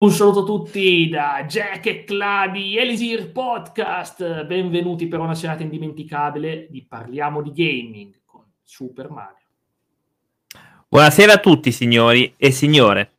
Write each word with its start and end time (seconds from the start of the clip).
Un 0.00 0.12
saluto 0.12 0.42
a 0.42 0.44
tutti 0.44 1.08
da 1.08 1.44
Jack 1.44 1.86
e 1.86 2.04
Cla 2.04 2.48
di 2.52 2.78
Elisir 2.78 3.32
Podcast. 3.32 4.44
Benvenuti 4.44 5.08
per 5.08 5.18
una 5.18 5.34
serata 5.34 5.64
indimenticabile 5.64 6.68
di 6.70 6.86
Parliamo 6.86 7.42
di 7.42 7.50
Gaming 7.50 8.20
con 8.24 8.44
Super 8.62 9.10
Mario. 9.10 9.44
Buonasera 10.86 11.32
a 11.32 11.38
tutti, 11.38 11.72
signori 11.72 12.32
e 12.36 12.52
signore. 12.52 13.14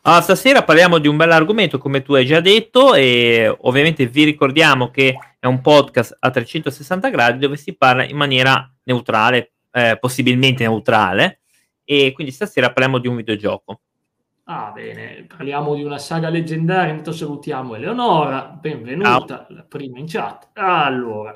Allora, 0.00 0.22
stasera 0.22 0.64
parliamo 0.64 0.96
di 0.96 1.08
un 1.08 1.18
bel 1.18 1.30
argomento, 1.30 1.76
come 1.76 2.00
tu 2.00 2.14
hai 2.14 2.24
già 2.24 2.40
detto, 2.40 2.94
e 2.94 3.54
ovviamente 3.60 4.06
vi 4.06 4.24
ricordiamo 4.24 4.90
che 4.90 5.18
è 5.38 5.44
un 5.44 5.60
podcast 5.60 6.16
a 6.20 6.30
360 6.30 7.10
gradi 7.10 7.38
dove 7.38 7.58
si 7.58 7.76
parla 7.76 8.02
in 8.02 8.16
maniera 8.16 8.66
neutrale, 8.84 9.52
eh, 9.70 9.98
possibilmente 10.00 10.66
neutrale, 10.66 11.40
e 11.84 12.12
quindi 12.14 12.32
stasera 12.32 12.72
parliamo 12.72 12.96
di 12.96 13.08
un 13.08 13.16
videogioco. 13.16 13.80
Ah, 14.46 14.72
bene, 14.72 15.24
parliamo 15.26 15.74
di 15.74 15.82
una 15.82 15.96
saga 15.96 16.28
leggendaria. 16.28 16.90
Intanto 16.90 17.12
salutiamo 17.12 17.76
Eleonora, 17.76 18.58
benvenuta, 18.60 19.46
Ciao. 19.46 19.46
la 19.48 19.62
prima 19.62 19.98
in 19.98 20.06
chat. 20.06 20.50
Allora, 20.52 21.34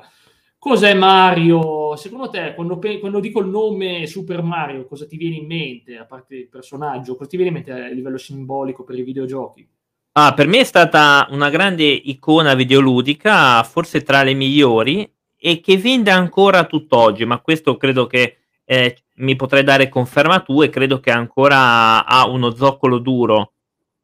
cos'è 0.59 0.93
Mario? 0.93 1.95
Secondo 1.95 2.29
te, 2.29 2.53
quando, 2.53 2.77
quando, 2.77 3.19
dico 3.19 3.39
il 3.39 3.47
nome 3.47 4.05
Super 4.05 4.43
Mario, 4.43 4.85
cosa 4.85 5.07
ti 5.07 5.17
viene 5.17 5.37
in 5.37 5.47
mente, 5.47 5.97
a 5.97 6.05
parte 6.05 6.35
il 6.35 6.49
personaggio, 6.49 7.15
cosa 7.15 7.27
ti 7.27 7.35
viene 7.35 7.49
in 7.49 7.63
mente 7.63 7.71
a 7.71 7.87
livello 7.87 8.19
simbolico 8.19 8.83
per 8.83 8.99
i 8.99 9.03
videogiochi? 9.03 9.67
Ah, 10.11 10.35
per 10.35 10.45
me 10.45 10.59
è 10.59 10.63
stata 10.63 11.27
una 11.31 11.49
grande 11.49 11.85
icona 11.85 12.53
videoludica, 12.53 13.63
forse 13.63 14.03
tra 14.03 14.21
le 14.21 14.35
migliori, 14.35 15.11
e 15.35 15.61
che 15.61 15.77
vende 15.79 16.11
ancora 16.11 16.65
tutt'oggi, 16.65 17.25
ma 17.25 17.39
questo 17.39 17.75
credo 17.75 18.05
che 18.05 18.37
eh, 18.65 18.97
mi 19.19 19.35
potrei 19.35 19.63
dare 19.63 19.89
conferma 19.89 20.41
tu 20.41 20.61
e 20.61 20.69
credo 20.69 20.99
che 20.99 21.11
ancora 21.11 22.05
ha 22.05 22.27
uno 22.27 22.53
zoccolo 22.53 22.99
duro 22.99 23.53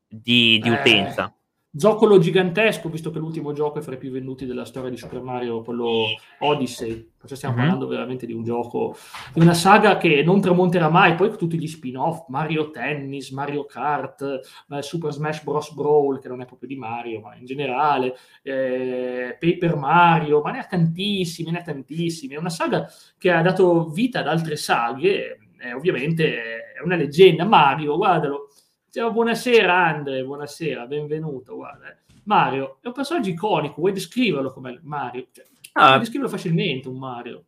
di, 0.07 0.59
di 0.61 0.69
eh, 0.69 0.71
utenza. 0.71 1.34
Zoccolo 1.77 2.20
gigantesco, 2.20 2.88
visto 2.88 3.11
che 3.11 3.20
l'ultimo 3.20 3.52
gioco 3.52 3.79
è 3.79 3.81
fra 3.81 3.95
i 3.95 3.97
più 3.97 4.09
venduti 4.09 4.45
della 4.45 4.63
storia 4.63 4.89
di 4.89 4.95
Super 4.95 5.22
Mario, 5.22 5.61
quello 5.61 6.05
Odyssey. 6.39 7.11
Cioè 7.25 7.36
stiamo 7.36 7.55
mm-hmm. 7.55 7.63
parlando 7.66 7.88
veramente 7.88 8.25
di 8.25 8.33
un 8.33 8.44
gioco, 8.44 8.95
di 9.33 9.41
una 9.41 9.53
saga 9.53 9.97
che 9.97 10.23
non 10.23 10.39
tramonterà 10.39 10.89
mai. 10.89 11.16
Poi 11.16 11.35
tutti 11.35 11.58
gli 11.58 11.67
spin-off, 11.67 12.27
Mario 12.30 12.72
Tennis, 12.72 13.31
Mario 13.31 13.66
Kart, 13.66 14.22
eh, 14.69 14.81
Super 14.81 15.11
Smash 15.11 15.44
Bros. 15.44 15.73
Brawl, 15.73 16.19
che 16.19 16.30
non 16.30 16.41
è 16.41 16.45
proprio 16.45 16.69
di 16.69 16.75
Mario, 16.75 17.19
ma 17.19 17.35
in 17.35 17.45
generale, 17.45 18.16
eh, 18.41 19.35
Paper 19.38 19.75
Mario, 19.75 20.41
ma 20.41 20.52
ne 20.52 20.59
ha 20.59 20.66
tantissimi, 20.66 21.52
ne 21.52 21.59
ha 21.59 21.63
tantissimi. 21.63 22.35
È 22.35 22.38
una 22.38 22.50
saga 22.50 22.88
che 23.17 23.31
ha 23.31 23.41
dato 23.41 23.89
vita 23.89 24.19
ad 24.19 24.28
altre 24.28 24.55
saghe, 24.55 25.39
eh, 25.59 25.73
ovviamente 25.73 26.63
è 26.73 26.81
una 26.83 26.95
leggenda. 26.95 27.44
Mario, 27.44 27.97
guardalo 27.97 28.44
Ciao, 28.95 29.11
buonasera 29.11 29.75
Andre, 29.75 30.23
buonasera, 30.23 30.85
benvenuto. 30.85 31.55
Guarda. 31.55 31.89
Eh. 31.89 31.97
Mario 32.23 32.77
è 32.79 32.88
un 32.88 32.93
personaggio 32.93 33.29
iconico, 33.29 33.73
vuoi 33.79 33.91
descriverlo 33.91 34.53
come 34.53 34.79
Mario? 34.83 35.27
Cioè, 35.33 35.43
ah, 35.73 35.97
descriverlo 35.97 36.31
facilmente 36.33 36.88
un 36.88 36.97
Mario. 36.97 37.43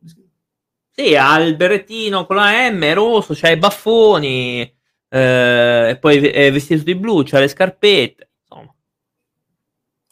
Sì, 0.90 1.16
ha 1.16 1.40
il 1.40 1.56
berrettino 1.56 2.26
con 2.26 2.36
la 2.36 2.70
M, 2.70 2.92
rosso, 2.92 3.32
c'ha 3.34 3.48
i 3.48 3.56
baffoni, 3.56 4.60
eh, 5.08 5.88
e 5.88 5.96
poi 5.98 6.18
è 6.18 6.52
vestito 6.52 6.82
di 6.82 6.94
blu, 6.94 7.22
c'ha 7.24 7.38
le 7.38 7.48
scarpette, 7.48 8.28
insomma. 8.42 8.74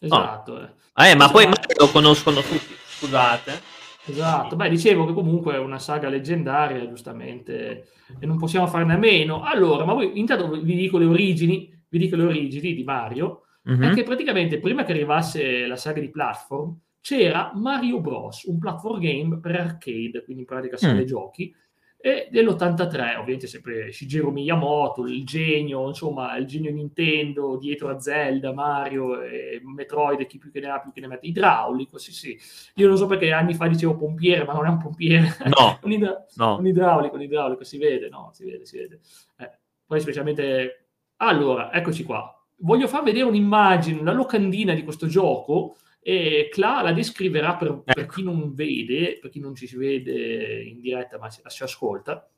Esatto. 0.01 0.53
No. 0.59 0.73
Eh. 0.97 1.11
eh, 1.11 1.15
ma 1.17 1.29
poi 1.29 1.45
Mario 1.45 1.75
lo 1.77 1.91
conoscono 1.91 2.41
tutti, 2.41 2.75
scusate. 2.99 3.76
Esatto, 4.07 4.57
beh, 4.57 4.69
dicevo 4.69 5.05
che 5.05 5.13
comunque 5.13 5.55
è 5.55 5.59
una 5.59 5.79
saga 5.79 6.09
leggendaria, 6.09 6.89
giustamente, 6.89 7.89
e 8.19 8.27
non 8.27 8.39
possiamo 8.39 8.67
farne 8.67 8.95
a 8.95 8.99
meno. 8.99 9.43
Allora, 9.43 9.85
ma 9.85 9.95
voi 9.95 10.19
intanto 10.19 10.49
vi 10.61 10.77
dico 10.77 10.99
le 10.99 11.07
origini, 11.07 11.69
vi 11.89 11.99
dico 11.99 12.17
le 12.17 12.25
origini 12.25 12.75
di 12.75 12.85
Mario, 12.85 13.43
mm-hmm. 13.69 13.83
è 13.83 13.95
che 13.95 14.03
praticamente 14.05 14.61
prima 14.61 14.85
che 14.85 14.93
arrivasse 14.93 15.67
la 15.67 15.77
saga 15.77 16.01
di 16.01 16.11
platform, 16.11 16.79
c'era 17.01 17.53
Mario 17.55 18.01
Bros, 18.01 18.45
un 18.45 18.59
platform 18.59 19.01
game 19.01 19.39
per 19.39 19.57
arcade, 19.57 20.25
quindi 20.25 20.43
in 20.43 20.49
pratica 20.49 20.77
sale 20.77 21.03
mm. 21.03 21.07
giochi, 21.07 21.55
e 21.99 22.29
dell'83, 22.31 23.17
ovviamente 23.17 23.47
sempre 23.47 23.91
Shigeru 23.91 24.31
Miyamoto, 24.31 25.07
il 25.07 25.25
genio, 25.25 25.89
insomma, 25.89 26.37
il 26.37 26.47
genio 26.47 26.71
Nintendo 26.71 27.57
dietro 27.57 27.89
a 27.89 27.99
Zelda, 27.99 28.53
Mario, 28.53 29.23
e 29.23 29.61
Metroid, 29.65 30.25
chi 30.27 30.39
più 30.39 30.53
che 30.53 30.61
ne 30.61 30.69
ha 30.69 30.81
più 30.81 30.93
che 30.93 31.01
ne 31.01 31.09
mette, 31.09 31.27
idraulico, 31.27 31.99
sì 31.99 32.13
sì. 32.13 32.39
Io 32.75 32.87
non 32.87 32.97
so 32.97 33.07
perché 33.07 33.33
anni 33.33 33.55
fa 33.55 33.67
dicevo 33.67 33.97
pompiere, 33.97 34.45
ma 34.45 34.53
non 34.53 34.67
è 34.67 34.69
un 34.69 34.79
pompiere. 34.79 35.37
No, 35.47 35.79
un, 35.83 35.93
idra- 35.93 36.25
no. 36.37 36.59
un, 36.59 36.67
idraulico, 36.67 37.17
un 37.17 37.23
idraulico, 37.23 37.65
si 37.65 37.79
vede, 37.79 38.09
no, 38.09 38.31
si 38.33 38.45
vede, 38.45 38.67
si 38.67 38.79
vede. 38.79 39.01
Eh, 39.39 39.51
poi 39.87 40.01
specialmente... 40.01 40.89
Allora, 41.17 41.73
eccoci 41.73 42.05
qua. 42.05 42.31
Voglio 42.59 42.89
far 42.89 43.03
vedere 43.03 43.25
un'immagine, 43.25 44.01
una 44.01 44.13
locandina 44.13 44.75
di 44.75 44.85
questo 44.85 45.07
gioco, 45.07 45.77
e 46.09 46.49
Cla 46.53 46.83
la 46.83 46.93
descriverà 46.93 47.57
per, 47.57 47.81
per, 47.83 47.99
ecco. 47.99 48.15
chi 48.15 48.23
non 48.23 48.55
vede, 48.55 49.19
per 49.21 49.29
chi 49.29 49.41
non 49.41 49.57
ci 49.57 49.67
si 49.67 49.77
vede 49.77 50.63
in 50.63 50.81
diretta 50.81 51.19
ma 51.19 51.29
si, 51.31 51.41
si 51.47 51.65
ascolta. 51.65 52.31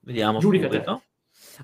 Vediamo. 0.00 0.38
Giudica 0.38 1.02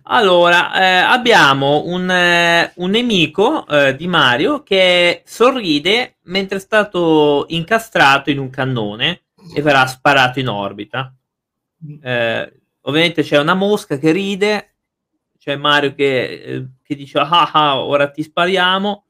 Allora, 0.02 0.74
eh, 0.78 0.96
abbiamo 0.98 1.84
un, 1.86 2.10
eh, 2.10 2.72
un 2.74 2.90
nemico 2.90 3.66
eh, 3.66 3.96
di 3.96 4.06
Mario 4.06 4.62
che 4.62 5.22
sorride 5.24 6.16
mentre 6.24 6.58
è 6.58 6.60
stato 6.60 7.46
incastrato 7.48 8.28
in 8.28 8.38
un 8.38 8.50
cannone 8.50 9.22
e 9.54 9.62
verrà 9.62 9.86
sparato 9.86 10.40
in 10.40 10.48
orbita. 10.48 11.10
Mm. 11.86 12.04
Eh, 12.04 12.60
ovviamente 12.82 13.22
c'è 13.22 13.38
una 13.38 13.54
mosca 13.54 13.96
che 13.96 14.12
ride, 14.12 14.74
c'è 15.38 15.56
Mario 15.56 15.94
che, 15.94 16.22
eh, 16.22 16.66
che 16.82 16.94
dice 16.94 17.18
ah 17.18 17.50
ah 17.50 17.80
ora 17.80 18.10
ti 18.10 18.22
spariamo 18.22 19.04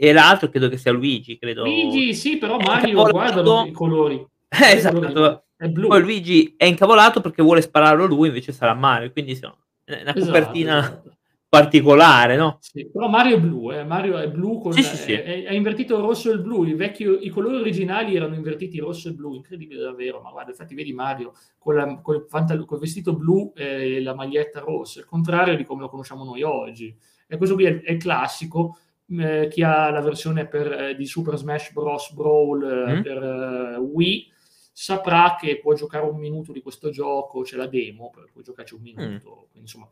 e 0.00 0.12
l'altro 0.12 0.48
credo 0.48 0.68
che 0.68 0.76
sia 0.76 0.92
Luigi, 0.92 1.38
credo. 1.38 1.64
Luigi, 1.64 2.14
sì, 2.14 2.36
però 2.38 2.56
Mario, 2.56 3.10
guarda 3.10 3.64
i 3.66 3.72
colori. 3.72 4.24
Eh, 4.50 4.76
esatto. 4.76 5.44
È 5.56 5.68
blu. 5.68 5.88
Poi 5.88 6.00
Luigi 6.00 6.54
è 6.56 6.64
incavolato 6.64 7.20
perché 7.20 7.42
vuole 7.42 7.60
spararlo 7.60 8.06
lui, 8.06 8.28
invece 8.28 8.52
sarà 8.52 8.72
Mario, 8.74 9.10
quindi 9.10 9.32
è 9.32 9.38
una 9.42 10.14
esatto, 10.14 10.24
copertina 10.24 10.78
esatto. 10.78 11.16
particolare, 11.48 12.36
no? 12.36 12.58
Sì, 12.60 12.88
però 12.88 13.08
Mario 13.08 13.36
è 13.36 13.40
blu, 13.40 13.72
eh. 13.72 13.84
Mario 13.84 14.16
è 14.18 14.30
blu, 14.30 14.60
con, 14.60 14.72
sì, 14.72 14.82
sì, 14.84 14.96
sì. 14.96 15.12
È, 15.12 15.44
è, 15.44 15.52
invertito 15.52 15.96
il 15.96 16.02
rosso 16.02 16.30
e 16.30 16.34
il 16.34 16.40
blu, 16.40 16.64
vecchio, 16.76 17.18
i 17.18 17.28
colori 17.28 17.56
originali 17.56 18.14
erano 18.14 18.36
invertiti 18.36 18.78
rosso 18.78 19.08
e 19.08 19.12
blu, 19.12 19.34
incredibile 19.34 19.82
davvero, 19.82 20.20
ma 20.22 20.30
guarda, 20.30 20.52
infatti 20.52 20.74
vedi 20.74 20.92
Mario 20.92 21.34
con, 21.58 21.74
la, 21.74 22.00
con, 22.00 22.14
il, 22.14 22.24
con 22.28 22.76
il 22.76 22.78
vestito 22.78 23.14
blu 23.14 23.52
e 23.54 24.00
la 24.00 24.14
maglietta 24.14 24.60
rossa, 24.60 25.00
il 25.00 25.06
contrario 25.06 25.56
di 25.56 25.64
come 25.64 25.82
lo 25.82 25.88
conosciamo 25.90 26.24
noi 26.24 26.42
oggi. 26.42 26.96
E 27.30 27.36
questo 27.36 27.56
qui 27.56 27.64
è, 27.64 27.82
è 27.82 27.96
classico, 27.98 28.78
eh, 29.10 29.48
chi 29.50 29.62
ha 29.62 29.90
la 29.90 30.00
versione 30.00 30.46
per, 30.46 30.72
eh, 30.72 30.94
di 30.94 31.06
Super 31.06 31.36
Smash 31.36 31.72
Bros. 31.72 32.12
Brawl 32.12 32.62
eh, 32.62 32.94
mm. 32.94 33.02
per 33.02 33.78
Wii 33.80 34.32
saprà 34.72 35.36
che 35.38 35.58
può 35.58 35.74
giocare 35.74 36.06
un 36.06 36.18
minuto 36.18 36.52
di 36.52 36.62
questo 36.62 36.90
gioco, 36.90 37.42
c'è 37.42 37.56
la 37.56 37.66
demo, 37.66 38.12
cui 38.32 38.42
giocarci 38.42 38.74
un 38.74 38.82
minuto. 38.82 39.48
Mm. 39.56 39.60
Insomma, 39.60 39.88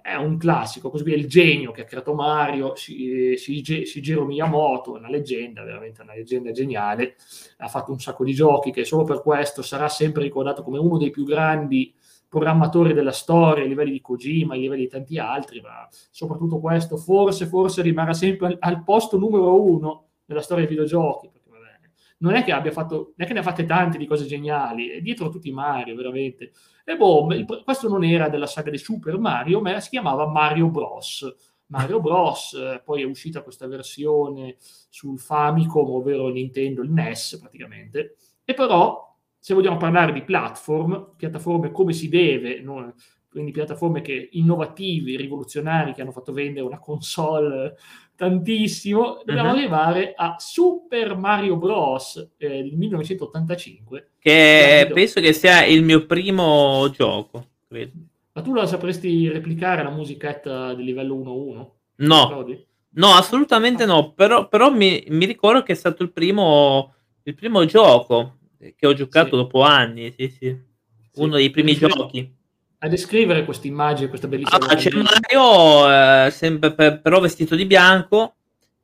è 0.00 0.14
un 0.14 0.38
classico. 0.38 0.90
Così 0.90 1.10
è 1.12 1.16
il 1.16 1.26
genio 1.26 1.72
che 1.72 1.82
ha 1.82 1.84
creato 1.84 2.14
Mario, 2.14 2.74
Shigeru 2.76 4.24
Miyamoto, 4.24 4.96
è 4.96 4.98
una 4.98 5.10
leggenda, 5.10 5.64
veramente 5.64 6.02
una 6.02 6.14
leggenda 6.14 6.52
geniale. 6.52 7.16
Ha 7.58 7.68
fatto 7.68 7.90
un 7.90 7.98
sacco 7.98 8.24
di 8.24 8.32
giochi 8.32 8.70
che 8.70 8.84
solo 8.84 9.04
per 9.04 9.22
questo 9.22 9.62
sarà 9.62 9.88
sempre 9.88 10.22
ricordato 10.22 10.62
come 10.62 10.78
uno 10.78 10.98
dei 10.98 11.10
più 11.10 11.24
grandi 11.24 11.92
programmatori 12.28 12.92
della 12.92 13.12
storia, 13.12 13.64
a 13.64 13.66
livelli 13.66 13.92
di 13.92 14.00
Kojima, 14.00 14.54
a 14.54 14.56
livelli 14.56 14.82
di 14.82 14.88
tanti 14.88 15.18
altri, 15.18 15.60
ma 15.60 15.88
soprattutto 16.10 16.60
questo 16.60 16.96
forse, 16.96 17.46
forse 17.46 17.82
rimarrà 17.82 18.12
sempre 18.12 18.46
al, 18.48 18.56
al 18.60 18.84
posto 18.84 19.18
numero 19.18 19.60
uno 19.62 20.08
nella 20.26 20.42
storia 20.42 20.64
dei 20.64 20.74
videogiochi. 20.74 21.30
Perché, 21.32 21.48
vabbè, 21.50 21.80
non 22.18 22.34
è 22.34 22.44
che 22.44 22.52
abbia 22.52 22.70
fatto, 22.70 22.94
non 22.94 23.14
è 23.16 23.26
che 23.26 23.32
ne 23.32 23.38
ha 23.40 23.42
fatte 23.42 23.64
tante 23.64 23.98
di 23.98 24.06
cose 24.06 24.26
geniali, 24.26 24.88
è 24.88 25.00
dietro 25.00 25.30
tutti 25.30 25.50
Mario, 25.50 25.96
veramente. 25.96 26.52
E 26.84 26.96
boh, 26.96 27.26
questo 27.64 27.88
non 27.88 28.04
era 28.04 28.28
della 28.28 28.46
saga 28.46 28.70
di 28.70 28.78
Super 28.78 29.18
Mario, 29.18 29.60
ma 29.60 29.80
si 29.80 29.90
chiamava 29.90 30.26
Mario 30.26 30.68
Bros. 30.68 31.34
Mario 31.70 32.00
Bros, 32.00 32.54
eh, 32.54 32.80
poi 32.82 33.02
è 33.02 33.04
uscita 33.04 33.42
questa 33.42 33.66
versione 33.66 34.56
sul 34.58 35.18
Famicom, 35.18 35.90
ovvero 35.90 36.28
Nintendo, 36.28 36.82
il 36.82 36.90
NES 36.90 37.38
praticamente, 37.40 38.16
e 38.44 38.54
però 38.54 39.07
se 39.38 39.54
vogliamo 39.54 39.76
parlare 39.76 40.12
di 40.12 40.22
platform, 40.22 41.14
piattaforme 41.16 41.70
come 41.70 41.92
si 41.92 42.08
deve, 42.08 42.60
no? 42.60 42.92
quindi 43.30 43.52
piattaforme 43.52 44.00
che, 44.00 44.30
innovativi, 44.32 45.16
rivoluzionari, 45.16 45.92
che 45.92 46.02
hanno 46.02 46.12
fatto 46.12 46.32
vendere 46.32 46.66
una 46.66 46.78
console 46.78 47.76
tantissimo, 48.16 49.22
dobbiamo 49.24 49.50
uh-huh. 49.50 49.56
arrivare 49.56 50.12
a 50.16 50.36
Super 50.38 51.16
Mario 51.16 51.56
Bros. 51.56 52.32
Eh, 52.36 52.48
del 52.48 52.76
1985. 52.76 54.10
Che 54.18 54.90
penso 54.92 55.20
che 55.20 55.32
sia 55.32 55.64
il 55.64 55.84
mio 55.84 56.04
primo 56.04 56.90
gioco, 56.90 57.46
credo. 57.68 57.92
Ma 58.32 58.42
tu 58.42 58.54
la 58.54 58.66
sapresti 58.66 59.28
replicare 59.28 59.82
la 59.82 59.90
musichetta 59.90 60.74
del 60.74 60.84
livello 60.84 61.14
1-1? 61.14 61.66
No, 62.06 62.44
no, 62.90 63.08
assolutamente 63.08 63.84
no, 63.84 64.12
però, 64.12 64.48
però 64.48 64.70
mi, 64.70 65.04
mi, 65.08 65.24
ricordo 65.24 65.62
che 65.62 65.72
è 65.72 65.76
stato 65.76 66.02
il 66.02 66.12
primo, 66.12 66.94
il 67.24 67.34
primo 67.34 67.64
gioco 67.64 68.37
che 68.76 68.86
ho 68.86 68.92
giocato 68.92 69.30
sì. 69.30 69.36
dopo 69.36 69.62
anni, 69.62 70.12
sì, 70.16 70.28
sì. 70.28 70.66
Uno 71.14 71.36
dei 71.36 71.50
primi 71.50 71.74
giochi. 71.74 72.34
a 72.78 72.88
descrivere 72.88 73.44
questa 73.44 73.66
immagine, 73.66 74.08
questa 74.08 74.28
bellissima. 74.28 74.66
Ah, 74.66 74.74
c'è 74.76 74.90
Mario, 74.90 76.26
eh, 76.26 76.30
sempre 76.30 76.72
per, 76.72 77.00
però 77.00 77.20
vestito 77.20 77.56
di 77.56 77.66
bianco, 77.66 78.34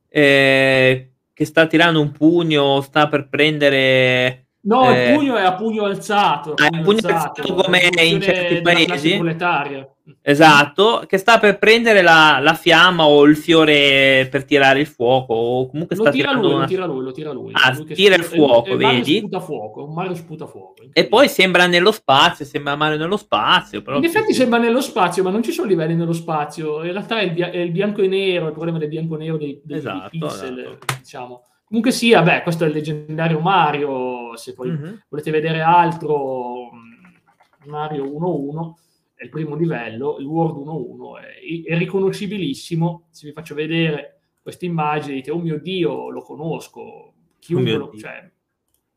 eh, 0.09 1.13
che 1.33 1.45
sta 1.45 1.67
tirando 1.67 2.01
un 2.01 2.11
pugno, 2.11 2.81
sta 2.81 3.09
per 3.09 3.29
prendere 3.29 4.45
No, 4.65 4.91
eh, 4.91 5.11
il 5.11 5.17
pugno 5.17 5.37
è 5.37 5.43
a 5.43 5.55
pugno 5.55 5.85
alzato. 5.85 6.57
È 6.57 6.65
a 6.65 6.71
pugno 6.71 6.91
alzato, 6.91 7.43
alzato 7.43 7.55
come 7.55 7.91
in 8.03 8.21
certi 8.21 8.63
paesi. 8.63 9.21
Esatto, 10.21 11.05
che 11.07 11.17
sta 11.17 11.39
per 11.39 11.59
prendere 11.59 12.03
la, 12.03 12.39
la, 12.39 12.53
fiamma 12.53 13.07
o 13.07 13.25
il 13.25 13.37
fiore 13.37 14.29
per 14.31 14.45
tirare 14.45 14.81
il 14.81 14.87
fuoco. 14.87 15.33
O 15.33 15.69
comunque 15.71 15.97
lo 15.97 16.03
sta 16.03 16.11
tira 16.11 16.33
lui, 16.33 16.53
una... 16.53 16.61
lo 16.61 16.67
tira 16.67 16.85
lui, 16.85 17.03
lo 17.03 17.13
tira 17.13 17.33
lui. 17.33 17.53
Ah, 17.55 17.73
lui 17.73 17.87
tira 17.87 18.15
il 18.15 18.23
fuoco, 18.23 18.73
e, 18.73 18.77
vedi? 18.77 19.19
Sputa 19.19 19.41
fuoco, 19.41 19.87
Mario 19.87 20.15
sputa 20.15 20.47
fuoco. 20.47 20.75
E 20.93 21.07
poi 21.07 21.29
sembra 21.29 21.67
nello 21.67 21.91
spazio, 21.91 22.45
sembra 22.45 22.77
Mario 22.77 22.99
nello 22.99 23.17
spazio. 23.17 23.81
Però 23.81 23.97
in 23.97 24.05
effetti 24.05 24.35
sembra 24.35 24.59
nello 24.59 24.83
spazio, 24.83 25.23
ma 25.23 25.31
non 25.31 25.43
ci 25.43 25.53
sono 25.53 25.69
livelli 25.69 25.95
nello 25.95 26.13
spazio. 26.13 26.85
In 26.85 26.93
realtà 26.93 27.21
è 27.21 27.23
il, 27.23 27.35
è 27.35 27.57
il 27.57 27.71
bianco 27.71 28.03
e 28.03 28.09
nero, 28.09 28.49
il 28.49 28.53
problema 28.53 28.77
del 28.77 28.89
bianco 28.89 29.15
e 29.15 29.19
nero 29.19 29.37
dei, 29.39 29.59
dei, 29.65 29.79
esatto, 29.79 30.09
dei 30.11 30.21
pixel, 30.21 30.59
esatto. 30.59 30.97
diciamo. 30.99 31.43
Comunque 31.67 31.93
sia, 31.93 32.21
beh, 32.21 32.43
questo 32.43 32.65
è 32.65 32.67
il 32.67 32.75
leggendario 32.75 33.41
Mario, 33.41 34.37
se 34.37 34.53
poi 34.53 34.69
mm-hmm. 34.69 34.95
volete 35.09 35.31
vedere 35.31 35.63
altro, 35.63 36.71
mm, 36.75 37.71
Mario 37.71 38.05
1-1 38.05 38.83
è 39.15 39.25
il 39.25 39.31
primo 39.31 39.55
livello, 39.55 40.17
il 40.19 40.27
World 40.27 40.67
1-1 40.67 41.21
è, 41.21 41.73
è 41.73 41.79
riconoscibilissimo, 41.79 43.07
se 43.11 43.27
vi 43.27 43.33
faccio 43.33 43.55
vedere 43.55 44.21
questa 44.43 44.67
immagine 44.67 45.15
dite, 45.15 45.31
oh 45.31 45.39
mio 45.39 45.59
Dio, 45.59 46.11
lo 46.11 46.23
conosco, 46.23 47.15
chiunque 47.39 47.75
oh 47.75 47.79
lo... 47.79 47.93
Cioè, 47.97 48.31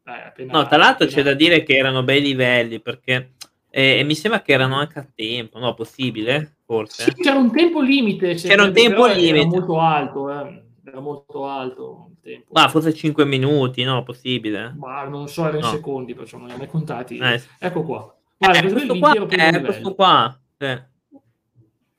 eh, 0.05 0.11
appena, 0.11 0.53
no, 0.53 0.67
tra 0.67 0.77
l'altro 0.77 1.05
appena... 1.05 1.21
c'è 1.21 1.23
da 1.23 1.33
dire 1.33 1.63
che 1.63 1.75
erano 1.75 2.03
bei 2.03 2.21
livelli, 2.21 2.81
perché 2.81 3.33
eh, 3.69 4.03
mi 4.03 4.15
sembra 4.15 4.41
che 4.41 4.53
erano 4.53 4.75
anche 4.75 4.99
a 4.99 5.07
tempo, 5.13 5.59
no? 5.59 5.73
Possibile? 5.73 6.57
Forse? 6.65 7.03
Sì, 7.03 7.13
c'era 7.21 7.37
un 7.37 7.51
tempo 7.51 7.79
limite. 7.79 8.33
C'era 8.33 8.63
un 8.63 8.73
tempo 8.73 9.05
limite. 9.05 9.37
Era 9.37 9.47
molto 9.47 9.79
alto, 9.79 10.31
eh. 10.31 10.63
era 10.83 10.99
molto 10.99 11.45
alto 11.45 12.11
tempo. 12.21 12.47
Ma 12.53 12.67
forse 12.69 12.93
5 12.93 13.23
minuti, 13.25 13.83
no? 13.83 14.03
Possibile? 14.03 14.73
Ma 14.77 15.03
non 15.03 15.27
so, 15.27 15.45
erano 15.47 15.59
no. 15.59 15.67
secondi, 15.67 16.13
perciò 16.13 16.37
non 16.37 16.47
li 16.47 16.53
ho 16.53 16.57
mai 16.57 16.67
contati. 16.67 17.17
Eh. 17.17 17.41
Ecco 17.59 17.83
qua. 17.83 18.16
Guarda, 18.37 18.59
eh, 18.59 18.71
questo, 18.71 18.97
qua 18.99 19.13
è 19.13 19.61
questo 19.61 19.95
qua. 19.95 20.39
Eh. 20.57 20.83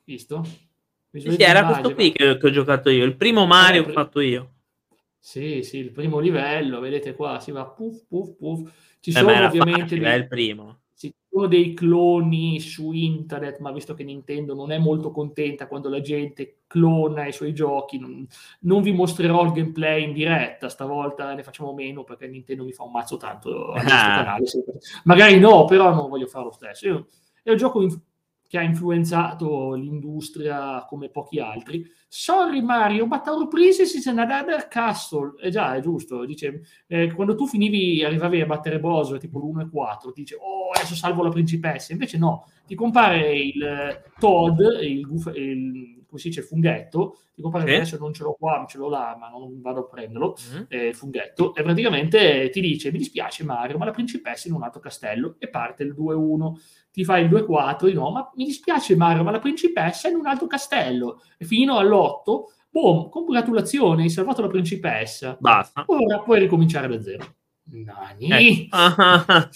Visto? 0.04 0.44
Sì, 1.10 1.20
sì, 1.20 1.36
era 1.42 1.64
questo 1.64 1.94
qui 1.94 2.12
che, 2.12 2.38
che, 2.38 2.46
ho 2.46 2.50
giocato 2.50 2.90
io, 2.90 3.04
il 3.04 3.16
primo 3.16 3.46
Mario 3.46 3.80
eh, 3.80 3.84
che 3.84 3.90
ho 3.90 3.94
fatto 3.94 4.20
io. 4.20 4.52
Sì, 5.18 5.62
sì, 5.62 5.78
il 5.78 5.90
primo 5.90 6.18
livello, 6.18 6.80
vedete 6.80 7.14
qua, 7.14 7.40
si 7.40 7.50
va 7.50 7.64
puff, 7.64 8.04
puff, 8.06 8.36
puff. 8.36 8.72
Ci 9.00 9.10
eh, 9.10 9.12
sono 9.12 9.30
ovviamente... 9.30 9.80
Facile, 9.80 10.00
dei... 10.00 10.12
È 10.12 10.14
il 10.14 10.28
primo 10.28 10.78
sono 11.30 11.46
dei 11.46 11.74
cloni 11.74 12.58
su 12.60 12.92
internet, 12.92 13.58
ma 13.58 13.70
visto 13.72 13.94
che 13.94 14.04
Nintendo 14.04 14.54
non 14.54 14.72
è 14.72 14.78
molto 14.78 15.10
contenta 15.10 15.66
quando 15.66 15.88
la 15.88 16.00
gente 16.00 16.60
clona 16.66 17.26
i 17.26 17.32
suoi 17.32 17.52
giochi, 17.52 17.98
non, 17.98 18.26
non 18.60 18.82
vi 18.82 18.92
mostrerò 18.92 19.44
il 19.44 19.52
gameplay 19.52 20.04
in 20.04 20.12
diretta, 20.12 20.68
stavolta 20.68 21.34
ne 21.34 21.42
facciamo 21.42 21.72
meno 21.74 22.04
perché 22.04 22.26
Nintendo 22.26 22.64
mi 22.64 22.72
fa 22.72 22.84
un 22.84 22.92
mazzo 22.92 23.16
tanto 23.16 23.72
ah. 23.72 23.82
canale. 23.82 24.44
Magari 25.04 25.38
no, 25.38 25.64
però 25.64 25.94
non 25.94 26.08
voglio 26.08 26.26
farlo 26.26 26.50
stesso. 26.50 26.86
Io, 26.86 27.06
è 27.42 27.50
un 27.50 27.56
gioco 27.56 27.82
in, 27.82 27.90
che 28.48 28.56
ha 28.56 28.62
influenzato 28.62 29.74
l'industria 29.74 30.84
come 30.88 31.10
pochi 31.10 31.38
altri. 31.38 31.86
Sorry 32.08 32.62
Mario, 32.62 33.06
our 33.06 33.46
princess 33.46 33.92
is 33.92 34.06
another 34.06 34.66
castle. 34.68 35.34
Eh 35.38 35.50
già, 35.50 35.76
è 35.76 35.80
giusto. 35.80 36.24
Dice, 36.24 36.62
eh, 36.86 37.12
quando 37.12 37.34
tu 37.34 37.46
finivi, 37.46 38.02
arrivavi 38.02 38.40
a 38.40 38.46
battere 38.46 38.80
Bowser, 38.80 39.18
tipo 39.18 39.38
l'1 39.38 39.66
e 39.66 39.68
4, 39.68 40.12
ti 40.12 40.22
dice, 40.22 40.36
oh, 40.36 40.70
adesso 40.74 40.94
salvo 40.94 41.22
la 41.22 41.28
principessa. 41.28 41.92
Invece 41.92 42.16
no, 42.16 42.48
ti 42.66 42.74
compare 42.74 43.38
il 43.38 44.02
Toad, 44.18 44.58
il, 44.80 45.06
il 45.34 45.98
come 46.08 46.20
si 46.20 46.28
dice, 46.28 46.40
il 46.40 46.46
funghetto, 46.46 47.18
ti 47.34 47.42
compare 47.42 47.68
sì. 47.68 47.74
adesso 47.74 47.98
non 47.98 48.14
ce 48.14 48.22
l'ho 48.22 48.32
qua, 48.32 48.64
ce 48.66 48.78
l'ho 48.78 48.88
là, 48.88 49.14
ma 49.20 49.28
non 49.28 49.60
vado 49.60 49.80
a 49.80 49.84
prenderlo, 49.84 50.36
mm-hmm. 50.50 50.62
eh, 50.68 50.86
il 50.88 50.94
funghetto, 50.94 51.54
e 51.54 51.62
praticamente 51.62 52.48
ti 52.50 52.60
dice, 52.62 52.90
mi 52.90 52.98
dispiace 52.98 53.44
Mario, 53.44 53.76
ma 53.76 53.84
la 53.84 53.90
principessa 53.90 54.46
è 54.46 54.48
in 54.48 54.56
un 54.56 54.62
altro 54.62 54.80
castello, 54.80 55.36
e 55.38 55.48
parte 55.48 55.82
il 55.82 55.94
2-1 55.94 56.54
ti 56.90 57.04
fai 57.04 57.24
il 57.24 57.30
2-4 57.30 57.86
di 57.86 57.92
no, 57.92 58.10
ma 58.10 58.30
mi 58.34 58.44
dispiace 58.44 58.96
Mario, 58.96 59.22
ma 59.22 59.30
la 59.30 59.38
principessa 59.38 60.08
è 60.08 60.10
in 60.10 60.18
un 60.18 60.26
altro 60.26 60.46
castello. 60.46 61.22
E 61.36 61.44
fino 61.44 61.78
all'8, 61.78 62.42
boom, 62.70 63.08
congratulazioni, 63.08 64.02
hai 64.02 64.10
salvato 64.10 64.42
la 64.42 64.48
principessa. 64.48 65.36
Basta. 65.38 65.84
Ora 65.86 66.20
puoi 66.20 66.40
ricominciare 66.40 66.88
da 66.88 67.00
zero. 67.02 67.34
Nani. 67.64 68.28
Eh. 68.30 68.68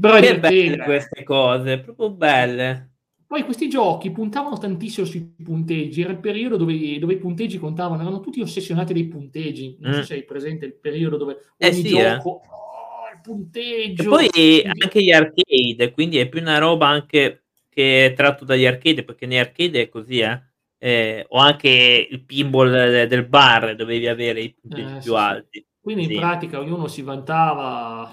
Però 0.00 0.18
che 0.18 0.38
belle 0.38 0.84
queste 0.84 1.22
cose, 1.24 1.80
proprio 1.80 2.10
belle. 2.10 2.88
Poi 3.26 3.44
questi 3.44 3.68
giochi 3.68 4.10
puntavano 4.10 4.58
tantissimo 4.58 5.06
sui 5.06 5.20
punteggi, 5.20 6.00
era 6.00 6.10
il 6.10 6.18
periodo 6.18 6.56
dove, 6.56 6.98
dove 6.98 7.12
i 7.12 7.18
punteggi 7.18 7.58
contavano, 7.58 8.00
erano 8.02 8.20
tutti 8.20 8.40
ossessionati 8.40 8.92
dai 8.92 9.06
punteggi. 9.06 9.76
Non 9.80 9.92
mm. 9.92 9.94
so 9.94 10.02
se 10.02 10.14
hai 10.14 10.24
presente 10.24 10.64
il 10.64 10.74
periodo 10.74 11.16
dove 11.16 11.52
eh 11.56 11.68
ogni 11.68 11.78
eh 11.78 11.82
sì, 11.82 11.88
gioco... 11.88 12.40
Eh 12.42 12.60
punteggio. 13.30 14.02
E 14.02 14.06
poi 14.06 14.62
anche 14.64 15.02
gli 15.02 15.12
arcade, 15.12 15.92
quindi 15.92 16.18
è 16.18 16.28
più 16.28 16.40
una 16.40 16.58
roba 16.58 16.88
anche 16.88 17.44
che 17.68 18.06
è 18.06 18.12
tratto 18.14 18.44
dagli 18.44 18.66
arcade, 18.66 19.04
perché 19.04 19.26
nei 19.26 19.38
arcade 19.38 19.82
è 19.82 19.88
così, 19.88 20.18
eh? 20.18 20.42
Eh, 20.82 21.26
o 21.28 21.38
anche 21.38 22.08
il 22.10 22.24
pinball 22.24 22.70
del, 22.70 23.06
del 23.06 23.28
bar 23.28 23.76
dovevi 23.76 24.08
avere 24.08 24.40
i 24.40 24.54
punteggi 24.54 24.96
eh, 24.96 25.00
più 25.00 25.12
sì. 25.12 25.16
alti. 25.16 25.66
Quindi 25.78 26.06
sì. 26.06 26.14
in 26.14 26.20
pratica 26.20 26.58
ognuno 26.58 26.88
si 26.88 27.02
vantava. 27.02 28.10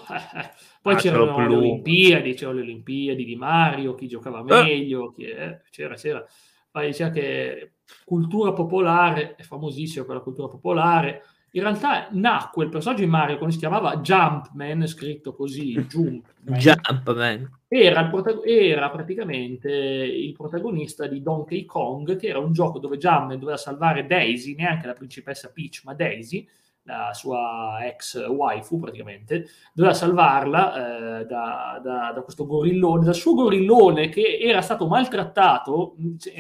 Poi 0.82 0.94
ah, 0.94 0.98
c'erano 0.98 1.48
le 1.48 1.56
Olimpiadi, 1.56 2.34
c'erano 2.34 2.58
le 2.58 2.64
Olimpiadi 2.64 3.26
di 3.26 3.36
Mario, 3.36 3.96
chi 3.96 4.08
giocava 4.08 4.40
eh. 4.40 4.64
meglio, 4.64 5.12
chi 5.12 5.26
è... 5.26 5.62
c'era, 5.70 5.96
c'era. 5.96 6.26
Poi 6.70 6.88
diceva 6.88 7.10
che 7.10 7.74
cultura 8.04 8.54
popolare, 8.54 9.36
è 9.36 9.44
famosissima 9.44 10.06
quella 10.06 10.20
cultura 10.20 10.48
popolare, 10.48 11.24
in 11.58 11.64
realtà 11.64 12.08
nacque 12.12 12.66
il 12.66 12.70
personaggio 12.70 13.02
di 13.02 13.10
Mario 13.10 13.38
quando 13.38 13.54
si 13.54 13.60
chiamava 13.60 13.98
Jumpman, 13.98 14.86
scritto 14.86 15.34
così, 15.34 15.74
Jumpman. 15.74 16.22
Jumpman. 16.56 17.60
Era, 17.68 18.02
il 18.02 18.10
prota- 18.10 18.44
era 18.46 18.92
praticamente 18.92 19.72
il 19.72 20.34
protagonista 20.34 21.08
di 21.08 21.24
Donkey 21.24 21.66
Kong, 21.66 22.16
che 22.16 22.28
era 22.28 22.38
un 22.38 22.54
gioco 22.54 22.78
dove 22.78 22.98
Jumpman 22.98 23.40
doveva 23.40 23.58
salvare 23.58 24.06
Daisy, 24.06 24.54
neanche 24.54 24.86
la 24.86 24.94
principessa 24.94 25.50
Peach, 25.50 25.82
ma 25.84 25.96
Daisy, 25.96 26.48
la 26.88 27.14
sua 27.14 27.80
ex 27.82 28.26
waifu 28.28 28.80
praticamente, 28.80 29.46
doveva 29.74 29.94
salvarla 29.94 31.20
eh, 31.20 31.26
da, 31.26 31.80
da, 31.84 32.12
da, 32.14 32.22
questo 32.22 32.46
gorillone, 32.46 33.04
dal 33.04 33.14
suo 33.14 33.34
gorillone 33.34 34.08
che 34.10 34.40
era 34.42 34.62
stato 34.62 34.88
maltrattato, 34.88 35.96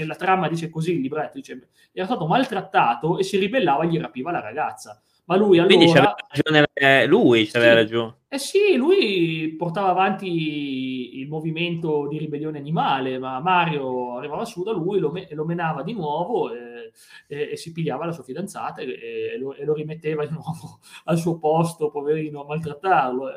la 0.05 0.15
trama 0.15 0.47
dice 0.47 0.69
così, 0.69 0.93
il 0.93 1.01
libretto 1.01 1.37
dice, 1.37 1.67
era 1.91 2.05
stato 2.05 2.25
maltrattato 2.27 3.17
e 3.17 3.23
si 3.23 3.37
ribellava 3.37 3.83
e 3.83 3.87
gli 3.87 3.99
rapiva 3.99 4.31
la 4.31 4.39
ragazza. 4.39 5.01
Ma 5.27 5.35
lui 5.35 5.59
allora... 5.59 5.75
Quindi 5.75 5.93
c'aveva 5.93 6.15
ragione 6.29 6.67
eh, 6.73 7.05
lui, 7.05 7.47
c'aveva 7.47 7.71
sì. 7.71 7.77
ragione. 7.77 8.15
Eh 8.29 8.37
sì, 8.37 8.75
lui 8.75 9.55
portava 9.57 9.89
avanti 9.89 11.19
il 11.19 11.27
movimento 11.27 12.07
di 12.07 12.17
ribellione 12.17 12.57
animale, 12.57 13.19
ma 13.19 13.39
Mario 13.39 14.17
arrivava 14.17 14.45
su 14.45 14.63
da 14.63 14.71
lui, 14.71 14.99
lo, 14.99 15.11
me- 15.11 15.27
lo 15.31 15.43
menava 15.43 15.83
di 15.83 15.93
nuovo 15.93 16.53
e, 16.53 16.91
e, 17.27 17.49
e, 17.51 17.57
si 17.57 17.73
pigliava 17.73 18.05
la 18.05 18.13
sua 18.13 18.23
fidanzata 18.23 18.81
e, 18.81 18.87
e 19.33 19.37
lo, 19.37 19.53
lo, 19.57 19.73
rimetteva 19.73 20.25
di 20.25 20.31
nuovo 20.35 20.79
al 21.05 21.17
suo 21.17 21.37
posto, 21.39 21.89
poverino, 21.89 22.41
a 22.41 22.45
maltrattarlo. 22.45 23.29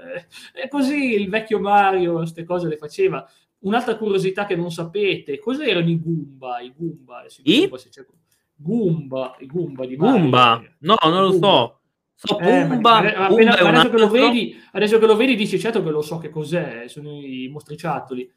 E, 0.54 0.68
così 0.68 1.14
il 1.14 1.28
vecchio 1.28 1.58
Mario 1.58 2.16
queste 2.16 2.44
cose 2.44 2.68
le 2.68 2.76
faceva. 2.76 3.28
Un'altra 3.60 3.96
curiosità 3.96 4.46
che 4.46 4.54
non 4.54 4.70
sapete, 4.70 5.40
cos'erano 5.40 5.88
i 5.88 6.00
Goomba? 6.00 6.60
I 6.60 6.72
Goomba, 6.76 7.24
I? 7.42 7.70
Goomba, 8.54 9.36
i 9.40 9.46
Goomba 9.46 9.86
di 9.86 9.96
Mario. 9.96 10.20
Goomba? 10.20 10.62
No, 10.78 10.96
non 11.04 11.22
lo 11.22 11.32
so. 11.32 11.79
So, 12.22 12.38
eh, 12.38 12.66
Pumba, 12.66 13.00
ma, 13.00 13.26
appena, 13.28 13.56
adesso, 13.56 13.88
che 13.88 13.96
lo 13.96 14.08
vedi, 14.10 14.54
adesso 14.72 14.98
che 14.98 15.06
lo 15.06 15.16
vedi 15.16 15.34
dici 15.36 15.58
certo 15.58 15.82
che 15.82 15.88
lo 15.88 16.02
so 16.02 16.18
che 16.18 16.28
cos'è, 16.28 16.84
sono 16.86 17.18
i 17.18 17.48
mostriciattoli. 17.50 18.30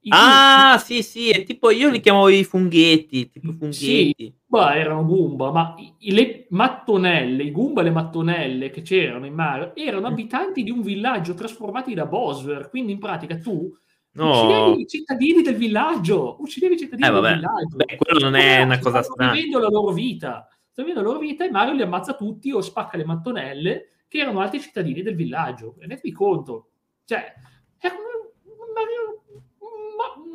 I 0.00 0.10
ah, 0.12 0.76
funghi... 0.76 1.02
sì, 1.02 1.08
sì, 1.08 1.30
è 1.30 1.44
tipo 1.44 1.70
io 1.70 1.88
li 1.88 2.00
chiamavo 2.00 2.28
i 2.30 2.42
funghetti, 2.42 3.30
tipo 3.30 3.52
funghetti. 3.52 4.14
Sì, 4.16 4.34
beh, 4.44 4.74
erano 4.74 5.06
Goomba, 5.06 5.52
ma 5.52 5.76
i, 6.00 6.12
le 6.12 6.46
mattonelle, 6.48 7.44
i 7.44 7.52
Goomba 7.52 7.82
e 7.82 7.84
le 7.84 7.90
mattonelle 7.92 8.70
che 8.70 8.82
c'erano 8.82 9.24
in 9.24 9.34
mare 9.34 9.70
erano 9.76 10.08
mm. 10.08 10.12
abitanti 10.12 10.64
di 10.64 10.72
un 10.72 10.82
villaggio 10.82 11.34
trasformati 11.34 11.94
da 11.94 12.06
Boswer, 12.06 12.70
quindi 12.70 12.90
in 12.90 12.98
pratica 12.98 13.36
tu 13.36 13.72
no. 14.14 14.30
uccidevi 14.30 14.80
i 14.80 14.86
cittadini 14.88 15.42
del 15.42 15.54
villaggio, 15.54 16.38
uccidevi 16.40 16.74
i 16.74 16.78
cittadini 16.78 17.06
eh, 17.06 17.12
del 17.12 17.34
villaggio. 17.34 17.76
Beh, 17.76 17.96
quello 17.98 18.18
non 18.18 18.34
è 18.34 18.62
una 18.62 18.80
cosa 18.80 19.00
strana. 19.00 19.30
vivendo 19.30 19.60
la 19.60 19.68
loro 19.68 19.92
vita 19.92 20.48
sta 20.72 20.82
vivendo 20.82 21.02
la 21.02 21.08
loro 21.08 21.18
vita 21.20 21.44
e 21.44 21.50
Mario 21.50 21.74
li 21.74 21.82
ammazza 21.82 22.14
tutti 22.14 22.50
o 22.50 22.62
spacca 22.62 22.96
le 22.96 23.04
mattonelle 23.04 23.90
che 24.08 24.18
erano 24.18 24.40
altri 24.40 24.60
cittadini 24.60 25.02
del 25.02 25.14
villaggio. 25.14 25.76
Rendetevi 25.78 26.12
conto. 26.12 26.70
Cioè, 27.04 27.34
è 27.78 27.88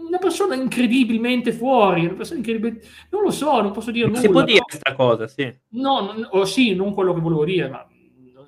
una 0.07 0.19
persona 0.19 0.55
incredibilmente 0.55 1.51
fuori, 1.51 2.05
una 2.05 2.13
persona 2.13 2.37
incredibilmente... 2.37 2.87
Non 3.09 3.23
lo 3.23 3.31
so, 3.31 3.61
non 3.61 3.71
posso 3.71 3.91
dire 3.91 4.05
non 4.05 4.15
nulla. 4.15 4.25
Si 4.25 4.31
può 4.31 4.43
dire 4.43 4.59
questa 4.59 4.95
cosa, 4.95 5.27
sì. 5.27 5.53
No, 5.69 6.01
non, 6.01 6.27
oh, 6.31 6.45
sì, 6.45 6.75
non 6.75 6.93
quello 6.93 7.13
che 7.13 7.19
volevo 7.19 7.45
dire, 7.45 7.67
ma, 7.67 7.87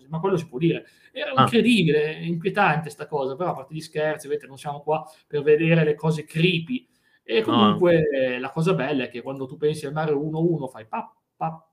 ma 0.08 0.20
quello 0.20 0.38
si 0.38 0.48
può 0.48 0.58
dire. 0.60 0.86
era 1.12 1.32
ah. 1.34 1.42
incredibile, 1.42 2.12
inquietante 2.22 2.90
sta 2.90 3.08
cosa, 3.08 3.36
però 3.36 3.52
a 3.52 3.54
parte 3.56 3.74
gli 3.74 3.82
scherzi, 3.82 4.28
vedete, 4.28 4.48
non 4.48 4.58
siamo 4.58 4.82
qua 4.82 5.04
per 5.28 5.42
vedere 5.42 5.84
le 5.84 5.96
cose 5.96 6.24
creepy. 6.24 6.88
E 7.24 7.42
comunque 7.42 8.08
no. 8.34 8.40
la 8.40 8.50
cosa 8.50 8.74
bella 8.74 9.04
è 9.04 9.10
che 9.10 9.22
quando 9.22 9.46
tu 9.46 9.56
pensi 9.56 9.86
al 9.86 9.94
Mario 9.94 10.20
1-1 10.20 10.68
fai 10.68 10.88
pap, 10.88 11.14
pap, 11.36 11.69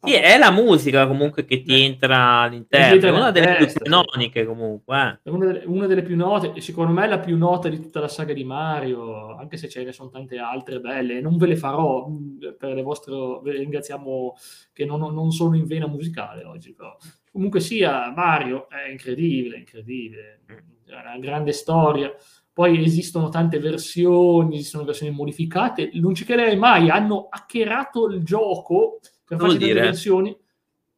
sì, 0.00 0.12
è 0.14 0.38
la 0.38 0.50
musica 0.50 1.06
comunque 1.06 1.44
che 1.44 1.62
ti 1.62 1.82
entra 1.84 2.40
all'interno, 2.40 3.06
è 3.06 3.10
una 3.10 3.30
delle 3.30 3.56
più 3.56 3.66
canoniche 3.72 4.44
comunque. 4.44 4.96
Eh. 4.96 5.18
È 5.24 5.28
una 5.28 5.46
delle, 5.46 5.62
una 5.66 5.86
delle, 5.86 6.02
più 6.02 6.16
note, 6.16 6.60
secondo 6.60 6.92
me 6.92 7.04
è 7.04 7.08
la 7.08 7.18
più 7.18 7.36
nota 7.36 7.68
di 7.68 7.80
tutta 7.80 8.00
la 8.00 8.08
saga 8.08 8.32
di 8.32 8.44
Mario, 8.44 9.34
anche 9.36 9.56
se 9.56 9.68
ce 9.68 9.84
ne 9.84 9.92
sono 9.92 10.10
tante 10.10 10.38
altre 10.38 10.80
belle, 10.80 11.20
non 11.20 11.36
ve 11.36 11.48
le 11.48 11.56
farò 11.56 12.08
mm, 12.08 12.38
per 12.58 12.74
le 12.74 12.82
vostre, 12.82 13.14
ringraziamo 13.42 14.36
che 14.72 14.84
non, 14.84 15.00
non 15.12 15.30
sono 15.32 15.56
in 15.56 15.66
vena 15.66 15.86
musicale 15.86 16.44
oggi, 16.44 16.72
però. 16.72 16.96
Comunque 17.30 17.60
sia, 17.60 18.12
Mario 18.14 18.68
è 18.68 18.88
incredibile, 18.90 19.58
incredibile, 19.58 20.40
è 20.46 20.92
una 20.92 21.18
grande 21.18 21.52
storia 21.52 22.12
poi 22.58 22.82
esistono 22.82 23.28
tante 23.28 23.60
versioni, 23.60 24.56
esistono 24.56 24.82
versioni 24.82 25.14
modificate, 25.14 25.90
non 25.92 26.12
ci 26.12 26.24
crederei 26.24 26.56
mai, 26.56 26.90
hanno 26.90 27.28
hackerato 27.30 28.08
il 28.08 28.24
gioco 28.24 28.98
per 29.24 29.38
fare 29.38 29.56
delle 29.56 29.74
versioni. 29.74 30.36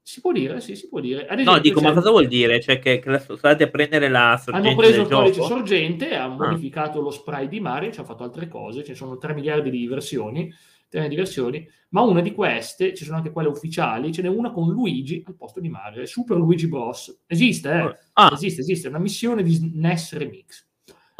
Si 0.00 0.22
può 0.22 0.32
dire, 0.32 0.58
sì, 0.62 0.74
si 0.74 0.88
può 0.88 1.00
dire. 1.00 1.24
Esempio, 1.24 1.52
no, 1.52 1.58
dico, 1.58 1.82
ma 1.82 1.92
cosa 1.92 2.08
vuol 2.08 2.28
dire? 2.28 2.62
Cioè 2.62 2.78
che, 2.78 3.02
andati 3.04 3.62
a 3.62 3.68
prendere 3.68 4.08
la 4.08 4.40
sorgente 4.42 4.68
Hanno 4.68 4.76
preso 4.78 5.02
il 5.02 5.08
codice 5.08 5.42
sorgente, 5.42 6.14
hanno 6.14 6.42
ah. 6.42 6.48
modificato 6.48 7.02
lo 7.02 7.10
spray 7.10 7.46
di 7.46 7.60
Mario, 7.60 7.92
ci 7.92 7.98
hanno 7.98 8.08
fatto 8.08 8.24
altre 8.24 8.48
cose, 8.48 8.82
ci 8.82 8.94
sono 8.94 9.18
3 9.18 9.34
miliardi 9.34 9.68
di 9.68 9.86
versioni, 9.86 10.50
3 10.88 11.08
di 11.08 11.14
versioni, 11.14 11.68
ma 11.90 12.00
una 12.00 12.22
di 12.22 12.32
queste, 12.32 12.94
ci 12.94 13.04
sono 13.04 13.18
anche 13.18 13.32
quelle 13.32 13.50
ufficiali, 13.50 14.14
ce 14.14 14.22
n'è 14.22 14.28
una 14.28 14.50
con 14.50 14.66
Luigi 14.70 15.22
al 15.26 15.34
posto 15.34 15.60
di 15.60 15.68
Mario, 15.68 16.00
è 16.00 16.06
Super 16.06 16.38
Luigi 16.38 16.68
Bros. 16.68 17.24
Esiste, 17.26 17.70
eh? 17.70 17.98
Ah. 18.14 18.30
Esiste, 18.32 18.62
esiste, 18.62 18.86
è 18.86 18.90
una 18.90 18.98
missione 18.98 19.42
di 19.42 19.72
NES 19.74 20.16
Remix 20.16 20.68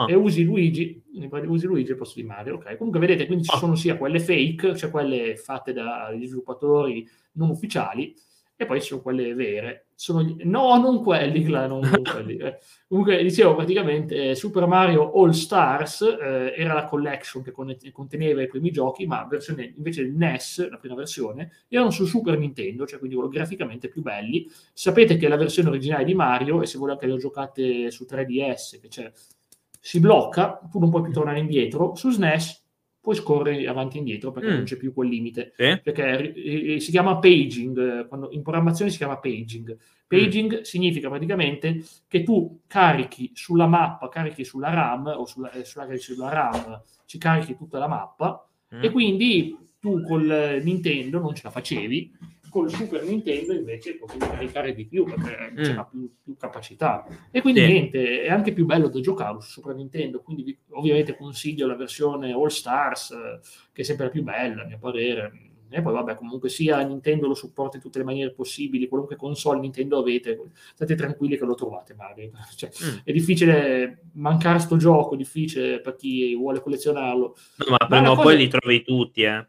ah. 0.01 0.07
e 0.09 0.15
usi 0.15 0.45
Luigi, 0.45 1.03
usi 1.47 1.67
Luigi 1.67 1.93
al 1.93 1.97
posto 1.97 2.21
di 2.21 2.27
Mario, 2.27 2.55
ok? 2.55 2.77
Comunque 2.77 3.01
vedete, 3.01 3.27
quindi 3.27 3.45
ci 3.45 3.55
ah. 3.55 3.59
sono 3.59 3.75
sia 3.75 3.97
quelle 3.97 4.21
fake, 4.21 4.77
cioè 4.77 4.91
quelle 4.91 5.37
fatte 5.37 5.73
dagli 5.73 6.27
sviluppatori 6.27 7.07
non 7.33 7.51
ufficiali, 7.51 8.15
e 8.61 8.67
poi 8.67 8.79
ci 8.83 8.89
sono 8.89 9.01
quelle 9.01 9.33
vere. 9.33 9.87
Sono 9.95 10.23
gli... 10.23 10.37
No, 10.45 10.77
non 10.77 11.03
quelli, 11.03 11.49
là, 11.49 11.67
non, 11.67 11.81
quelli. 12.05 12.37
Eh. 12.37 12.59
Comunque, 12.87 13.23
dicevo, 13.23 13.55
praticamente 13.55 14.31
eh, 14.31 14.35
Super 14.35 14.67
Mario 14.67 15.13
All 15.13 15.31
Stars 15.31 16.03
eh, 16.03 16.53
era 16.55 16.75
la 16.75 16.85
collection 16.85 17.43
che 17.43 17.53
con- 17.53 17.75
conteneva 17.91 18.43
i 18.43 18.49
primi 18.49 18.71
giochi, 18.71 19.07
ma 19.07 19.25
versione, 19.25 19.73
invece 19.75 20.03
del 20.03 20.13
NES, 20.13 20.69
la 20.69 20.77
prima 20.77 20.95
versione, 20.95 21.53
erano 21.69 21.89
su 21.89 22.05
Super 22.05 22.37
Nintendo, 22.37 22.87
cioè 22.87 22.99
quindi 22.99 23.17
graficamente 23.31 23.89
più 23.89 24.03
belli. 24.03 24.47
Sapete 24.75 25.17
che 25.17 25.27
la 25.27 25.37
versione 25.37 25.71
originale 25.71 26.05
di 26.05 26.15
Mario, 26.15 26.61
e 26.61 26.67
se 26.67 26.77
volete 26.77 27.07
le 27.07 27.17
giocate 27.17 27.91
su 27.91 28.05
3DS, 28.07 28.79
che 28.79 28.89
c'è 28.89 29.11
si 29.81 29.99
blocca, 29.99 30.61
tu 30.71 30.79
non 30.79 30.91
puoi 30.91 31.03
più 31.03 31.13
tornare 31.13 31.39
indietro, 31.39 31.95
su 31.95 32.11
SNES 32.11 32.61
puoi 33.01 33.15
scorrere 33.15 33.67
avanti 33.67 33.97
e 33.97 34.01
indietro 34.01 34.31
perché 34.31 34.51
mm. 34.51 34.55
non 34.55 34.65
c'è 34.65 34.77
più 34.77 34.93
quel 34.93 35.09
limite. 35.09 35.53
Sì. 35.57 35.81
Perché 35.83 36.35
eh, 36.35 36.81
si 36.81 36.91
chiama 36.91 37.19
paging, 37.19 38.07
quando, 38.07 38.31
in 38.31 38.43
programmazione 38.43 38.91
si 38.91 38.99
chiama 38.99 39.19
paging. 39.19 39.77
Paging 40.07 40.59
mm. 40.59 40.63
significa 40.63 41.09
praticamente 41.09 41.83
che 42.07 42.23
tu 42.23 42.61
carichi 42.67 43.31
sulla 43.35 43.67
mappa, 43.67 44.09
carichi 44.09 44.45
sulla 44.45 44.71
RAM 44.71 45.07
o 45.07 45.25
sulla, 45.25 45.51
eh, 45.53 45.65
sulla, 45.65 45.89
sulla 45.97 46.29
RAM, 46.29 46.83
ci 47.07 47.17
carichi 47.17 47.57
tutta 47.57 47.79
la 47.79 47.89
mappa 47.89 48.47
mm. 48.75 48.85
e 48.85 48.91
quindi 48.91 49.57
tu 49.81 50.03
col 50.03 50.61
Nintendo 50.63 51.21
non 51.21 51.35
ce 51.35 51.43
la 51.45 51.51
facevi 51.51 52.15
col 52.51 52.71
Super 52.71 53.03
Nintendo 53.05 53.55
invece 53.55 53.97
potevi 53.97 54.27
caricare 54.27 54.75
di 54.75 54.85
più 54.85 55.05
perché 55.05 55.53
mm. 55.53 55.63
c'era 55.63 55.85
più, 55.85 56.13
più, 56.23 56.37
capacità 56.37 57.07
e 57.31 57.41
quindi 57.41 57.61
sì. 57.61 57.67
niente 57.67 58.23
è 58.23 58.29
anche 58.29 58.53
più 58.53 58.67
bello 58.67 58.89
da 58.89 59.01
giocare 59.01 59.41
su 59.41 59.49
Super 59.49 59.75
Nintendo 59.75 60.21
quindi 60.21 60.43
vi, 60.43 60.59
ovviamente 60.71 61.17
consiglio 61.17 61.67
la 61.67 61.77
versione 61.77 62.33
All 62.33 62.49
Stars 62.49 63.13
eh, 63.13 63.41
che 63.73 63.83
è 63.83 63.85
sempre 63.85 64.07
la 64.07 64.11
più 64.11 64.23
bella 64.23 64.63
a 64.63 64.67
mio 64.67 64.79
parere 64.79 65.33
e 65.73 65.83
poi 65.83 65.93
vabbè 65.93 66.17
comunque 66.17 66.49
sia 66.49 66.81
Nintendo 66.83 67.29
lo 67.29 67.35
supporta 67.35 67.77
in 67.77 67.83
tutte 67.83 67.99
le 67.99 68.05
maniere 68.05 68.33
possibili 68.33 68.89
qualunque 68.89 69.15
console 69.15 69.61
Nintendo 69.61 69.99
avete 69.99 70.51
state 70.75 70.97
tranquilli 70.97 71.39
che 71.39 71.45
lo 71.45 71.55
trovate 71.55 71.95
Mario 71.95 72.31
cioè, 72.57 72.69
mm. 72.69 72.99
è 73.05 73.13
difficile 73.13 74.03
mancare 74.15 74.59
sto 74.59 74.77
gioco 74.77 75.15
è 75.15 75.17
difficile 75.17 75.81
per 75.81 75.95
chi 75.95 76.35
vuole 76.35 76.61
collezionarlo 76.61 77.37
no, 77.57 77.67
ma 77.71 77.87
prima 77.87 78.11
o 78.11 78.17
poi 78.17 78.37
li 78.37 78.49
trovi 78.49 78.83
tutti 78.83 79.23
eh 79.23 79.47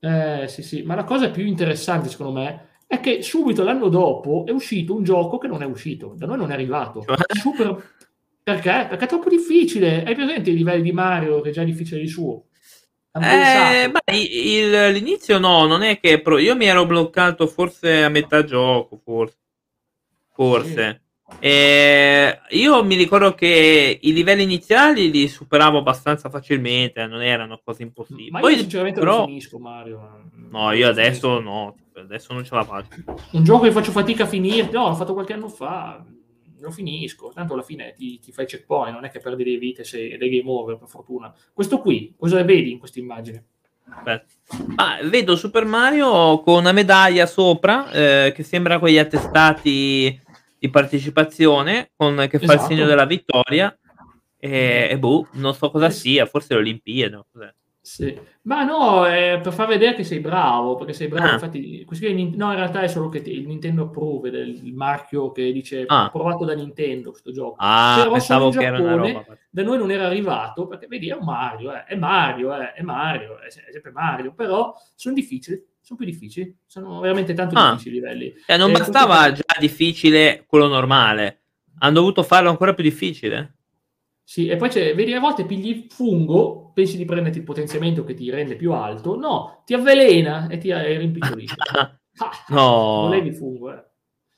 eh, 0.00 0.48
sì, 0.48 0.62
sì, 0.62 0.82
ma 0.82 0.94
la 0.94 1.04
cosa 1.04 1.30
più 1.30 1.44
interessante 1.44 2.08
secondo 2.08 2.32
me 2.32 2.68
è 2.86 2.98
che 3.00 3.22
subito 3.22 3.62
l'anno 3.62 3.88
dopo 3.88 4.44
è 4.46 4.50
uscito 4.50 4.94
un 4.94 5.04
gioco 5.04 5.38
che 5.38 5.46
non 5.46 5.62
è 5.62 5.66
uscito, 5.66 6.14
da 6.16 6.26
noi 6.26 6.38
non 6.38 6.50
è 6.50 6.54
arrivato. 6.54 7.04
Cioè? 7.04 7.16
Super... 7.38 7.98
Perché? 8.42 8.86
Perché 8.88 9.04
è 9.04 9.08
troppo 9.08 9.28
difficile. 9.28 10.02
Hai 10.02 10.14
presente 10.14 10.50
i 10.50 10.56
livelli 10.56 10.82
di 10.82 10.92
Mario 10.92 11.40
che 11.40 11.50
è 11.50 11.52
già 11.52 11.62
difficile 11.62 12.00
di 12.00 12.08
suo? 12.08 12.46
Eh, 13.12 13.90
beh, 13.90 14.16
il, 14.16 14.92
l'inizio 14.92 15.38
no, 15.38 15.66
non 15.66 15.82
è 15.82 16.00
che 16.00 16.20
pro... 16.20 16.38
io 16.38 16.56
mi 16.56 16.66
ero 16.66 16.86
bloccato 16.86 17.46
forse 17.46 18.02
a 18.02 18.08
metà 18.08 18.44
gioco, 18.44 19.00
forse. 19.04 19.36
Forse. 20.32 21.00
Sì. 21.02 21.09
E 21.38 22.40
io 22.50 22.84
mi 22.84 22.96
ricordo 22.96 23.34
che 23.34 23.98
i 24.00 24.12
livelli 24.12 24.42
iniziali 24.42 25.10
li 25.10 25.28
superavo 25.28 25.78
abbastanza 25.78 26.28
facilmente, 26.28 27.06
non 27.06 27.22
erano 27.22 27.60
cose 27.64 27.82
impossibili. 27.82 28.30
Ma 28.30 28.40
Poi, 28.40 28.52
io 28.52 28.58
sinceramente 28.58 29.00
però... 29.00 29.18
non 29.18 29.26
finisco 29.26 29.58
Mario. 29.58 30.24
No, 30.50 30.72
io 30.72 30.88
adesso 30.88 31.40
no, 31.40 31.76
adesso 31.94 32.32
non 32.32 32.44
ce 32.44 32.54
la 32.54 32.64
faccio. 32.64 33.02
Un 33.32 33.44
gioco 33.44 33.64
che 33.64 33.72
faccio 33.72 33.92
fatica 33.92 34.24
a 34.24 34.26
finire, 34.26 34.68
no, 34.70 34.88
l'ho 34.88 34.94
fatto 34.94 35.14
qualche 35.14 35.32
anno 35.32 35.48
fa, 35.48 36.04
lo 36.58 36.70
finisco. 36.70 37.30
Tanto 37.34 37.54
alla 37.54 37.62
fine 37.62 37.94
ti, 37.96 38.18
ti 38.18 38.32
fai 38.32 38.46
checkpoint, 38.46 38.92
non 38.92 39.04
è 39.04 39.10
che 39.10 39.20
perdi 39.20 39.44
le 39.44 39.56
vite 39.56 39.84
se 39.84 40.16
dei 40.18 40.28
game 40.28 40.50
over, 40.50 40.76
per 40.76 40.88
fortuna. 40.88 41.32
Questo 41.52 41.78
qui, 41.78 42.14
cosa 42.18 42.42
vedi 42.42 42.72
in 42.72 42.78
questa 42.78 42.98
immagine? 42.98 43.44
Ah, 44.76 45.00
vedo 45.02 45.34
Super 45.34 45.64
Mario 45.64 46.40
con 46.42 46.58
una 46.58 46.70
medaglia 46.70 47.26
sopra 47.26 47.90
eh, 47.90 48.32
che 48.34 48.44
sembra 48.44 48.78
quegli 48.78 48.98
attestati 48.98 50.28
di 50.60 50.68
partecipazione 50.68 51.90
con, 51.96 52.14
che 52.28 52.38
fa 52.38 52.44
esatto. 52.44 52.60
il 52.60 52.66
segno 52.68 52.86
della 52.86 53.06
vittoria 53.06 53.74
e, 54.38 54.88
e 54.90 54.98
boh, 54.98 55.26
non 55.32 55.54
so 55.54 55.70
cosa 55.70 55.88
sia, 55.88 56.26
forse 56.26 56.52
l'Olimpiade. 56.52 57.24
Cos'è? 57.32 57.54
Sì. 57.82 58.14
Ma 58.42 58.62
no, 58.62 59.06
è 59.06 59.40
per 59.42 59.54
far 59.54 59.66
vedere 59.66 59.94
che 59.94 60.04
sei 60.04 60.20
bravo, 60.20 60.74
perché 60.74 60.92
sei 60.92 61.08
bravo. 61.08 61.30
Ah. 61.30 61.32
Infatti, 61.32 61.86
no, 62.36 62.50
in 62.50 62.56
realtà 62.56 62.82
è 62.82 62.88
solo 62.88 63.08
che 63.08 63.18
il 63.18 63.46
Nintendo 63.46 63.84
Approve, 63.84 64.28
il 64.28 64.74
marchio 64.74 65.32
che 65.32 65.50
dice 65.50 65.84
ah. 65.86 66.04
approvato 66.04 66.44
da 66.44 66.52
Nintendo 66.52 67.10
questo 67.10 67.32
gioco. 67.32 67.56
Ah, 67.58 68.06
pensavo 68.12 68.50
che 68.50 68.62
era 68.62 68.78
una 68.78 68.96
roba. 68.96 69.24
Da 69.48 69.62
noi 69.62 69.78
non 69.78 69.90
era 69.90 70.06
arrivato, 70.06 70.66
perché 70.66 70.88
vedi, 70.88 71.08
è 71.08 71.14
un 71.14 71.24
Mario, 71.24 71.72
eh, 71.72 71.84
è 71.84 71.96
Mario, 71.96 72.54
eh, 72.54 72.74
è 72.74 72.82
Mario, 72.82 73.40
è 73.40 73.48
sempre 73.48 73.92
Mario, 73.92 74.34
però 74.34 74.74
sono 74.94 75.14
difficili 75.14 75.64
sono 75.80 75.98
più 75.98 76.04
difficili, 76.04 76.56
sono 76.66 77.00
veramente 77.00 77.34
tanto 77.34 77.54
ah. 77.56 77.72
difficili 77.72 77.96
i 77.96 78.00
livelli. 78.00 78.34
Eh, 78.46 78.56
non 78.56 78.70
eh, 78.70 78.72
bastava 78.74 79.16
comunque... 79.16 79.44
già 79.46 79.60
difficile 79.60 80.44
quello 80.46 80.68
normale, 80.68 81.42
hanno 81.78 81.94
dovuto 81.94 82.22
farlo 82.22 82.50
ancora 82.50 82.74
più 82.74 82.84
difficile. 82.84 83.56
Sì, 84.22 84.46
e 84.46 84.56
poi 84.56 84.68
c'è, 84.68 84.94
vedi, 84.94 85.12
a 85.12 85.18
volte 85.18 85.44
pigli 85.44 85.86
fungo, 85.88 86.70
pensi 86.72 86.96
di 86.96 87.04
prenderti 87.04 87.38
il 87.38 87.44
potenziamento 87.44 88.04
che 88.04 88.14
ti 88.14 88.30
rende 88.30 88.54
più 88.54 88.72
alto, 88.72 89.16
no, 89.16 89.62
ti 89.66 89.74
avvelena 89.74 90.46
e 90.46 90.58
ti 90.58 90.72
rimpicciolisce. 90.72 91.56
no. 92.50 93.06
Volevi 93.06 93.32
fungo, 93.32 93.72
eh. 93.72 93.84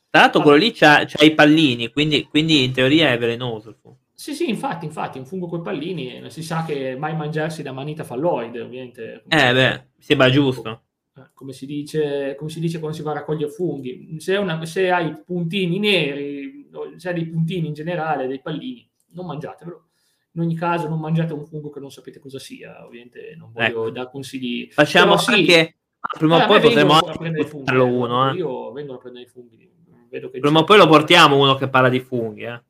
Tra 0.08 0.20
l'altro 0.22 0.40
ah. 0.40 0.42
quello 0.44 0.58
lì 0.58 0.72
c'ha, 0.72 1.04
c'ha 1.06 1.24
i 1.24 1.34
pallini, 1.34 1.90
quindi, 1.90 2.24
quindi, 2.24 2.64
in 2.64 2.72
teoria 2.72 3.12
è 3.12 3.18
velenoso 3.18 3.68
il 3.68 3.76
fungo. 3.80 3.98
Sì, 4.14 4.34
sì, 4.34 4.48
infatti, 4.48 4.86
infatti, 4.86 5.18
un 5.18 5.26
fungo 5.26 5.46
con 5.46 5.60
i 5.60 5.62
pallini, 5.62 6.22
si 6.30 6.42
sa 6.42 6.64
che 6.64 6.96
mai 6.96 7.14
mangiarsi 7.14 7.62
da 7.62 7.72
manita 7.72 8.04
falloide, 8.04 8.60
ovviamente. 8.60 9.24
Eh 9.28 9.52
beh, 9.52 9.88
sembra 9.98 10.30
giusto. 10.30 10.84
Eh, 11.14 11.30
come 11.34 11.52
si, 11.52 11.66
dice, 11.66 12.34
come 12.38 12.48
si 12.48 12.58
dice 12.58 12.78
quando 12.78 12.96
si 12.96 13.02
va 13.02 13.10
a 13.10 13.14
raccogliere 13.14 13.50
funghi, 13.50 14.16
se, 14.18 14.36
una, 14.36 14.64
se 14.64 14.90
hai 14.90 15.14
puntini 15.24 15.78
neri, 15.78 16.70
se 16.96 17.08
hai 17.08 17.14
dei 17.14 17.26
puntini 17.26 17.66
in 17.66 17.74
generale, 17.74 18.26
dei 18.26 18.40
pallini, 18.40 18.88
non 19.10 19.26
mangiatevelo. 19.26 19.88
In 20.34 20.40
ogni 20.40 20.54
caso, 20.54 20.88
non 20.88 20.98
mangiate 20.98 21.34
un 21.34 21.44
fungo 21.44 21.68
che 21.68 21.80
non 21.80 21.90
sapete 21.90 22.18
cosa 22.18 22.38
sia. 22.38 22.86
Ovviamente, 22.86 23.34
non 23.36 23.52
voglio 23.52 23.66
ecco. 23.66 23.90
dar 23.90 24.10
consigli. 24.10 24.70
Facciamo 24.70 25.16
Però, 25.16 25.36
anche. 25.36 25.76
Sì, 26.00 26.18
prima 26.18 26.42
o 26.42 26.46
poi 26.46 26.60
potremo 26.60 26.98
portarlo 27.00 27.86
eh, 27.86 27.90
uno. 27.90 28.30
Eh. 28.30 28.36
Io 28.36 28.72
vengo 28.72 28.94
a 28.94 28.98
prendere 28.98 29.26
i 29.26 29.28
funghi. 29.28 29.70
Vedo 30.08 30.30
che 30.30 30.40
prima 30.40 30.60
o 30.60 30.64
poi 30.64 30.78
lo 30.78 30.86
portiamo 30.86 31.38
uno 31.38 31.54
che 31.56 31.68
parla 31.68 31.90
di 31.90 32.00
funghi. 32.00 32.44
Eh. 32.44 32.62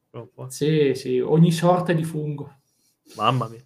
Sì, 0.49 0.95
sì, 0.95 1.21
ogni 1.21 1.53
sorta 1.53 1.93
di 1.93 2.03
fungo. 2.03 2.59
Mamma 3.15 3.49
mia. 3.49 3.65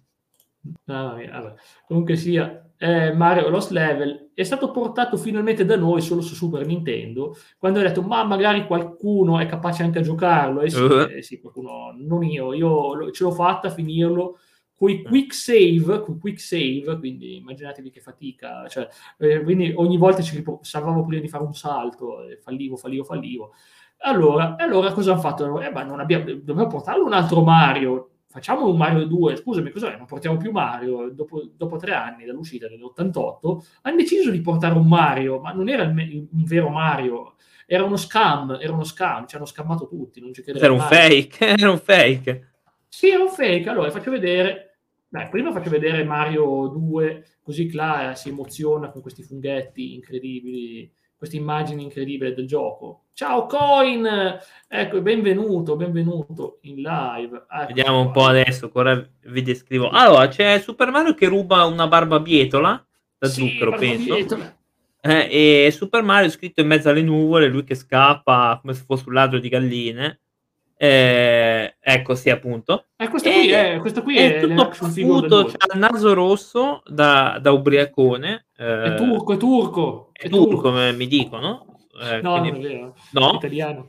Mamma 0.85 1.15
mia. 1.15 1.33
Allora, 1.33 1.55
comunque 1.87 2.15
sia, 2.15 2.66
eh, 2.77 3.11
Mario 3.13 3.49
Lost 3.49 3.71
Level 3.71 4.29
è 4.33 4.43
stato 4.43 4.71
portato 4.71 5.17
finalmente 5.17 5.65
da 5.65 5.75
noi 5.75 6.01
solo 6.01 6.21
su 6.21 6.35
Super 6.35 6.65
Nintendo 6.65 7.35
quando 7.57 7.79
ho 7.79 7.81
detto 7.81 8.01
ma 8.01 8.23
magari 8.23 8.67
qualcuno 8.67 9.39
è 9.39 9.45
capace 9.47 9.83
anche 9.83 9.99
a 9.99 10.03
giocarlo 10.03 10.61
e 10.61 10.69
sì, 10.69 10.81
uh-huh. 10.81 11.09
eh, 11.09 11.21
sì 11.23 11.39
qualcuno, 11.39 11.93
non 11.97 12.23
io, 12.23 12.53
io 12.53 13.11
ce 13.11 13.23
l'ho 13.23 13.31
fatta 13.31 13.67
a 13.67 13.71
finirlo 13.71 14.37
con 14.77 14.91
i 14.91 15.01
quick 15.01 15.33
save, 15.33 16.01
con 16.01 16.19
quick 16.19 16.39
save, 16.39 16.99
quindi 16.99 17.37
immaginatevi 17.37 17.89
che 17.89 17.99
fatica, 17.99 18.67
cioè, 18.67 18.87
eh, 19.17 19.41
quindi 19.41 19.73
ogni 19.75 19.97
volta 19.97 20.21
ci 20.21 20.43
salvavo 20.61 21.03
prima 21.03 21.19
di 21.19 21.27
fare 21.27 21.43
un 21.43 21.55
salto, 21.55 22.17
fallivo, 22.43 22.77
fallivo, 22.77 23.03
fallivo. 23.03 23.53
Allora, 24.01 24.55
allora 24.55 24.91
cosa 24.91 25.13
hanno 25.13 25.21
fatto? 25.21 25.59
Eh, 25.61 25.71
ma 25.71 25.81
non 25.81 25.99
abbiamo, 25.99 26.25
dobbiamo 26.25 26.67
portarlo 26.67 27.05
un 27.05 27.13
altro 27.13 27.41
Mario. 27.41 28.09
Facciamo 28.29 28.67
un 28.67 28.77
Mario 28.77 29.05
2. 29.05 29.37
Scusami, 29.37 29.71
cos'è? 29.71 29.95
Non 29.95 30.05
portiamo 30.05 30.37
più 30.37 30.51
Mario. 30.51 31.09
Dopo, 31.09 31.49
dopo 31.55 31.77
tre 31.77 31.93
anni 31.93 32.25
dall'uscita 32.25 32.67
dell'88 32.67 33.65
hanno 33.83 33.95
deciso 33.95 34.29
di 34.31 34.41
portare 34.41 34.75
un 34.75 34.87
Mario, 34.87 35.39
ma 35.39 35.51
non 35.53 35.69
era 35.69 35.83
il, 35.83 36.27
un 36.31 36.43
vero 36.43 36.69
Mario. 36.69 37.35
Era 37.65 37.83
uno 37.83 37.97
scam, 37.97 38.57
era 38.61 38.73
uno 38.73 38.83
scam, 38.83 39.27
ci 39.27 39.35
hanno 39.35 39.45
scammato 39.45 39.87
tutti. 39.87 40.19
Non 40.19 40.33
ci 40.33 40.43
era 40.45 40.71
un 40.71 40.79
fake, 40.79 41.45
era 41.57 41.71
un 41.71 41.79
fake. 41.79 42.51
Sì, 42.87 43.09
era 43.09 43.23
un 43.23 43.29
fake. 43.29 43.69
Allora, 43.69 43.89
faccio 43.91 44.11
vedere. 44.11 44.63
Dai, 45.09 45.29
prima 45.29 45.53
faccio 45.53 45.69
vedere 45.69 46.03
Mario 46.03 46.67
2, 46.67 47.25
così 47.41 47.67
Cla 47.67 48.13
si 48.13 48.27
emoziona 48.27 48.89
con 48.89 49.01
questi 49.01 49.23
funghetti 49.23 49.93
incredibili 49.93 50.91
questa 51.17 51.35
immagine 51.35 51.81
incredibile 51.81 52.35
del 52.35 52.45
gioco. 52.45 53.05
Ciao 53.13 53.47
Coin! 53.47 54.07
Ecco, 54.67 55.01
benvenuto, 55.01 55.75
benvenuto 55.75 56.59
in 56.61 56.75
live. 56.75 57.45
Ecco 57.49 57.65
Vediamo 57.65 58.01
un 58.01 58.11
po' 58.11 58.25
adesso, 58.25 58.69
ora 58.71 59.03
vi 59.23 59.41
descrivo. 59.41 59.89
Allora, 59.89 60.27
c'è 60.27 60.59
Super 60.59 60.91
Mario 60.91 61.15
che 61.15 61.27
ruba 61.27 61.65
una 61.65 61.87
barbabietola 61.87 62.85
da 63.17 63.27
sì, 63.27 63.49
zucchero, 63.49 63.71
penso. 63.71 64.15
Eh, 65.01 65.65
e 65.65 65.71
Super 65.71 66.03
Mario 66.03 66.29
scritto 66.29 66.61
in 66.61 66.67
mezzo 66.67 66.89
alle 66.89 67.01
nuvole, 67.01 67.47
lui 67.47 67.63
che 67.63 67.73
scappa 67.73 68.59
come 68.61 68.73
se 68.73 68.83
fosse 68.85 69.05
un 69.07 69.15
ladro 69.15 69.39
di 69.39 69.49
galline. 69.49 70.19
Eh, 70.79 71.77
ecco, 71.79 72.13
sì, 72.13 72.29
appunto. 72.29 72.85
Eh, 72.95 73.07
questo, 73.09 73.31
qui 73.31 73.49
è, 73.49 73.77
questo 73.79 74.03
qui 74.03 74.17
è, 74.17 74.35
è 74.35 74.39
tutto 74.41 74.61
appunto, 74.61 75.45
c'ha 75.45 75.73
il 75.73 75.79
naso 75.79 76.13
rosso 76.13 76.83
da, 76.85 77.39
da 77.41 77.51
ubriacone. 77.51 78.45
Eh, 78.55 78.83
è 78.83 78.95
turco, 78.95 79.33
è 79.33 79.37
turco. 79.37 80.09
È, 80.13 80.25
è 80.25 80.29
turco, 80.29 80.45
turco, 80.45 80.61
come 80.61 80.91
mi 80.91 81.07
dicono. 81.07 81.79
Eh, 81.99 82.21
no, 82.21 82.39
quindi... 82.39 82.51
non 82.51 82.59
è 82.59 82.73
vero. 82.73 82.95
No? 83.13 83.31
È 83.31 83.35
italiano. 83.37 83.87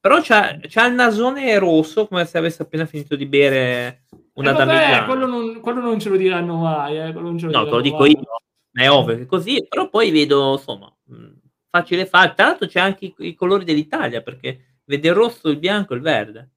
Però 0.00 0.20
c'ha, 0.22 0.58
c'ha, 0.60 0.86
il 0.86 0.94
nasone 0.94 1.58
rosso, 1.58 2.06
come 2.06 2.24
se 2.24 2.38
avesse 2.38 2.62
appena 2.62 2.86
finito 2.86 3.16
di 3.16 3.26
bere 3.26 4.04
una 4.34 4.52
eh, 4.52 4.54
vabbè, 4.54 5.04
quello 5.06 5.26
non, 5.26 5.60
quello 5.60 5.80
non, 5.80 5.98
ce 5.98 6.08
lo 6.08 6.16
diranno 6.16 6.54
mai. 6.54 6.98
Eh, 6.98 7.12
no, 7.12 7.64
te 7.64 7.70
lo 7.70 7.80
dico 7.80 7.98
mai. 7.98 8.12
io. 8.12 8.22
È 8.70 8.88
ovvio 8.88 9.16
che 9.16 9.26
così, 9.26 9.66
però 9.68 9.88
poi 9.88 10.12
vedo, 10.12 10.52
insomma, 10.52 10.94
facile 11.68 12.06
fare. 12.06 12.34
Tra 12.34 12.46
l'altro 12.46 12.68
c'è 12.68 12.78
anche 12.78 13.06
i, 13.06 13.14
i 13.18 13.34
colori 13.34 13.64
dell'Italia, 13.64 14.22
perché 14.22 14.77
Vede 14.88 15.08
il 15.08 15.14
rosso, 15.14 15.50
il 15.50 15.58
bianco 15.58 15.92
e 15.92 15.96
il 15.96 16.02
verde. 16.02 16.50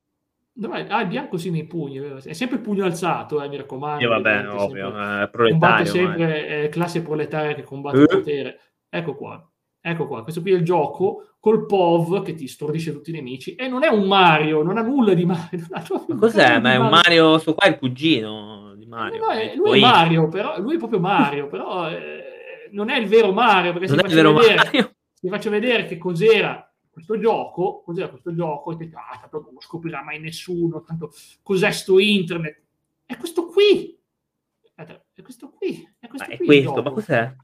Dov'è? 0.53 0.85
Ah, 0.87 1.01
il 1.01 1.07
bianco 1.07 1.37
sì 1.37 1.49
nei 1.49 1.65
pugni, 1.65 1.97
è 1.97 2.31
sempre 2.31 2.57
il 2.57 2.63
pugno 2.63 2.85
alzato, 2.85 3.43
eh, 3.43 3.49
mi 3.49 3.57
raccomando. 3.57 3.99
Sì, 3.99 4.05
vabbè, 4.05 4.49
ovvio, 4.49 4.85
sempre, 4.85 5.21
eh, 5.21 5.29
proletario. 5.29 5.85
sempre 5.85 6.47
eh, 6.47 6.69
classe 6.69 7.01
proletaria 7.01 7.53
che 7.53 7.63
combatte 7.63 7.97
uh. 7.97 8.01
il 8.01 8.07
potere. 8.07 8.59
Ecco 8.87 9.15
qua, 9.15 9.51
ecco 9.81 10.07
qua, 10.07 10.23
questo 10.23 10.41
qui 10.41 10.53
è 10.53 10.55
il 10.55 10.63
gioco 10.63 11.35
col 11.41 11.65
POV 11.65 12.23
che 12.23 12.33
ti 12.33 12.47
stordisce 12.47 12.93
tutti 12.93 13.09
i 13.09 13.13
nemici 13.13 13.55
e 13.55 13.67
non 13.67 13.83
è 13.83 13.89
un 13.89 14.07
Mario, 14.07 14.63
non 14.63 14.77
ha 14.77 14.81
nulla 14.81 15.13
di 15.13 15.25
Mario. 15.25 15.65
Ma 16.07 16.15
cos'è? 16.15 16.59
Ma 16.59 16.71
è 16.71 16.77
un 16.77 16.89
Mario, 16.89 17.37
sto 17.37 17.53
qua 17.53 17.67
è 17.67 17.71
il 17.71 17.79
cugino 17.79 18.75
di 18.77 18.85
Mario. 18.85 19.25
No, 19.25 19.31
è, 19.31 19.55
lui 19.55 19.77
è 19.77 19.81
Mario, 19.81 20.29
però, 20.29 20.57
lui 20.61 20.75
è 20.75 20.77
proprio 20.77 21.01
Mario, 21.01 21.47
però 21.47 21.89
eh, 21.89 22.69
non 22.71 22.89
è 22.89 22.97
il 22.97 23.07
vero 23.07 23.33
Mario, 23.33 23.73
perché 23.73 23.87
non 23.87 23.97
si, 23.97 24.15
faccio 24.15 24.33
vedere, 24.33 24.95
si 25.13 25.27
faccio 25.27 25.49
vedere 25.49 25.85
che 25.85 25.97
cos'era 25.97 26.70
questo 27.03 27.19
gioco, 27.19 27.81
cos'era 27.83 28.09
questo 28.09 28.33
gioco? 28.33 28.71
E 28.71 28.77
te, 28.77 28.89
ah, 28.93 29.17
tanto 29.19 29.41
non 29.41 29.53
lo 29.53 29.61
scoprirà 29.61 30.03
mai 30.03 30.19
nessuno, 30.19 30.83
tanto 30.83 31.11
cos'è 31.41 31.71
sto 31.71 31.99
internet? 31.99 32.61
È 33.05 33.17
questo 33.17 33.47
qui! 33.47 33.97
È 34.73 35.21
questo 35.21 35.49
qui! 35.49 35.87
È 35.99 36.07
questo, 36.07 36.29
ma, 36.29 36.35
qui 36.37 36.45
è 36.45 36.63
questo, 36.63 36.81
ma 36.81 36.91
cos'è? 36.91 37.35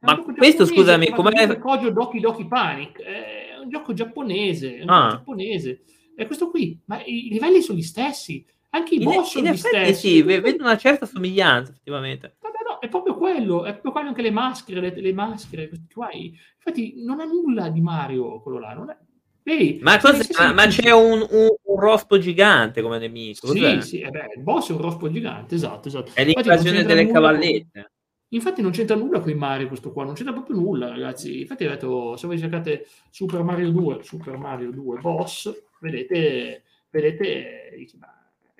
Ma 0.00 0.18
questo, 0.18 0.64
scusami, 0.64 1.10
com'è? 1.10 1.42
Il 1.42 1.58
Kojo 1.58 1.90
Doki 1.90 2.20
Doki 2.20 2.46
Panic 2.46 3.02
è 3.02 3.58
un 3.62 3.68
gioco 3.68 3.92
giapponese, 3.92 4.78
è 4.78 4.82
un 4.82 4.88
ah. 4.88 5.00
gioco 5.02 5.16
giapponese. 5.16 5.82
È 6.14 6.26
questo 6.26 6.50
qui, 6.50 6.80
ma 6.86 7.02
i 7.04 7.28
livelli 7.30 7.60
sono 7.60 7.78
gli 7.78 7.82
stessi, 7.82 8.44
anche 8.70 8.94
i 8.94 9.02
in 9.02 9.04
boss 9.04 9.30
sono 9.32 9.50
gli 9.50 9.56
stessi. 9.56 9.94
Sì, 9.94 10.22
vedo 10.22 10.62
una 10.62 10.76
certa 10.76 11.06
somiglianza, 11.06 11.72
effettivamente. 11.72 12.36
È 12.80 12.88
proprio 12.88 13.14
quello, 13.16 13.64
è 13.64 13.72
proprio 13.72 13.92
quello 13.92 14.08
anche 14.08 14.22
le 14.22 14.30
maschere, 14.30 14.80
le, 14.80 15.00
le 15.00 15.12
maschere, 15.12 15.70
qua. 15.92 16.08
Infatti 16.12 16.94
non 17.04 17.20
ha 17.20 17.24
nulla 17.24 17.68
di 17.68 17.80
Mario 17.80 18.40
quello 18.40 18.58
là, 18.58 18.72
non 18.72 18.90
è... 18.90 18.96
Vedi, 19.42 19.78
ma, 19.82 19.98
ma, 20.02 20.52
ma 20.52 20.66
c'è 20.66 20.90
un, 20.90 21.26
un, 21.30 21.48
un, 21.62 21.80
rospo 21.80 22.18
gigante 22.18 22.82
come 22.82 22.98
nemico. 22.98 23.48
Cos'è? 23.48 23.80
Sì, 23.80 23.88
sì, 23.88 24.00
eh 24.00 24.10
beh, 24.10 24.34
il 24.36 24.42
boss 24.42 24.70
è 24.70 24.72
un 24.72 24.80
rospo 24.80 25.10
gigante, 25.10 25.54
esatto, 25.54 25.88
esatto. 25.88 26.12
È 26.14 26.24
l'invasione 26.24 26.84
delle 26.84 27.06
cavallette. 27.06 27.68
Con... 27.72 27.90
Infatti 28.32 28.62
non 28.62 28.70
c'entra 28.70 28.96
nulla 28.96 29.20
con 29.20 29.30
i 29.30 29.34
Mario 29.34 29.66
questo 29.66 29.92
qua, 29.92 30.04
non 30.04 30.14
c'entra 30.14 30.32
proprio 30.32 30.56
nulla, 30.56 30.88
ragazzi. 30.88 31.40
Infatti 31.40 31.64
ho 31.64 31.68
detto, 31.68 32.16
se 32.16 32.26
voi 32.26 32.38
cercate 32.38 32.86
Super 33.10 33.42
Mario 33.42 33.70
2, 33.70 34.02
Super 34.02 34.36
Mario 34.36 34.70
2 34.70 35.00
boss, 35.00 35.52
vedete, 35.80 36.62
vedete, 36.90 37.74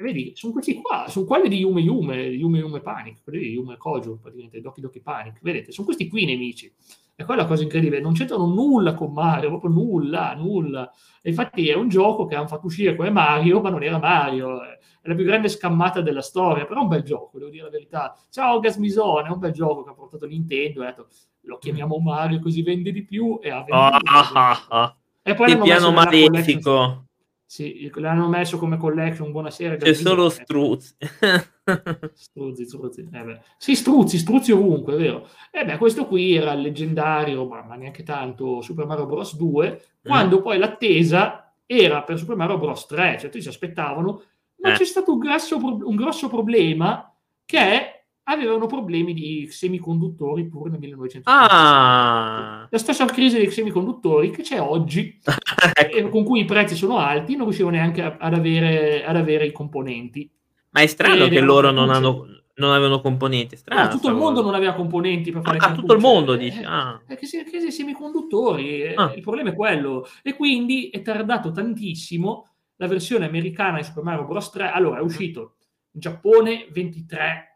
vedi, 0.02 0.32
sono 0.34 0.52
questi 0.52 0.74
qua, 0.80 1.06
sono 1.08 1.26
quelli 1.26 1.48
di 1.48 1.58
Yume 1.58 1.80
Yume, 1.80 2.16
Yume 2.16 2.58
Yume 2.58 2.80
Panic, 2.80 3.22
quelli 3.22 3.40
di 3.40 3.50
Yume 3.50 3.76
Kojo, 3.76 4.18
praticamente 4.20 4.60
Doki 4.60 4.80
Doki 4.80 5.00
Panic, 5.00 5.38
vedete, 5.42 5.72
sono 5.72 5.86
questi 5.86 6.08
qui 6.08 6.22
i 6.22 6.26
nemici. 6.26 6.72
E 7.14 7.24
quella 7.24 7.44
cosa 7.44 7.62
incredibile, 7.62 8.00
non 8.00 8.14
c'entrano 8.14 8.46
nulla 8.46 8.94
con 8.94 9.12
Mario, 9.12 9.50
proprio 9.50 9.70
nulla, 9.70 10.34
nulla. 10.34 10.90
E 11.20 11.28
infatti 11.28 11.68
è 11.68 11.74
un 11.74 11.90
gioco 11.90 12.24
che 12.24 12.34
hanno 12.34 12.46
fatto 12.46 12.64
uscire 12.64 12.96
come 12.96 13.10
Mario, 13.10 13.60
ma 13.60 13.68
non 13.68 13.82
era 13.82 13.98
Mario. 13.98 14.62
È 14.62 14.78
la 15.02 15.14
più 15.14 15.26
grande 15.26 15.48
scammata 15.48 16.00
della 16.00 16.22
storia, 16.22 16.64
però 16.64 16.80
è 16.80 16.82
un 16.82 16.88
bel 16.88 17.02
gioco, 17.02 17.36
devo 17.36 17.50
dire 17.50 17.64
la 17.64 17.70
verità. 17.70 18.16
Ciao 18.30 18.58
Gasmisone, 18.58 19.28
è 19.28 19.30
un 19.32 19.38
bel 19.38 19.52
gioco 19.52 19.82
che 19.82 19.90
ha 19.90 19.92
portato 19.94 20.24
Nintendo, 20.24 20.82
ha 20.82 20.86
detto, 20.86 21.08
lo 21.42 21.58
chiamiamo 21.58 21.98
Mario 21.98 22.40
così 22.40 22.62
vende 22.62 22.90
di 22.90 23.04
più 23.04 23.38
e 23.42 23.50
ha 23.50 23.64
venduto. 23.64 23.76
Ah, 23.76 24.30
ah, 24.32 24.66
ah. 24.68 24.96
E 25.22 25.34
poi 25.34 25.48
che 25.48 25.58
piano 25.58 25.92
malefico. 25.92 27.04
Sì, 27.50 27.90
l'hanno 27.96 28.28
messo 28.28 28.58
come 28.58 28.76
collection, 28.76 29.32
buonasera. 29.32 29.74
C'è 29.74 29.92
solo 29.92 30.28
struzzi. 30.28 30.94
struzzi, 32.14 32.64
struzzi. 32.64 33.08
Eh 33.12 33.40
sì, 33.56 33.74
struzzi, 33.74 34.18
struzzi 34.18 34.52
ovunque, 34.52 34.94
è 34.94 34.96
vero. 34.96 35.26
E 35.50 35.58
eh 35.58 35.64
beh, 35.64 35.76
questo 35.76 36.06
qui 36.06 36.36
era 36.36 36.52
il 36.52 36.60
leggendario, 36.60 37.44
ma, 37.48 37.64
ma 37.64 37.74
neanche 37.74 38.04
tanto, 38.04 38.60
Super 38.60 38.86
Mario 38.86 39.06
Bros. 39.06 39.34
2, 39.34 39.82
quando 40.00 40.38
mm. 40.38 40.42
poi 40.42 40.58
l'attesa 40.58 41.52
era 41.66 42.04
per 42.04 42.18
Super 42.18 42.36
Mario 42.36 42.56
Bros. 42.56 42.86
3, 42.86 43.16
cioè 43.18 43.30
tutti 43.30 43.42
si 43.42 43.48
aspettavano, 43.48 44.22
ma 44.58 44.72
eh. 44.72 44.76
c'è 44.76 44.84
stato 44.84 45.14
un 45.14 45.18
grosso, 45.18 45.56
un 45.56 45.96
grosso 45.96 46.28
problema 46.28 47.12
che 47.44 47.58
è 47.58 47.99
avevano 48.30 48.66
problemi 48.66 49.12
di 49.12 49.48
semiconduttori 49.50 50.46
pure 50.48 50.70
nel 50.70 50.78
1900. 50.80 51.28
Ah. 51.28 52.66
La 52.70 52.78
stessa 52.78 53.04
crisi 53.06 53.36
dei 53.36 53.50
semiconduttori 53.50 54.30
che 54.30 54.42
c'è 54.42 54.60
oggi, 54.60 55.18
ecco. 55.74 56.08
con 56.08 56.24
cui 56.24 56.40
i 56.40 56.44
prezzi 56.44 56.76
sono 56.76 56.98
alti, 56.98 57.34
non 57.34 57.44
riuscivano 57.44 57.76
neanche 57.76 58.02
ad 58.02 58.34
avere, 58.34 59.04
ad 59.04 59.16
avere 59.16 59.46
i 59.46 59.52
componenti. 59.52 60.30
Ma 60.70 60.80
è 60.80 60.86
strano 60.86 61.24
e 61.24 61.28
che 61.28 61.40
loro 61.40 61.72
non, 61.72 61.90
hanno, 61.90 62.26
non 62.54 62.70
avevano 62.70 63.00
componenti. 63.00 63.56
Strano, 63.56 63.82
ah, 63.82 63.88
tutto 63.88 64.08
il 64.08 64.14
mondo 64.14 64.42
non 64.42 64.54
aveva 64.54 64.74
componenti 64.74 65.32
per 65.32 65.42
fare 65.42 65.58
ah, 65.58 65.72
tutto 65.72 65.94
il 65.94 66.00
mondo, 66.00 66.36
dici? 66.36 66.62
Ah. 66.62 67.00
Eh, 67.08 67.16
che, 67.16 67.26
che, 67.26 67.44
che 67.44 67.70
semiconduttori, 67.72 68.82
eh, 68.82 68.94
ah. 68.94 69.12
il 69.14 69.22
problema 69.22 69.50
è 69.50 69.54
quello. 69.54 70.06
E 70.22 70.34
quindi 70.34 70.88
è 70.90 71.02
tardato 71.02 71.50
tantissimo 71.50 72.46
la 72.76 72.86
versione 72.86 73.26
americana 73.26 73.78
di 73.78 73.84
Super 73.84 74.04
Mario 74.04 74.24
Bros. 74.24 74.50
3. 74.50 74.70
Allora, 74.70 74.98
è 75.00 75.02
uscito 75.02 75.56
in 75.92 76.00
Giappone 76.00 76.68
23 76.70 77.49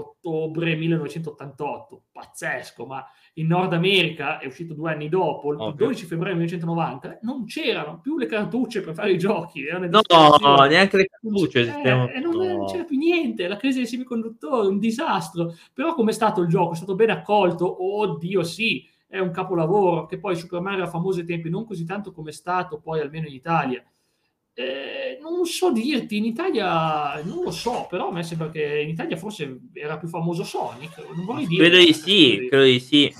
ottobre 0.00 0.74
1988, 0.76 2.02
pazzesco, 2.12 2.86
ma 2.86 3.06
in 3.34 3.46
Nord 3.46 3.72
America 3.72 4.38
è 4.38 4.46
uscito 4.46 4.74
due 4.74 4.92
anni 4.92 5.08
dopo, 5.08 5.52
il 5.52 5.60
okay. 5.60 5.76
12 5.76 6.06
febbraio 6.06 6.34
1990, 6.34 7.18
non 7.22 7.44
c'erano 7.46 8.00
più 8.00 8.18
le 8.18 8.26
cartucce 8.26 8.80
per 8.80 8.94
fare 8.94 9.12
i 9.12 9.18
giochi. 9.18 9.64
No, 9.70 10.00
no, 10.08 10.64
neanche 10.64 10.96
le 10.96 11.06
cartucce 11.06 11.60
esistevano. 11.60 12.08
Eh, 12.08 12.20
non, 12.20 12.36
no. 12.36 12.44
non, 12.44 12.66
c'era 12.66 12.84
più 12.84 12.98
niente, 12.98 13.48
la 13.48 13.56
crisi 13.56 13.78
dei 13.78 13.86
semiconduttori, 13.86 14.66
un 14.66 14.78
disastro. 14.78 15.54
Però 15.72 15.94
come 15.94 16.10
è 16.10 16.14
stato 16.14 16.40
il 16.40 16.48
gioco? 16.48 16.72
È 16.72 16.76
stato 16.76 16.94
ben 16.94 17.10
accolto? 17.10 17.98
Oddio 17.98 18.42
sì, 18.42 18.86
è 19.06 19.18
un 19.18 19.30
capolavoro, 19.30 20.06
che 20.06 20.18
poi 20.18 20.36
Super 20.36 20.60
Mario 20.60 20.82
era 20.82 20.90
famoso 20.90 21.20
ai 21.20 21.26
tempi, 21.26 21.50
non 21.50 21.64
così 21.64 21.84
tanto 21.84 22.12
come 22.12 22.30
è 22.30 22.34
stato 22.34 22.80
poi 22.80 23.00
almeno 23.00 23.26
in 23.26 23.34
Italia 23.34 23.84
eh, 24.54 25.18
non 25.20 25.44
so 25.46 25.72
dirti, 25.72 26.16
in 26.16 26.24
Italia 26.24 27.22
non 27.22 27.42
lo 27.42 27.50
so, 27.50 27.86
però 27.88 28.08
a 28.08 28.12
me 28.12 28.22
sembra 28.22 28.50
che 28.50 28.80
in 28.80 28.88
Italia 28.88 29.16
forse 29.16 29.60
era 29.72 29.98
più 29.98 30.08
famoso 30.08 30.44
Sonic. 30.44 30.98
Non 31.14 31.24
vorrei 31.24 31.46
dire. 31.46 31.68
Credo 31.68 31.84
di 31.84 31.92
sì, 31.92 32.46
credo 32.48 32.64
di 32.64 32.80
sì 32.80 33.14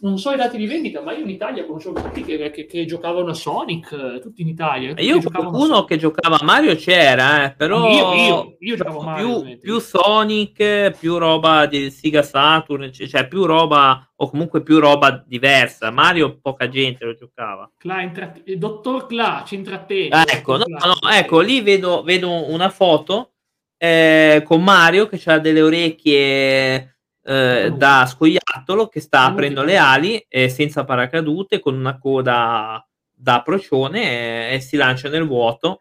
non 0.00 0.18
so 0.18 0.32
i 0.32 0.36
dati 0.36 0.56
di 0.56 0.66
vendita, 0.66 1.00
ma 1.00 1.12
io 1.12 1.22
in 1.22 1.30
Italia 1.30 1.64
conoscevo 1.64 2.00
tutti 2.00 2.22
che, 2.22 2.50
che, 2.50 2.66
che 2.66 2.84
giocavano 2.84 3.30
a 3.30 3.34
Sonic, 3.34 3.92
eh, 3.92 4.20
tutti 4.20 4.42
in 4.42 4.48
Italia. 4.48 4.94
Io 4.98 5.20
qualcuno 5.22 5.84
che 5.84 5.96
giocava 5.96 6.38
a 6.38 6.44
Mario 6.44 6.74
c'era, 6.74 7.44
eh, 7.44 7.54
però 7.54 7.88
io, 7.88 8.14
io, 8.14 8.56
io 8.58 8.76
giocavo 8.76 9.00
Mario, 9.00 9.42
più, 9.42 9.58
più, 9.58 9.78
Sonic, 9.78 10.96
più 10.98 11.18
roba 11.18 11.66
di 11.66 11.90
Sega 11.90 12.22
Saturn, 12.22 12.92
cioè 12.92 13.26
più 13.26 13.44
roba 13.44 14.06
o 14.16 14.28
comunque 14.28 14.62
più 14.62 14.78
roba 14.78 15.22
diversa. 15.26 15.90
Mario 15.90 16.38
poca 16.40 16.68
gente 16.68 17.04
lo 17.04 17.14
giocava. 17.14 17.70
Cla, 17.78 18.02
intratt- 18.02 18.50
Dottor 18.52 19.06
Cla 19.06 19.44
ci 19.46 19.54
intrattiene. 19.54 20.24
ecco, 20.26 20.56
no, 20.56 20.64
no, 20.66 21.10
ecco, 21.10 21.40
lì 21.40 21.60
vedo, 21.62 22.02
vedo 22.02 22.50
una 22.50 22.68
foto 22.68 23.32
eh, 23.78 24.42
con 24.44 24.62
Mario 24.62 25.06
che 25.06 25.20
ha 25.26 25.38
delle 25.38 25.62
orecchie 25.62 26.95
eh, 27.26 27.72
da 27.76 28.06
scoiattolo 28.06 28.86
che 28.86 29.00
sta 29.00 29.24
aprendo 29.24 29.62
le 29.62 29.76
ali 29.76 30.24
eh, 30.28 30.48
senza 30.48 30.84
paracadute 30.84 31.58
con 31.58 31.74
una 31.74 31.98
coda 31.98 32.86
da 33.12 33.42
procione 33.42 34.52
e, 34.52 34.60
si 34.60 34.76
lancia 34.76 35.08
nel 35.08 35.26
vuoto 35.26 35.80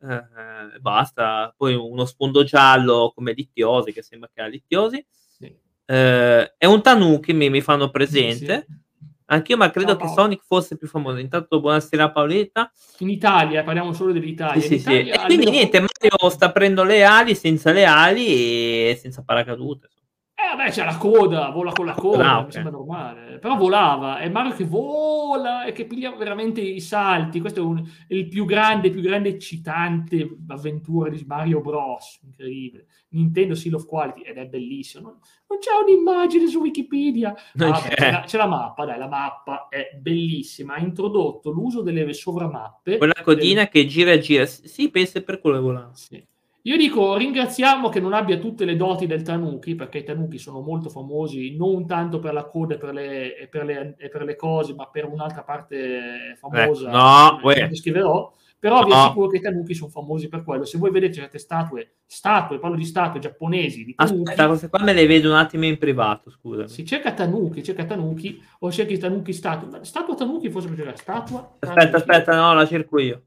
eh, 0.00 0.78
basta. 0.80 1.52
Poi 1.56 1.74
uno 1.74 2.04
sfondo 2.04 2.44
giallo 2.44 3.12
come 3.14 3.32
Littiosi, 3.32 3.92
che 3.92 4.02
sembra 4.02 4.30
che 4.32 4.40
ha 4.40 4.46
Littiosi. 4.46 5.04
Sì. 5.38 5.52
Eh, 5.84 6.54
è 6.56 6.66
un 6.66 6.82
Tanuki, 6.82 7.32
mi, 7.32 7.50
mi 7.50 7.60
fanno 7.60 7.90
presente. 7.90 8.66
Sì, 8.66 8.72
sì. 8.72 8.86
Anch'io, 9.30 9.58
ma 9.58 9.70
credo 9.70 9.96
Ciao, 9.96 10.06
che 10.06 10.08
Sonic 10.14 10.42
fosse 10.46 10.78
più 10.78 10.88
famoso. 10.88 11.18
Intanto, 11.18 11.60
buonasera 11.60 12.10
Paoletta. 12.10 12.72
In 13.00 13.10
Italia, 13.10 13.62
parliamo 13.62 13.92
solo 13.92 14.12
dell'Italia. 14.12 14.62
Sì, 14.62 14.78
sì. 14.78 15.10
E 15.10 15.18
quindi 15.26 15.44
almeno... 15.44 15.50
niente, 15.50 15.80
Mario 15.80 16.30
sta 16.30 16.50
prendendo 16.50 16.84
le 16.84 17.04
ali 17.04 17.34
senza 17.34 17.72
le 17.72 17.84
ali 17.84 18.26
e 18.26 18.98
senza 18.98 19.22
paracadute. 19.22 19.90
Eh, 20.40 20.56
vabbè, 20.56 20.70
c'è 20.70 20.84
la 20.84 20.96
coda, 20.96 21.50
vola 21.50 21.72
con 21.72 21.84
la 21.84 21.94
coda, 21.94 22.24
ah, 22.24 22.34
okay. 22.34 22.44
mi 22.44 22.52
sembra 22.52 22.70
normale. 22.70 23.38
Però 23.40 23.56
volava, 23.56 24.18
è 24.18 24.28
Mario 24.28 24.54
che 24.54 24.62
vola 24.62 25.64
e 25.64 25.72
che 25.72 25.84
piglia 25.84 26.14
veramente 26.14 26.60
i 26.60 26.80
salti. 26.80 27.40
Questo 27.40 27.58
è, 27.58 27.64
un, 27.64 27.84
il 28.06 28.28
più 28.28 28.44
grande, 28.44 28.90
più 28.90 29.00
grande 29.00 29.30
eccitante 29.30 30.36
avventura 30.46 31.10
di 31.10 31.24
Mario 31.26 31.60
Bros. 31.60 32.20
Incredibile. 32.22 32.86
Nintendo 33.08 33.56
Seal 33.56 33.74
of 33.74 33.86
Quality 33.86 34.20
ed 34.20 34.36
è 34.36 34.46
bellissimo. 34.46 35.08
Non, 35.08 35.18
non 35.48 35.58
c'è 35.58 35.70
un'immagine 35.72 36.46
su 36.46 36.60
Wikipedia. 36.60 37.34
Ah, 37.56 37.72
c'è. 37.72 38.10
La, 38.12 38.20
c'è. 38.20 38.36
la, 38.36 38.46
mappa, 38.46 38.84
dai, 38.84 38.96
la 38.96 39.08
mappa 39.08 39.66
è 39.68 39.98
bellissima. 40.00 40.74
Ha 40.74 40.78
introdotto 40.78 41.50
l'uso 41.50 41.82
delle 41.82 42.12
sovramappe. 42.12 42.96
Quella 42.96 43.22
codina 43.24 43.62
del... 43.62 43.70
che 43.70 43.86
gira 43.86 44.12
e 44.12 44.20
gira. 44.20 44.46
Sì, 44.46 44.88
pensa 44.88 45.20
per 45.20 45.40
quello 45.40 45.60
volava. 45.60 45.90
Sì 45.94 46.24
io 46.62 46.76
dico 46.76 47.16
ringraziamo 47.16 47.88
che 47.88 48.00
non 48.00 48.12
abbia 48.12 48.38
tutte 48.38 48.64
le 48.64 48.76
doti 48.76 49.06
del 49.06 49.22
Tanuki, 49.22 49.74
perché 49.74 49.98
i 49.98 50.04
Tanuki 50.04 50.38
sono 50.38 50.60
molto 50.60 50.88
famosi 50.90 51.56
non 51.56 51.86
tanto 51.86 52.18
per 52.18 52.32
la 52.32 52.44
coda 52.44 52.74
e 52.74 52.78
per 52.78 52.92
le, 52.92 53.48
per 53.50 53.64
le, 53.64 53.96
per 54.10 54.24
le 54.24 54.36
cose, 54.36 54.74
ma 54.74 54.88
per 54.88 55.06
un'altra 55.06 55.42
parte 55.44 56.36
famosa. 56.38 56.88
Eh, 56.88 56.92
no, 56.92 57.68
che 57.68 57.76
scriverò. 57.76 58.32
Però 58.60 58.80
no. 58.80 58.86
vi 58.86 58.92
assicuro 58.92 59.28
che 59.28 59.36
i 59.36 59.40
Tanuki 59.40 59.72
sono 59.72 59.88
famosi 59.88 60.28
per 60.28 60.42
quello. 60.42 60.64
Se 60.64 60.78
voi 60.78 60.90
vedete 60.90 61.14
certe 61.14 61.38
statue, 61.38 61.98
statue, 62.04 62.58
parlo 62.58 62.74
di 62.74 62.84
statue 62.84 63.20
giapponesi 63.20 63.84
di 63.84 63.94
Tanuki. 63.94 64.30
Aspetta, 64.30 64.46
queste 64.48 64.68
qua 64.68 64.82
me 64.82 64.92
le 64.92 65.06
vedo 65.06 65.30
un 65.30 65.36
attimo 65.36 65.64
in 65.64 65.78
privato, 65.78 66.28
scusa. 66.28 66.66
Si 66.66 66.84
cerca 66.84 67.12
Tanuki, 67.12 67.62
cerca 67.62 67.84
Tanuki, 67.84 68.42
o 68.58 68.72
cerchi 68.72 68.98
Tanuki 68.98 69.32
statue. 69.32 69.84
Statua 69.84 70.16
Tanuki 70.16 70.50
forse 70.50 70.66
per 70.66 70.76
cercare 70.76 70.96
statua. 70.96 71.56
Aspetta, 71.60 71.96
aspetta, 71.98 72.34
no, 72.34 72.52
la 72.52 72.66
cerco 72.66 72.98
io. 72.98 73.22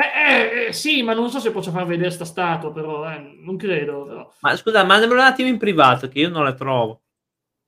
Eh, 0.00 0.64
eh, 0.64 0.66
eh, 0.68 0.72
sì, 0.72 1.02
ma 1.02 1.12
non 1.12 1.28
so 1.28 1.40
se 1.40 1.50
posso 1.50 1.70
far 1.70 1.84
vedere 1.84 2.10
sta 2.10 2.24
statua, 2.24 2.72
però 2.72 3.10
eh, 3.10 3.36
non 3.40 3.58
credo. 3.58 4.04
Però. 4.04 4.32
Ma 4.40 4.56
scusa, 4.56 4.82
mandamelo 4.82 5.20
un 5.20 5.26
attimo 5.26 5.48
in 5.48 5.58
privato, 5.58 6.08
che 6.08 6.20
io 6.20 6.30
non 6.30 6.44
la 6.44 6.54
trovo. 6.54 7.02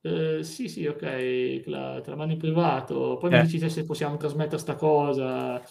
Eh, 0.00 0.42
sì, 0.42 0.68
sì, 0.68 0.86
ok, 0.86 1.62
la, 1.66 2.00
te 2.00 2.08
la 2.08 2.16
mando 2.16 2.32
in 2.32 2.38
privato. 2.38 3.18
Poi 3.20 3.28
mi 3.30 3.38
eh. 3.38 3.42
dici 3.42 3.68
se 3.68 3.84
possiamo 3.84 4.16
trasmettere 4.16 4.58
sta 4.58 4.76
cosa. 4.76 5.62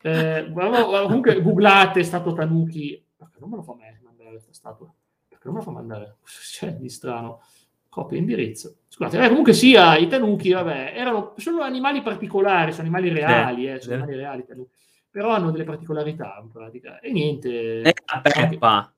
Eh, 0.00 0.50
comunque, 0.52 1.42
googlate 1.42 2.02
statua 2.02 2.32
Tanuki. 2.32 3.04
Perché 3.14 3.36
non 3.40 3.50
me 3.50 3.56
lo 3.56 3.62
fa 3.62 3.74
me 3.74 4.00
mandare 4.02 4.30
questa 4.30 4.52
statua? 4.52 4.90
Perché 5.28 5.44
non 5.44 5.54
me 5.54 5.60
lo 5.60 5.66
fa 5.66 5.72
mandare? 5.72 6.16
C'è 6.24 6.72
di 6.72 6.88
strano. 6.88 7.42
Copia 7.90 8.16
indirizzo. 8.16 8.76
Scusate, 8.88 9.22
eh, 9.22 9.28
comunque 9.28 9.52
sia, 9.52 9.96
i 9.96 10.06
Tanuki, 10.06 10.52
vabbè, 10.52 10.92
erano, 10.94 11.34
sono 11.36 11.60
animali 11.60 12.00
particolari, 12.00 12.72
sono 12.72 12.84
animali 12.84 13.10
reali, 13.10 13.70
eh, 13.70 13.80
sono 13.80 13.96
animali 13.96 14.16
reali. 14.16 14.44
Tanuki 14.46 14.70
però 15.16 15.30
hanno 15.30 15.50
delle 15.50 15.64
particolarità 15.64 16.38
in 16.42 16.50
pratica. 16.50 17.00
E 17.00 17.10
niente. 17.10 17.80
È 17.80 17.94
la 18.04 18.20
peppa. 18.20 18.94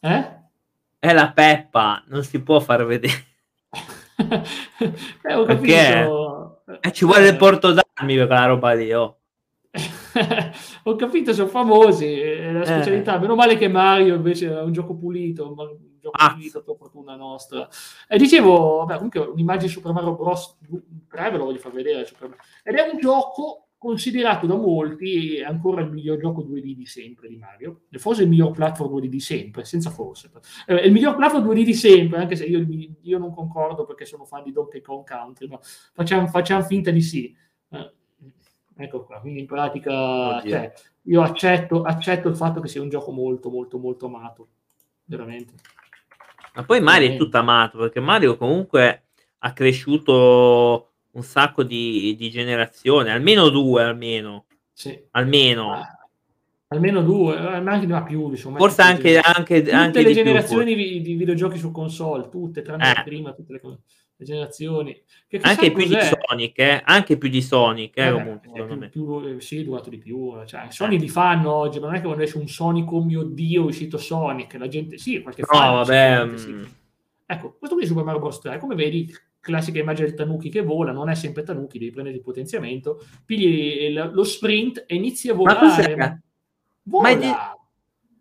Eh? 0.00 0.36
È 0.98 1.12
la 1.12 1.30
peppa, 1.30 2.02
non 2.08 2.24
si 2.24 2.42
può 2.42 2.58
far 2.58 2.84
vedere. 2.84 3.24
eh, 5.22 5.34
ho 5.34 5.44
capito. 5.44 6.62
Eh, 6.80 6.90
ci 6.90 7.04
vuole 7.04 7.28
il 7.28 7.36
porto 7.36 7.70
d'armi 7.70 8.16
per 8.16 8.26
quella 8.26 8.46
roba 8.46 8.72
lì, 8.72 8.92
oh. 8.92 9.18
ho 10.82 10.96
capito, 10.96 11.32
sono 11.32 11.46
famosi, 11.46 12.18
è 12.18 12.50
la 12.50 12.64
specialità. 12.64 13.14
Eh. 13.14 13.20
Meno 13.20 13.36
male 13.36 13.56
che 13.56 13.68
Mario 13.68 14.16
invece 14.16 14.48
è 14.48 14.60
un 14.60 14.72
gioco 14.72 14.96
pulito, 14.96 15.52
un 15.52 15.54
gioco 16.00 16.16
ah. 16.18 16.32
pulito 16.32 16.64
per 16.64 16.74
fortuna 16.78 17.14
nostra. 17.14 17.68
E 18.08 18.18
dicevo, 18.18 18.78
vabbè, 18.78 18.94
comunque 18.94 19.20
un'immagine 19.20 19.70
Super 19.70 19.92
Mario 19.92 20.16
Bros. 20.16 20.56
3 21.08 21.30
ve 21.30 21.36
lo 21.36 21.44
voglio 21.44 21.60
far 21.60 21.70
vedere. 21.70 22.08
Ed 22.64 22.74
è 22.74 22.90
un 22.92 22.98
gioco 22.98 23.67
considerato 23.78 24.46
da 24.46 24.56
molti 24.56 25.40
ancora 25.40 25.82
il 25.82 25.92
miglior 25.92 26.18
gioco 26.18 26.42
2D 26.42 26.74
di 26.74 26.84
sempre 26.84 27.28
di 27.28 27.36
Mario, 27.36 27.82
forse 27.92 28.24
il 28.24 28.28
miglior 28.28 28.50
platform 28.50 28.96
2D 28.96 29.06
di 29.06 29.20
sempre, 29.20 29.64
senza 29.64 29.90
forse. 29.90 30.30
Eh, 30.66 30.86
il 30.86 30.92
miglior 30.92 31.14
platform 31.14 31.48
2D 31.48 31.62
di 31.62 31.74
sempre, 31.74 32.18
anche 32.18 32.34
se 32.34 32.44
io, 32.44 32.66
io, 33.02 33.18
non 33.18 33.32
concordo 33.32 33.84
perché 33.84 34.04
sono 34.04 34.24
fan 34.24 34.42
di 34.42 34.50
Donkey 34.50 34.80
Kong 34.80 35.06
Country, 35.06 35.46
ma 35.46 35.60
facciamo, 35.62 36.26
facciamo 36.26 36.64
finta 36.64 36.90
di 36.90 37.00
sì. 37.00 37.34
Eh, 37.70 37.92
ecco 38.76 39.04
qua, 39.04 39.20
quindi 39.20 39.40
in 39.40 39.46
pratica 39.46 40.42
cioè, 40.42 40.72
io 41.02 41.22
accetto, 41.22 41.82
accetto 41.82 42.28
il 42.28 42.36
fatto 42.36 42.60
che 42.60 42.66
sia 42.66 42.82
un 42.82 42.88
gioco 42.88 43.12
molto, 43.12 43.48
molto, 43.48 43.78
molto 43.78 44.06
amato, 44.06 44.48
veramente. 45.04 45.54
Ma 46.54 46.64
poi 46.64 46.80
Mario 46.80 47.00
veramente. 47.00 47.14
è 47.14 47.24
tutto 47.24 47.38
amato, 47.38 47.78
perché 47.78 48.00
Mario 48.00 48.36
comunque 48.36 49.04
ha 49.38 49.52
cresciuto 49.52 50.87
un 51.18 51.24
sacco 51.24 51.62
di, 51.62 52.14
di 52.16 52.30
generazioni, 52.30 53.10
almeno 53.10 53.48
due, 53.48 53.82
almeno. 53.82 54.46
Sì. 54.72 54.98
Almeno. 55.10 55.72
Ah, 55.72 55.98
almeno 56.68 57.02
due, 57.02 57.36
eh, 57.36 57.60
ma 57.60 57.72
anche 57.72 57.86
da 57.86 58.02
più, 58.02 58.30
insomma. 58.30 58.58
Forse 58.58 58.82
anche, 58.82 59.18
anche, 59.18 59.60
tutte 59.60 59.72
anche 59.72 60.02
le 60.02 60.12
generazioni 60.12 60.74
di, 60.74 61.00
di, 61.00 61.14
videogiochi 61.14 61.58
su 61.58 61.70
console, 61.72 62.28
tutte, 62.28 62.62
tranne 62.62 62.92
eh. 62.92 63.02
prima, 63.02 63.32
tutte 63.32 63.52
le, 63.54 63.60
le 64.16 64.24
generazioni. 64.24 65.02
Che 65.26 65.40
anche 65.42 65.72
più 65.72 65.84
Sonic, 65.86 66.58
eh? 66.58 66.82
anche 66.84 67.18
più 67.18 67.28
di 67.28 67.42
Sonic, 67.42 67.96
eh, 67.96 68.06
eh 68.06 68.12
comunque, 68.12 68.50
più, 68.88 68.88
più, 68.88 69.28
eh, 69.28 69.40
sì, 69.40 69.64
durato 69.64 69.90
di 69.90 69.98
più. 69.98 70.44
Cioè, 70.46 70.66
Sony 70.68 70.98
li 70.98 71.08
fanno 71.08 71.52
oggi, 71.52 71.80
ma 71.80 71.86
non 71.86 71.96
è 71.96 71.98
che 71.98 72.04
quando 72.04 72.22
esce 72.22 72.38
un 72.38 72.48
Sonic, 72.48 72.90
oh 72.92 73.02
mio 73.02 73.24
Dio, 73.24 73.64
è 73.64 73.66
uscito 73.66 73.98
Sonic, 73.98 74.54
la 74.54 74.68
gente, 74.68 74.96
sì, 74.96 75.20
qualche 75.20 75.42
no, 75.42 75.48
fan, 75.48 75.74
vabbè, 75.74 76.38
sì. 76.38 76.50
Mm. 76.50 76.64
Ecco, 77.30 77.56
questo 77.58 77.76
qui 77.76 77.84
è 77.84 77.86
Super 77.88 78.04
Mario 78.04 78.20
Bros. 78.20 78.38
3, 78.38 78.58
come 78.58 78.74
vedi, 78.74 79.14
classica 79.40 79.78
immagine 79.78 80.08
del 80.08 80.16
Tanuki 80.16 80.48
che 80.48 80.62
vola, 80.62 80.92
non 80.92 81.08
è 81.08 81.14
sempre 81.14 81.42
Tanuki, 81.42 81.78
devi 81.78 81.90
prendere 81.90 82.16
il 82.16 82.22
potenziamento, 82.22 83.00
pigli 83.24 83.92
lo 83.92 84.24
sprint 84.24 84.84
e 84.86 84.94
inizi 84.94 85.28
a 85.28 85.34
volare. 85.34 85.96
Ma 85.96 86.20
vola, 86.82 87.08
ma 87.08 87.14
di... 87.14 87.30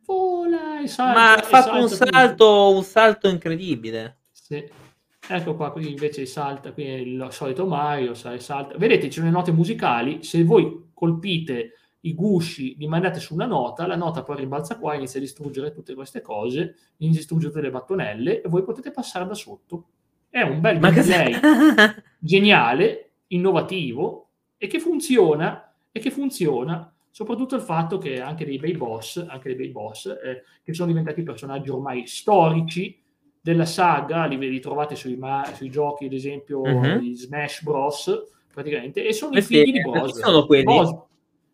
vola 0.05 0.81
e 0.81 0.87
salta. 0.87 1.19
Ma 1.19 1.33
ha 1.35 1.41
fatto 1.41 1.77
un 1.77 1.89
salto, 1.89 2.75
un 2.75 2.83
salto 2.83 3.27
incredibile. 3.27 4.19
Sì. 4.31 4.85
Ecco 5.29 5.55
qua, 5.55 5.71
qui 5.71 5.89
invece 5.89 6.25
salta, 6.25 6.71
qui 6.71 6.85
è 6.85 6.93
il 6.93 7.27
solito 7.31 7.65
Mario, 7.65 8.13
salta. 8.13 8.77
Vedete, 8.77 9.07
ci 9.07 9.19
sono 9.19 9.25
le 9.25 9.31
note 9.31 9.51
musicali, 9.51 10.23
se 10.23 10.43
voi 10.43 10.89
colpite 10.93 11.73
i 12.01 12.13
gusci, 12.13 12.77
li 12.77 12.87
mandate 12.87 13.19
su 13.19 13.33
una 13.33 13.45
nota, 13.45 13.85
la 13.85 13.97
nota 13.97 14.23
poi 14.23 14.37
rimbalza 14.37 14.77
qua, 14.77 14.95
inizia 14.95 15.19
a 15.19 15.23
distruggere 15.23 15.73
tutte 15.73 15.93
queste 15.95 16.21
cose, 16.21 16.75
inizia 16.97 17.19
a 17.19 17.21
distruggere 17.21 17.51
tutte 17.51 17.63
le 17.63 17.71
battonelle 17.71 18.41
e 18.41 18.47
voi 18.47 18.63
potete 18.63 18.91
passare 18.91 19.25
da 19.25 19.33
sotto 19.33 19.87
è 20.29 20.41
un 20.41 20.59
bel 20.59 20.79
gameplay 20.79 21.33
geniale, 22.19 23.11
innovativo 23.27 24.29
e 24.57 24.67
che 24.67 24.79
funziona 24.79 25.73
e 25.91 25.99
che 25.99 26.11
funziona 26.11 26.91
soprattutto 27.17 27.55
il 27.55 27.61
fatto 27.61 27.97
che 27.97 28.21
anche 28.21 28.45
dei 28.45 28.59
bei 28.59 28.77
boss, 28.77 29.25
anche 29.27 29.47
dei 29.47 29.57
bei 29.57 29.69
boss 29.69 30.05
eh, 30.05 30.43
che 30.63 30.73
sono 30.75 30.87
diventati 30.87 31.23
personaggi 31.23 31.71
ormai 31.71 32.05
storici 32.05 33.01
della 33.41 33.65
saga, 33.65 34.25
li, 34.25 34.37
li 34.37 34.59
trovate 34.59 34.95
sui, 34.95 35.17
sui, 35.55 35.69
giochi 35.71 36.05
ad 36.05 36.13
esempio 36.13 36.61
uh-huh. 36.61 36.99
di 36.99 37.15
Smash 37.15 37.63
Bros 37.63 38.23
praticamente 38.53 39.03
e 39.03 39.13
sono 39.13 39.31
Questi, 39.31 39.55
i 39.55 39.63
figli 39.63 39.71
di 39.71 39.81
Bros. 39.81 40.19
Sono 40.19 40.45
quelli? 40.45 40.63
Bros. 40.63 40.95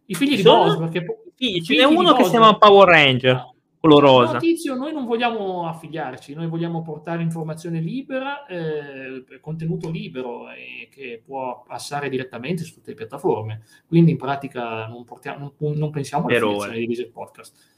I 0.07 0.15
figli 0.15 0.37
sono... 0.37 0.63
di 0.63 0.75
Bros 0.75 0.91
perché 0.91 1.21
figli, 1.35 1.61
ce 1.61 1.75
n'è 1.75 1.83
uno 1.85 2.13
che 2.13 2.23
si 2.25 2.31
chiama 2.31 2.57
Power 2.57 2.87
Ranger. 2.89 3.52
Ah 3.83 3.89
quello 3.89 3.99
rosa. 3.99 4.33
No, 4.33 4.39
tizio, 4.39 4.75
noi 4.75 4.93
non 4.93 5.05
vogliamo 5.05 5.67
affiliarci, 5.67 6.33
noi 6.33 6.47
vogliamo 6.47 6.81
portare 6.81 7.21
informazione 7.21 7.81
libera, 7.81 8.45
eh, 8.45 9.25
contenuto 9.41 9.89
libero 9.89 10.49
e 10.51 10.87
che 10.89 11.21
può 11.23 11.63
passare 11.67 12.07
direttamente 12.07 12.63
su 12.63 12.75
tutte 12.75 12.91
le 12.91 12.95
piattaforme. 12.95 13.63
Quindi 13.85 14.11
in 14.11 14.17
pratica 14.17 14.87
non, 14.87 15.03
portiamo, 15.03 15.53
non, 15.57 15.73
non 15.73 15.91
pensiamo 15.91 16.27
all'affiliazione 16.27 16.77
di 16.77 16.87
Diesel 16.87 17.11
Podcast 17.11 17.72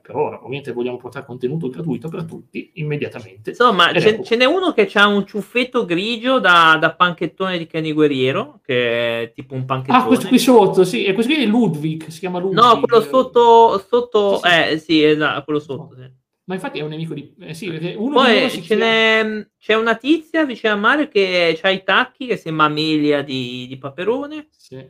per 0.00 0.16
ora. 0.16 0.36
Ovviamente 0.36 0.72
vogliamo 0.72 0.96
portare 0.96 1.26
contenuto 1.26 1.68
gratuito 1.68 2.08
per 2.08 2.24
tutti 2.24 2.72
immediatamente. 2.74 3.50
Insomma, 3.50 3.92
ce, 3.92 4.08
ecco. 4.08 4.22
ce, 4.22 4.36
n'è 4.36 4.44
uno 4.44 4.72
che 4.72 4.88
ha 4.94 5.06
un 5.06 5.26
ciuffetto 5.26 5.84
grigio 5.84 6.38
da, 6.38 6.76
da, 6.80 6.94
panchettone 6.94 7.58
di 7.58 7.66
Kenny 7.66 7.92
Guerriero, 7.92 8.60
che 8.64 9.22
è 9.22 9.32
tipo 9.32 9.54
un 9.54 9.64
panchettone. 9.64 10.02
Ah, 10.02 10.06
questo 10.06 10.28
qui 10.28 10.38
sotto, 10.38 10.84
sì, 10.84 11.04
e 11.04 11.12
questo 11.12 11.32
qui 11.32 11.42
è 11.42 11.46
Ludwig, 11.46 12.06
si 12.08 12.20
chiama 12.20 12.38
Ludwig. 12.38 12.58
No, 12.58 12.80
quello 12.80 13.02
sotto, 13.02 13.84
sotto 13.86 14.40
sì, 14.42 14.48
sì. 14.48 14.70
eh 14.70 14.78
sì, 14.78 15.04
esatto, 15.04 15.44
quello 15.44 15.60
sotto, 15.60 15.94
sì. 15.96 16.20
Ma 16.44 16.54
infatti 16.54 16.80
è 16.80 16.82
un 16.82 16.88
nemico 16.88 17.14
di... 17.14 17.32
Eh 17.38 17.54
sì, 17.54 17.70
perché 17.70 17.94
uno 17.96 18.14
Poi 18.14 18.50
ce 18.50 18.60
chiama... 18.60 19.46
c'è 19.58 19.74
una 19.74 19.94
tizia 19.94 20.44
vicino 20.44 20.72
a 20.72 20.76
Mario 20.76 21.08
che 21.08 21.58
ha 21.62 21.70
i 21.70 21.84
tacchi, 21.84 22.26
che 22.26 22.36
sembra 22.36 22.66
Amelia 22.66 23.22
di, 23.22 23.66
di 23.68 23.78
Paperone. 23.78 24.48
Sì. 24.50 24.84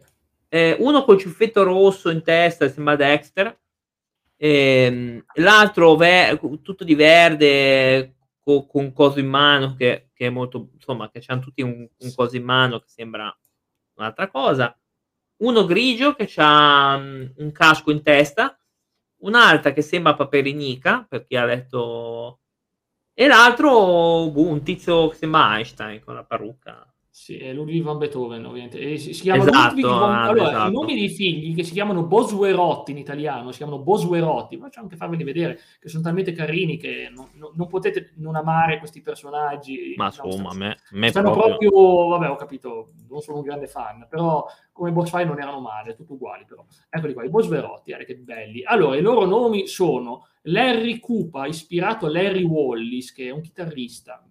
Eh, 0.48 0.76
uno 0.80 1.04
col 1.04 1.18
ciuffetto 1.18 1.62
rosso 1.62 2.08
in 2.08 2.22
testa, 2.22 2.68
sembra 2.70 2.96
Dexter. 2.96 3.58
E, 4.42 5.24
l'altro 5.34 5.94
ver- 5.94 6.38
tutto 6.62 6.82
di 6.84 6.94
verde 6.94 8.14
con, 8.40 8.66
con 8.66 8.92
coso 8.92 9.20
in 9.20 9.28
mano 9.28 9.74
che, 9.74 10.10
che, 10.12 10.26
è 10.26 10.30
molto 10.30 10.70
insomma 10.74 11.10
che 11.10 11.22
hanno 11.26 11.40
tutti 11.40 11.62
un, 11.62 11.88
un 11.96 12.14
coso 12.14 12.36
in 12.36 12.42
mano 12.42 12.80
che 12.80 12.88
sembra 12.88 13.32
un'altra 13.94 14.28
cosa 14.28 14.76
uno 15.42 15.64
grigio 15.64 16.14
che 16.14 16.30
ha 16.36 16.96
um, 16.96 17.32
un 17.36 17.52
casco 17.52 17.90
in 17.90 18.02
testa, 18.02 18.58
un'altra 19.22 19.72
che 19.72 19.82
sembra 19.82 20.14
Paperinica, 20.14 21.04
per 21.08 21.26
chi 21.26 21.36
ha 21.36 21.44
letto, 21.44 22.40
e 23.12 23.26
l'altro 23.26 24.30
boh, 24.30 24.46
un 24.46 24.62
tizio 24.62 25.08
che 25.08 25.16
sembra 25.16 25.56
Einstein 25.56 26.00
con 26.00 26.14
la 26.14 26.24
parrucca. 26.24 26.86
Sì, 27.14 27.36
è 27.36 27.52
Ludwig 27.52 27.82
van 27.82 27.98
Beethoven, 27.98 28.42
ovviamente. 28.46 28.78
E 28.78 28.96
si, 28.96 29.12
si 29.12 29.20
chiama 29.20 29.42
esatto, 29.42 29.86
von... 29.86 30.14
allora, 30.14 30.48
esatto. 30.48 30.70
i 30.70 30.72
nomi 30.72 30.94
dei 30.94 31.10
figli 31.10 31.54
che 31.54 31.62
si 31.62 31.72
chiamano 31.72 32.04
Boswerotti 32.06 32.92
in 32.92 32.96
italiano, 32.96 33.50
si 33.50 33.58
chiamano 33.58 33.80
Boswerotti, 33.80 34.56
ma 34.56 34.70
c'è 34.70 34.80
anche 34.80 34.96
farveli 34.96 35.22
vedere, 35.22 35.58
che 35.78 35.90
sono 35.90 36.02
talmente 36.02 36.32
carini 36.32 36.78
che 36.78 37.10
non, 37.14 37.28
non, 37.34 37.50
non 37.54 37.66
potete 37.66 38.14
non 38.16 38.34
amare 38.34 38.78
questi 38.78 39.02
personaggi. 39.02 39.92
Ma 39.94 40.06
insomma, 40.06 40.48
a 40.48 40.54
me, 40.54 40.78
me 40.92 41.10
stanno 41.10 41.32
proprio... 41.32 41.70
proprio... 41.70 42.08
vabbè, 42.08 42.30
ho 42.30 42.36
capito, 42.36 42.92
non 43.10 43.20
sono 43.20 43.36
un 43.36 43.44
grande 43.44 43.66
fan, 43.66 44.06
però 44.08 44.46
come 44.72 44.90
boss 44.90 45.10
fight 45.10 45.26
non 45.26 45.38
erano 45.38 45.60
male, 45.60 45.94
tutti 45.94 46.12
uguali 46.12 46.46
però. 46.46 46.64
Eccoli 46.88 47.12
qua, 47.12 47.24
i 47.24 47.28
Boswerotti, 47.28 47.90
eh, 47.90 48.06
che 48.06 48.16
belli. 48.16 48.64
Allora, 48.64 48.96
i 48.96 49.02
loro 49.02 49.26
nomi 49.26 49.66
sono 49.66 50.28
Larry 50.44 50.98
Cooper, 50.98 51.46
ispirato 51.46 52.06
a 52.06 52.10
Larry 52.10 52.42
Wallis, 52.42 53.12
che 53.12 53.26
è 53.26 53.30
un 53.30 53.42
chitarrista, 53.42 54.26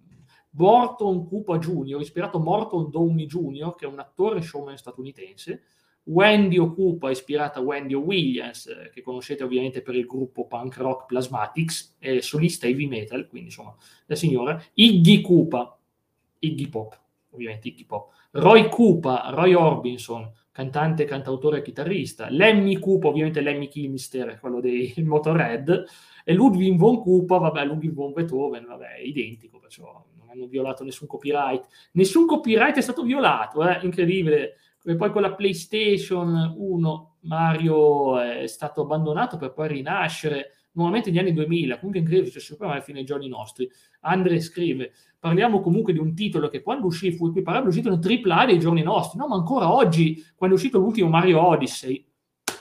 Morton 0.52 1.28
Cooper 1.28 1.58
Jr., 1.60 2.00
ispirato 2.02 2.38
a 2.38 2.42
Morton 2.42 2.90
Downey 2.90 3.26
Jr., 3.26 3.76
che 3.76 3.86
è 3.86 3.88
un 3.88 4.00
attore 4.00 4.42
showman 4.42 4.78
statunitense, 4.78 5.64
Wendy 6.04 6.58
Okupa, 6.58 7.12
ispirata 7.12 7.60
a 7.60 7.62
Wendy 7.62 7.94
Williams, 7.94 8.68
eh, 8.68 8.90
che 8.92 9.02
conoscete 9.02 9.44
ovviamente 9.44 9.82
per 9.82 9.96
il 9.96 10.06
gruppo 10.06 10.48
punk 10.48 10.78
rock 10.78 11.06
Plasmatics, 11.06 11.96
è 12.00 12.20
solista 12.22 12.66
heavy 12.66 12.88
metal, 12.88 13.28
quindi 13.28 13.50
insomma 13.50 13.76
la 14.08 14.16
signora, 14.16 14.62
Iggy 14.74 15.22
Koopa, 15.22 15.78
Iggy 16.40 16.70
Pop, 16.70 17.00
ovviamente 17.30 17.68
Iggy 17.68 17.86
Pop, 17.86 18.12
Roy 18.32 18.68
Koopa, 18.68 19.30
Roy 19.30 19.54
Orbison, 19.54 20.32
cantante, 20.52 21.06
cantautore 21.06 21.60
e 21.60 21.62
chitarrista, 21.62 22.30
Lemmy 22.30 22.80
Koopa, 22.80 23.08
ovviamente 23.08 23.42
Lemmy 23.42 23.68
Kilmister, 23.68 24.40
quello 24.40 24.60
dei 24.60 24.94
Motorhead, 25.06 25.86
e 26.24 26.34
Ludwig 26.34 26.78
von 26.78 27.02
Koopa, 27.02 27.38
vabbè, 27.38 27.64
Ludwig 27.66 27.94
von 27.94 28.12
Beethoven, 28.12 28.66
vabbè, 28.66 28.98
identico, 29.04 29.60
perciò 29.60 30.04
hanno 30.32 30.48
violato 30.48 30.84
nessun 30.84 31.08
copyright. 31.08 31.68
Nessun 31.94 32.26
copyright 32.26 32.78
è 32.78 32.82
stato 32.82 33.04
violato, 33.04 33.68
eh? 33.68 33.80
incredibile. 33.84 34.56
E 34.84 34.96
poi 34.96 35.12
con 35.12 35.22
la 35.22 35.34
PlayStation 35.34 36.56
1 36.58 37.16
Mario 37.22 38.20
è 38.20 38.48
stato 38.48 38.82
abbandonato 38.82 39.38
per 39.38 39.54
poi 39.54 39.68
rinascere 39.68 40.54
nuovamente 40.74 41.10
negli 41.10 41.20
anni 41.20 41.34
2000, 41.34 41.76
comunque 41.76 42.00
incredibile, 42.00 42.32
cioè 42.32 42.42
sempre 42.42 42.68
alla 42.68 42.82
fine 42.82 42.98
dei 42.98 43.06
giorni 43.06 43.28
nostri. 43.28 43.70
Andre 44.02 44.40
scrive, 44.40 44.94
parliamo 45.20 45.62
comunque 45.62 45.94
di 45.94 46.00
un 46.00 46.16
titolo 46.16 46.48
che 46.48 46.62
quando 46.62 46.88
uscì 46.88 47.12
fu 47.12 47.28
equiparabile, 47.28 47.72
è 47.72 47.78
uscito 47.78 47.94
in 47.94 48.24
AAA 48.24 48.46
dei 48.46 48.60
giorni 48.60 48.82
nostri, 48.82 49.20
no, 49.20 49.28
ma 49.28 49.36
ancora 49.36 49.72
oggi, 49.72 50.26
quando 50.36 50.56
è 50.56 50.60
uscito 50.60 50.80
l'ultimo 50.80 51.10
Mario 51.10 51.46
Odyssey, 51.46 52.06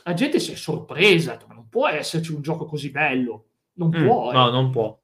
la 0.05 0.15
gente 0.15 0.41
si 0.41 0.53
è 0.53 0.57
sorpresa, 0.57 1.39
ma 1.47 1.55
non 1.55 1.69
può 1.69 1.89
esserci 1.89 2.33
un 2.33 2.43
gioco 2.43 2.67
così 2.67 2.91
bello, 2.91 3.47
non 3.75 3.89
mm, 3.89 4.07
può. 4.07 4.33
No, 4.33 4.49
eh. 4.49 4.51
non 4.51 4.71
può. 4.71 4.99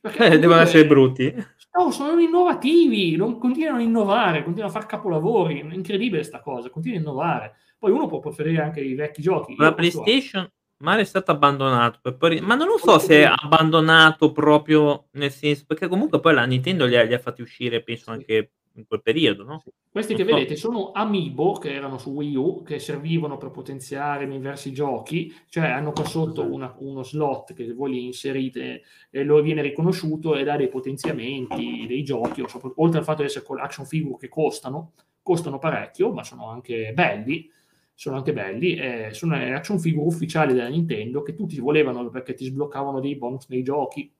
Perché 0.00 0.32
eh, 0.32 0.38
devono 0.38 0.60
essere 0.60 0.86
brutti. 0.86 1.32
No, 1.76 1.90
sono 1.90 2.20
innovativi, 2.20 3.16
non, 3.16 3.38
continuano 3.38 3.78
a 3.78 3.82
innovare, 3.82 4.44
continuano 4.44 4.72
a 4.72 4.80
fare 4.80 4.86
capolavori. 4.86 5.60
È 5.60 5.74
incredibile 5.74 6.18
questa 6.18 6.40
cosa, 6.40 6.70
continuano 6.70 7.04
a 7.04 7.10
innovare. 7.10 7.54
Poi 7.78 7.90
uno 7.90 8.06
può 8.06 8.20
preferire 8.20 8.62
anche 8.62 8.80
i 8.80 8.94
vecchi 8.94 9.22
giochi. 9.22 9.56
La 9.56 9.74
PlayStation 9.74 10.48
Mario 10.78 11.02
è 11.02 11.06
stato 11.06 11.30
abbandonato, 11.30 12.16
poi... 12.16 12.40
ma 12.40 12.54
non 12.54 12.66
lo 12.68 12.78
so 12.78 12.98
se 12.98 13.22
è 13.22 13.32
abbandonato 13.34 14.32
proprio 14.32 15.06
nel 15.12 15.30
senso, 15.30 15.64
perché 15.66 15.88
comunque 15.88 16.20
poi 16.20 16.34
la 16.34 16.44
Nintendo 16.44 16.84
li 16.84 16.96
ha, 16.96 17.02
li 17.02 17.14
ha 17.14 17.18
fatti 17.18 17.42
uscire, 17.42 17.82
penso, 17.82 18.10
anche 18.10 18.52
in 18.76 18.86
quel 18.86 19.02
periodo, 19.02 19.44
no? 19.44 19.62
Questi 19.90 20.14
non 20.14 20.22
che 20.22 20.28
so. 20.28 20.34
vedete 20.34 20.56
sono 20.56 20.90
amiibo 20.92 21.52
che 21.54 21.72
erano 21.72 21.98
su 21.98 22.10
Wii 22.10 22.36
U, 22.36 22.62
che 22.62 22.78
servivano 22.78 23.36
per 23.36 23.50
potenziare 23.50 24.26
diversi 24.26 24.72
giochi, 24.72 25.32
cioè 25.48 25.66
hanno 25.66 25.92
qua 25.92 26.04
sotto 26.04 26.40
esatto. 26.40 26.54
una, 26.54 26.74
uno 26.78 27.02
slot 27.02 27.54
che 27.54 27.72
voi 27.72 27.92
li 27.92 28.04
inserite 28.04 28.82
e 29.10 29.24
lo 29.24 29.40
viene 29.42 29.62
riconosciuto 29.62 30.36
e 30.36 30.44
dà 30.44 30.56
dei 30.56 30.68
potenziamenti 30.68 31.84
dei 31.86 32.02
giochi, 32.02 32.42
oltre 32.76 32.98
al 32.98 33.04
fatto 33.04 33.22
di 33.22 33.28
essere 33.28 33.44
con 33.44 33.58
action 33.60 33.86
figure 33.86 34.18
che 34.18 34.28
costano, 34.28 34.92
costano 35.22 35.58
parecchio, 35.58 36.12
ma 36.12 36.24
sono 36.24 36.48
anche 36.48 36.92
belli, 36.92 37.48
sono 37.94 38.16
anche 38.16 38.32
belli, 38.32 38.74
eh, 38.74 39.08
sono 39.12 39.36
action 39.36 39.78
figure 39.78 40.06
ufficiali 40.06 40.52
della 40.52 40.68
Nintendo 40.68 41.22
che 41.22 41.34
tutti 41.34 41.58
volevano 41.60 42.08
perché 42.10 42.34
ti 42.34 42.44
sbloccavano 42.46 43.00
dei 43.00 43.16
bonus 43.16 43.46
nei 43.48 43.62
giochi 43.62 44.12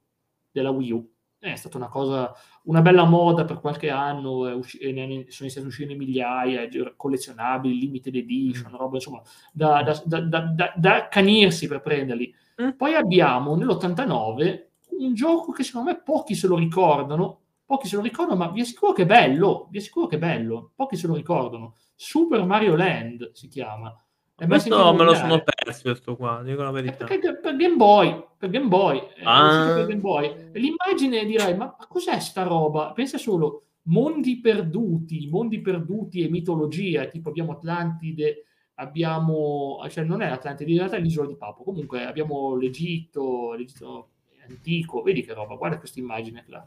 della 0.52 0.70
Wii 0.70 0.92
U 0.92 1.13
è 1.52 1.56
stata 1.56 1.76
una 1.76 1.88
cosa, 1.88 2.34
una 2.64 2.80
bella 2.82 3.04
moda 3.04 3.44
per 3.44 3.60
qualche 3.60 3.90
anno, 3.90 4.54
usci- 4.56 4.78
sono 4.78 4.94
iniziati 4.94 5.60
a 5.60 5.66
uscire 5.66 5.94
migliaia, 5.94 6.68
collezionabili, 6.96 7.78
limited 7.78 8.14
edition, 8.14 8.72
mm. 8.72 8.76
roba 8.76 8.96
insomma, 8.96 9.22
da, 9.52 9.82
da, 10.04 10.20
da, 10.20 10.72
da, 10.76 10.94
accanirsi 10.96 11.68
per 11.68 11.80
prenderli. 11.80 12.34
Mm. 12.62 12.70
Poi 12.70 12.94
abbiamo 12.94 13.56
nell'89 13.56 14.66
un 14.98 15.14
gioco 15.14 15.52
che 15.52 15.64
secondo 15.64 15.90
me 15.90 16.00
pochi 16.00 16.34
se 16.34 16.46
lo 16.46 16.56
ricordano, 16.56 17.40
pochi 17.64 17.88
se 17.88 17.96
lo 17.96 18.02
ricordano, 18.02 18.38
ma 18.38 18.48
vi 18.50 18.60
assicuro 18.60 18.92
che 18.92 19.02
è 19.02 19.06
bello, 19.06 19.68
vi 19.70 19.78
assicuro 19.78 20.06
che 20.06 20.16
è 20.16 20.18
bello, 20.18 20.72
pochi 20.74 20.96
se 20.96 21.06
lo 21.06 21.14
ricordano. 21.14 21.74
Super 21.94 22.44
Mario 22.44 22.76
Land 22.76 23.32
si 23.32 23.48
chiama. 23.48 23.96
E 24.36 24.46
questo 24.48 24.92
me 24.94 25.04
lo 25.04 25.14
sono 25.14 25.42
perso 25.44 25.82
questo 25.82 26.16
qua, 26.16 26.42
dico 26.42 26.62
la 26.62 26.72
verità. 26.72 27.04
Perché 27.04 27.38
per 27.38 27.54
Game 27.56 27.76
Boy, 27.76 28.24
per 28.36 28.50
Game 28.50 28.66
Boy, 28.66 29.00
ah. 29.22 29.72
per 29.76 29.86
Game 29.86 30.00
Boy. 30.00 30.50
l'immagine 30.54 31.24
direi, 31.24 31.56
ma, 31.56 31.74
ma 31.78 31.86
cos'è 31.86 32.18
sta 32.18 32.42
roba? 32.42 32.92
Pensa 32.92 33.16
solo, 33.16 33.62
mondi 33.82 34.40
perduti, 34.40 35.28
mondi 35.28 35.60
perduti 35.60 36.22
e 36.22 36.28
mitologia, 36.28 37.04
tipo 37.06 37.28
abbiamo 37.28 37.52
Atlantide, 37.52 38.44
abbiamo, 38.74 39.78
cioè 39.88 40.02
non 40.02 40.20
è 40.20 40.26
Atlantide, 40.26 40.70
in 40.72 40.78
realtà 40.78 40.96
è 40.96 41.00
l'isola 41.00 41.28
di 41.28 41.36
Papo, 41.36 41.62
comunque 41.62 42.04
abbiamo 42.04 42.56
l'Egitto, 42.56 43.52
l'Egitto 43.52 44.08
antico, 44.48 45.02
vedi 45.02 45.24
che 45.24 45.32
roba, 45.32 45.54
guarda 45.54 45.78
questa 45.78 46.00
immagine 46.00 46.44
qua. 46.44 46.66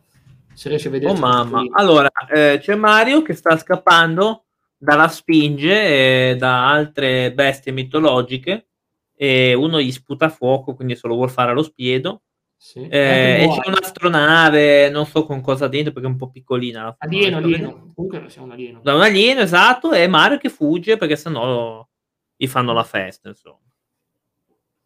Se 0.54 0.70
riesci 0.70 0.88
a 0.88 0.92
vedere. 0.92 1.12
Oh 1.12 1.16
mamma, 1.18 1.64
allora 1.74 2.10
eh, 2.34 2.58
c'è 2.60 2.76
Mario 2.76 3.22
che 3.22 3.34
sta 3.34 3.58
scappando 3.58 4.46
dalla 4.78 5.08
spinge 5.08 6.32
e 6.32 6.36
da 6.36 6.70
altre 6.70 7.34
bestie 7.34 7.72
mitologiche 7.72 8.68
e 9.16 9.54
uno 9.54 9.82
gli 9.82 9.92
sputa 9.92 10.30
fuoco, 10.30 10.76
quindi 10.76 10.96
se 10.96 11.08
lo 11.08 11.16
vuol 11.16 11.32
fare 11.32 11.52
allo 11.52 11.64
spiedo. 11.64 12.22
Sì. 12.56 12.88
Eh, 12.88 13.44
e 13.44 13.48
c'è 13.48 13.70
un'astronave, 13.70 14.90
non 14.90 15.06
so 15.06 15.26
con 15.26 15.42
cosa 15.42 15.68
dentro 15.68 15.92
perché 15.92 16.08
è 16.08 16.12
un 16.12 16.18
po' 16.18 16.30
piccolina. 16.30 16.96
Alieno, 17.00 17.38
alieno. 17.38 17.92
Comunque 17.94 18.30
siamo 18.30 18.48
un 18.48 18.54
alieno. 18.54 18.80
Da 18.82 18.96
un 18.96 19.02
alieno, 19.02 19.42
esatto, 19.42 19.92
e 19.92 20.08
Mario 20.08 20.38
che 20.38 20.50
fugge 20.50 20.98
perché 20.98 21.16
sennò 21.16 21.88
gli 22.36 22.48
fanno 22.48 22.74
la 22.74 22.84
festa, 22.84 23.30
insomma. 23.30 23.60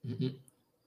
Mm-hmm. 0.07 0.29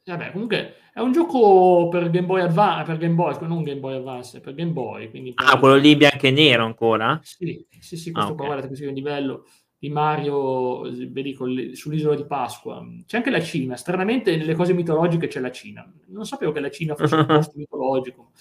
Vabbè, 0.06 0.32
comunque 0.32 0.74
è 0.92 1.00
un 1.00 1.12
gioco 1.12 1.88
per 1.88 2.10
Game 2.10 2.26
Boy 2.26 2.42
Advance, 2.42 2.84
per 2.84 2.98
Game 2.98 3.14
Boy, 3.14 3.36
non 3.40 3.62
Game 3.62 3.80
Boy 3.80 3.96
Advance, 3.96 4.40
per 4.40 4.54
Game 4.54 4.72
Boy. 4.72 5.08
Per... 5.08 5.32
Ah, 5.36 5.58
quello 5.58 5.76
lì 5.76 5.96
bianco 5.96 6.26
e 6.26 6.30
nero 6.30 6.64
ancora? 6.64 7.18
Sì, 7.22 7.64
sì, 7.80 7.96
sì, 7.96 8.12
questo 8.12 8.30
ah, 8.30 8.34
okay. 8.34 8.46
guardate, 8.46 8.66
questo 8.66 8.84
è 8.84 8.88
il 8.88 8.94
livello 8.94 9.46
di 9.78 9.88
Mario, 9.88 10.82
vedi, 10.82 11.34
sull'isola 11.74 12.14
di 12.14 12.26
Pasqua. 12.26 12.86
C'è 13.06 13.16
anche 13.16 13.30
la 13.30 13.40
Cina, 13.40 13.76
stranamente 13.76 14.36
nelle 14.36 14.54
cose 14.54 14.74
mitologiche 14.74 15.26
c'è 15.26 15.40
la 15.40 15.50
Cina. 15.50 15.90
Non 16.08 16.26
sapevo 16.26 16.52
che 16.52 16.60
la 16.60 16.70
Cina 16.70 16.94
fosse 16.94 17.14
un 17.14 17.24
posto 17.26 17.52
mitologico. 17.56 18.32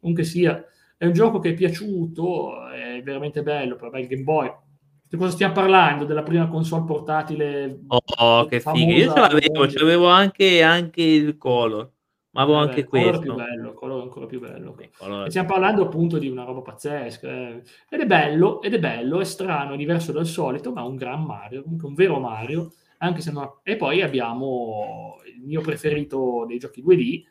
Comunque 0.00 0.24
sia, 0.24 0.64
è 0.96 1.06
un 1.06 1.12
gioco 1.12 1.38
che 1.38 1.50
è 1.50 1.54
piaciuto, 1.54 2.68
è 2.68 3.00
veramente 3.02 3.42
bello, 3.42 3.76
per 3.76 3.96
il 3.96 4.08
Game 4.08 4.24
Boy 4.24 4.52
di 5.12 5.18
cosa 5.18 5.32
stiamo 5.32 5.52
parlando? 5.52 6.06
Della 6.06 6.22
prima 6.22 6.48
console 6.48 6.84
portatile? 6.86 7.80
Oh, 7.86 8.46
che 8.46 8.60
figa! 8.60 8.94
Io 8.94 9.12
ce 9.12 9.20
l'avevo, 9.20 9.68
ce 9.68 9.78
l'avevo 9.78 10.08
anche, 10.08 10.62
anche 10.62 11.02
il 11.02 11.36
color, 11.36 11.90
ma 12.30 12.40
avevo 12.40 12.56
Vabbè, 12.56 12.70
anche 12.70 12.84
questo. 12.86 13.20
Più 13.20 13.34
bello, 13.34 13.74
color 13.74 14.00
ancora 14.00 14.24
più 14.24 14.40
bello. 14.40 14.74
Color... 14.96 15.28
Stiamo 15.28 15.48
parlando 15.48 15.82
appunto 15.82 16.16
di 16.16 16.28
una 16.28 16.44
roba 16.44 16.62
pazzesca. 16.62 17.28
Eh. 17.28 17.62
Ed 17.90 18.00
è 18.00 18.06
bello, 18.06 18.62
ed 18.62 18.72
è 18.72 18.78
bello, 18.78 19.20
è 19.20 19.24
strano, 19.24 19.74
è 19.74 19.76
diverso 19.76 20.12
dal 20.12 20.24
solito, 20.24 20.72
ma 20.72 20.82
un 20.82 20.96
gran 20.96 21.22
Mario, 21.22 21.62
comunque 21.62 21.88
un 21.88 21.94
vero 21.94 22.18
Mario. 22.18 22.72
Anche 22.96 23.20
se 23.20 23.32
non... 23.32 23.58
E 23.62 23.76
poi 23.76 24.00
abbiamo 24.00 25.16
il 25.26 25.44
mio 25.44 25.60
preferito 25.60 26.46
dei 26.48 26.56
giochi 26.56 26.82
2D, 26.82 27.22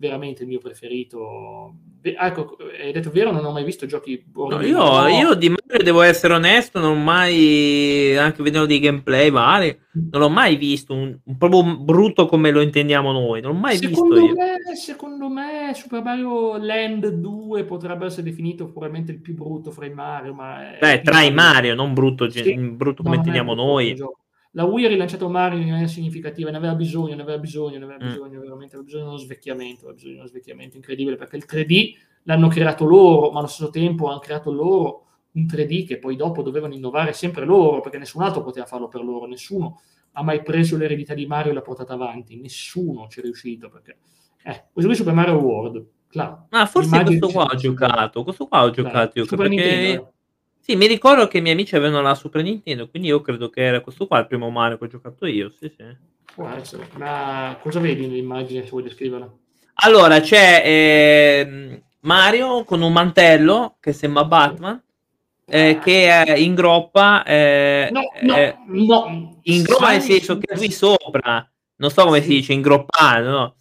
veramente 0.00 0.42
il 0.42 0.48
mio 0.48 0.58
preferito. 0.58 1.74
Ecco, 2.00 2.56
hai 2.82 2.90
detto 2.90 3.10
vero, 3.10 3.30
non 3.30 3.44
ho 3.44 3.52
mai 3.52 3.62
visto 3.62 3.84
giochi 3.84 4.24
no, 4.32 4.62
io, 4.62 4.78
no. 4.78 5.06
io, 5.08 5.34
di 5.34 5.50
Mario 5.50 5.84
devo 5.84 6.00
essere 6.00 6.32
onesto, 6.32 6.80
non 6.80 6.92
ho 6.92 7.02
mai, 7.02 8.16
anche 8.16 8.42
vedendo 8.42 8.66
dei 8.66 8.78
gameplay 8.78 9.30
vari, 9.30 9.78
non 10.10 10.22
l'ho 10.22 10.30
mai 10.30 10.56
visto 10.56 10.94
un, 10.94 11.14
un 11.22 11.36
proprio 11.36 11.76
brutto 11.76 12.24
come 12.24 12.50
lo 12.50 12.62
intendiamo 12.62 13.12
noi, 13.12 13.42
non 13.42 13.52
l'ho 13.52 13.58
mai 13.58 13.76
secondo 13.76 14.14
visto 14.14 14.34
me. 14.34 14.74
Secondo 14.74 15.28
me 15.28 15.72
Super 15.74 16.02
Mario 16.02 16.56
Land 16.56 17.06
2 17.08 17.64
potrebbe 17.64 18.06
essere 18.06 18.22
definito 18.22 18.64
probabilmente 18.64 19.12
il 19.12 19.20
più 19.20 19.34
brutto 19.34 19.70
fra 19.70 19.84
i 19.84 19.92
Mario, 19.92 20.32
ma... 20.32 20.76
Beh, 20.80 21.02
tra 21.02 21.20
i 21.20 21.30
Mario, 21.30 21.74
non 21.74 21.92
brutto, 21.92 22.30
sì. 22.30 22.56
brutto 22.56 23.02
come 23.02 23.16
no, 23.16 23.20
intendiamo 23.20 23.52
noi. 23.52 23.94
Gioco 23.94 24.20
la 24.52 24.64
Wii 24.64 24.84
ha 24.84 24.88
rilanciato 24.88 25.28
Mario 25.28 25.60
in 25.60 25.68
maniera 25.68 25.88
significativa, 25.88 26.50
ne 26.50 26.56
aveva 26.56 26.74
bisogno, 26.74 27.14
ne 27.14 27.22
aveva 27.22 27.38
bisogno, 27.38 27.78
ne 27.78 27.84
aveva 27.84 28.04
mm. 28.04 28.08
bisogno, 28.08 28.38
mm. 28.38 28.42
veramente 28.42 28.74
aveva 28.74 28.82
bisogno 28.82 29.04
di 29.04 29.08
uno 29.10 29.18
svecchiamento, 29.18 29.80
aveva 29.80 29.94
bisogno 29.94 30.12
di 30.12 30.18
uno 30.18 30.28
svecchiamento 30.28 30.76
incredibile 30.76 31.16
perché 31.16 31.36
il 31.36 31.44
3D 31.48 31.92
l'hanno 32.24 32.48
creato 32.48 32.84
loro, 32.84 33.30
ma 33.30 33.38
allo 33.38 33.48
stesso 33.48 33.70
tempo 33.70 34.08
hanno 34.08 34.18
creato 34.18 34.52
loro 34.52 35.04
un 35.32 35.44
3D 35.44 35.86
che 35.86 35.98
poi 35.98 36.16
dopo 36.16 36.42
dovevano 36.42 36.74
innovare 36.74 37.12
sempre 37.12 37.44
loro, 37.44 37.80
perché 37.80 37.98
nessun 37.98 38.22
altro 38.22 38.42
poteva 38.42 38.66
farlo 38.66 38.88
per 38.88 39.02
loro, 39.02 39.26
nessuno 39.26 39.80
ha 40.12 40.24
mai 40.24 40.42
preso 40.42 40.76
l'eredità 40.76 41.14
di 41.14 41.26
Mario 41.26 41.52
e 41.52 41.54
l'ha 41.54 41.62
portata 41.62 41.94
avanti, 41.94 42.36
nessuno 42.40 43.06
ci 43.08 43.20
è 43.20 43.22
riuscito, 43.22 43.68
perché... 43.68 43.98
Eh, 44.42 44.64
questo 44.72 44.90
qui 44.90 44.92
è 44.92 44.94
Super 44.94 45.12
Mario 45.14 45.34
World, 45.34 45.86
claro. 46.08 46.46
Ah, 46.48 46.66
forse 46.66 47.02
questo 47.04 47.28
qua 47.28 47.44
ho 47.44 47.54
giocato, 47.54 48.24
questo 48.24 48.46
qua 48.46 48.64
ho 48.64 48.70
giocato 48.70 49.18
io, 49.18 49.24
Super 49.24 49.48
perché... 49.48 49.64
Nintendo. 49.64 50.12
Sì, 50.60 50.76
mi 50.76 50.86
ricordo 50.86 51.26
che 51.26 51.38
i 51.38 51.40
miei 51.40 51.54
amici 51.54 51.74
avevano 51.74 52.02
la 52.02 52.14
Super 52.14 52.42
Nintendo, 52.42 52.88
quindi 52.88 53.08
io 53.08 53.20
credo 53.22 53.50
che 53.50 53.62
era 53.62 53.80
questo 53.80 54.06
qua 54.06 54.18
il 54.18 54.26
primo 54.26 54.50
Mario 54.50 54.78
che 54.78 54.84
ho 54.84 54.88
giocato 54.88 55.26
io, 55.26 55.50
sì, 55.50 55.72
sì. 55.76 55.84
Può 56.34 56.48
essere, 56.48 56.88
ma 56.96 57.58
cosa 57.60 57.80
vedi 57.80 58.06
nell'immagine 58.06 58.62
se 58.62 58.70
vuoi 58.70 58.84
descriverla? 58.84 59.28
Allora, 59.82 60.20
c'è 60.20 60.62
eh, 60.64 61.82
Mario 62.00 62.64
con 62.64 62.82
un 62.82 62.92
mantello 62.92 63.76
che 63.80 63.92
sembra 63.92 64.24
Batman, 64.24 64.80
eh, 65.46 65.80
che 65.82 66.22
eh, 66.22 66.40
ingroppa... 66.40 67.24
Eh, 67.24 67.88
no, 67.90 68.02
no, 68.20 68.36
no. 68.66 69.38
Ingroppa 69.42 69.90
nel 69.90 70.02
senso 70.02 70.38
che 70.38 70.54
lui 70.54 70.70
sopra, 70.70 71.50
non 71.76 71.90
so 71.90 72.04
come 72.04 72.20
si 72.20 72.28
dice, 72.28 72.52
ingroppato, 72.52 73.28
no? 73.28 73.54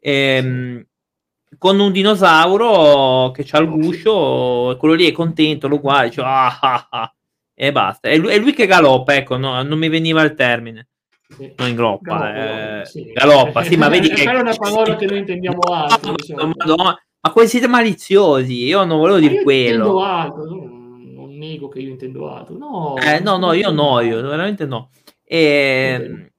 Ehm, 0.00 0.84
con 1.58 1.78
un 1.80 1.92
dinosauro 1.92 3.30
che 3.32 3.44
c'ha 3.44 3.58
il 3.58 3.68
guscio, 3.68 4.76
quello 4.78 4.94
lì 4.94 5.06
è 5.06 5.12
contento, 5.12 5.68
lo 5.68 5.80
guarda, 5.80 6.04
dice 6.04 6.20
ah, 6.22 6.58
ah, 6.60 6.86
ah, 6.88 7.14
e 7.54 7.72
basta. 7.72 8.08
È 8.08 8.16
lui, 8.16 8.30
è 8.30 8.38
lui 8.38 8.54
che 8.54 8.66
galoppa, 8.66 9.16
ecco, 9.16 9.36
no, 9.36 9.60
non 9.62 9.78
mi 9.78 9.88
veniva 9.88 10.22
il 10.22 10.34
termine. 10.34 10.88
Sì. 11.28 11.52
Non 11.56 11.68
ingroppa, 11.68 12.16
galoppa, 12.16 12.80
eh, 12.80 12.86
sì. 12.86 13.12
galoppa, 13.12 13.62
sì, 13.64 13.76
ma 13.76 13.88
vedi 13.90 14.08
che... 14.08 14.22
è 14.22 14.40
una 14.40 14.54
parola 14.54 14.96
che 14.96 15.06
noi 15.06 15.18
intendiamo 15.18 15.58
altro. 15.68 16.14
Diciamo. 16.14 16.52
Madonna, 16.56 16.96
ma 17.20 17.32
come 17.32 17.46
siete 17.46 17.66
maliziosi? 17.66 18.64
Io 18.64 18.84
non 18.84 18.98
volevo 18.98 19.18
dire 19.18 19.42
quello. 19.42 20.00
Altro, 20.00 20.44
non 20.44 21.36
nego 21.36 21.68
che 21.68 21.80
io 21.80 21.90
intendo 21.90 22.30
altro. 22.30 22.56
No, 22.56 22.96
eh, 22.96 23.20
no, 23.20 23.36
no, 23.36 23.52
io 23.52 23.70
no, 23.70 24.00
io 24.00 24.22
veramente 24.22 24.64
no. 24.64 24.90
E, 25.24 25.96
okay. 26.00 26.32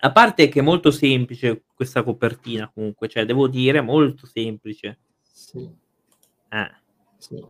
A 0.00 0.12
parte 0.12 0.48
che 0.48 0.60
è 0.60 0.62
molto 0.62 0.90
semplice 0.90 1.64
questa 1.74 2.02
copertina, 2.02 2.70
comunque, 2.72 3.08
cioè, 3.08 3.24
devo 3.24 3.48
dire, 3.48 3.80
molto 3.80 4.26
semplice. 4.26 4.98
Sì. 5.22 5.68
Eh. 6.50 6.70
Sì. 7.16 7.44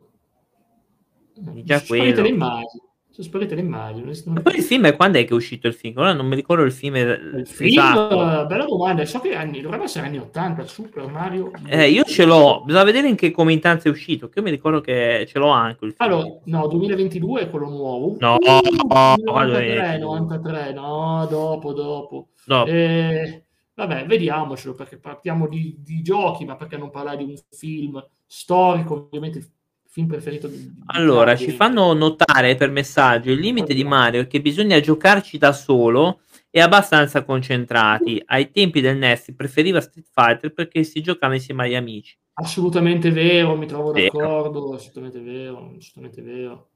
Già 1.63 1.83
quello. 1.83 2.23
le 2.23 2.29
immagini 2.29 2.88
sono 3.19 3.27
sparite 3.27 3.55
le 3.57 3.63
immagini. 3.63 4.13
Ma 4.27 4.41
poi 4.41 4.57
il 4.57 4.63
film 4.63 4.87
è 4.87 4.95
quando 4.95 5.19
è 5.19 5.25
che 5.25 5.31
è 5.31 5.35
uscito 5.35 5.67
il 5.67 5.75
film? 5.75 5.99
Ora 5.99 6.13
non 6.13 6.27
mi 6.27 6.37
ricordo 6.37 6.63
il 6.63 6.71
film. 6.71 6.95
Il 6.95 7.47
film, 7.47 7.69
esatto. 7.69 8.47
bella 8.47 8.65
domanda. 8.65 9.05
So 9.05 9.19
che 9.19 9.35
anni, 9.35 9.61
dovrebbe 9.61 9.85
essere 9.85 10.07
anni 10.07 10.19
80, 10.19 10.65
Super 10.67 11.07
Mario. 11.07 11.51
Eh, 11.67 11.91
io 11.91 12.05
ce 12.05 12.25
l'ho, 12.25 12.63
bisogna 12.65 12.85
vedere 12.85 13.09
in 13.09 13.17
che 13.17 13.33
comitanza 13.33 13.89
è 13.89 13.91
uscito. 13.91 14.29
Che 14.29 14.39
io 14.39 14.45
mi 14.45 14.53
ricordo 14.53 14.81
che 14.81 15.27
ce 15.29 15.39
l'ho 15.39 15.49
anche 15.49 15.85
il 15.85 15.95
film. 15.95 16.11
Allora, 16.11 16.39
no, 16.45 16.67
2022 16.69 17.41
è 17.41 17.51
quello 17.51 17.69
nuovo. 17.69 18.17
No, 18.21 18.37
uh, 18.37 18.87
no 18.89 19.17
93, 19.19 19.99
93, 19.99 20.73
no, 20.73 21.27
dopo, 21.29 21.73
dopo. 21.73 22.29
No. 22.47 22.67
Eh, 22.67 23.47
vabbè, 23.75 24.07
vediamocelo 24.07 24.75
perché 24.75 24.97
partiamo 24.97 25.49
di, 25.49 25.77
di 25.81 26.03
giochi, 26.03 26.45
ma 26.45 26.55
perché 26.55 26.77
non 26.77 26.91
parlare 26.91 27.17
di 27.17 27.25
un 27.25 27.35
film 27.51 28.01
storico, 28.25 29.09
ovviamente 29.11 29.58
film 29.99 30.07
preferito 30.07 30.47
di, 30.47 30.71
Allora, 30.87 31.35
ci 31.35 31.51
fanno 31.51 31.93
notare 31.93 32.55
per 32.55 32.71
messaggio 32.71 33.33
il 33.33 33.41
limite 33.41 33.75
di 33.75 33.83
Mario 33.83 34.23
è 34.23 34.27
che 34.29 34.41
bisogna 34.41 34.79
giocarci 34.79 35.39
da 35.39 35.53
solo 35.53 36.21
e 36.51 36.61
abbastanza 36.61 37.25
concentrati. 37.25 38.23
Ai 38.27 38.51
tempi 38.53 38.81
del 38.81 38.97
NES 38.97 39.35
preferiva 39.37 39.81
Street 39.81 40.07
Fighter 40.13 40.53
perché 40.53 40.85
si 40.85 41.01
giocava 41.01 41.35
insieme 41.35 41.65
agli 41.65 41.75
amici. 41.75 42.17
Assolutamente 42.35 43.11
vero, 43.11 43.57
mi 43.57 43.67
trovo 43.67 43.91
d'accordo, 43.91 44.75
assolutamente 44.75 45.21
vero, 45.21 45.75
assolutamente 45.77 46.23
vero. 46.23 46.69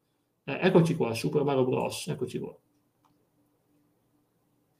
Eh, 0.45 0.59
eccoci 0.61 0.97
qua, 0.97 1.15
Super 1.15 1.45
Mario 1.45 1.65
Bros. 1.65 2.09
Eccoci 2.09 2.39
qua. 2.41 2.57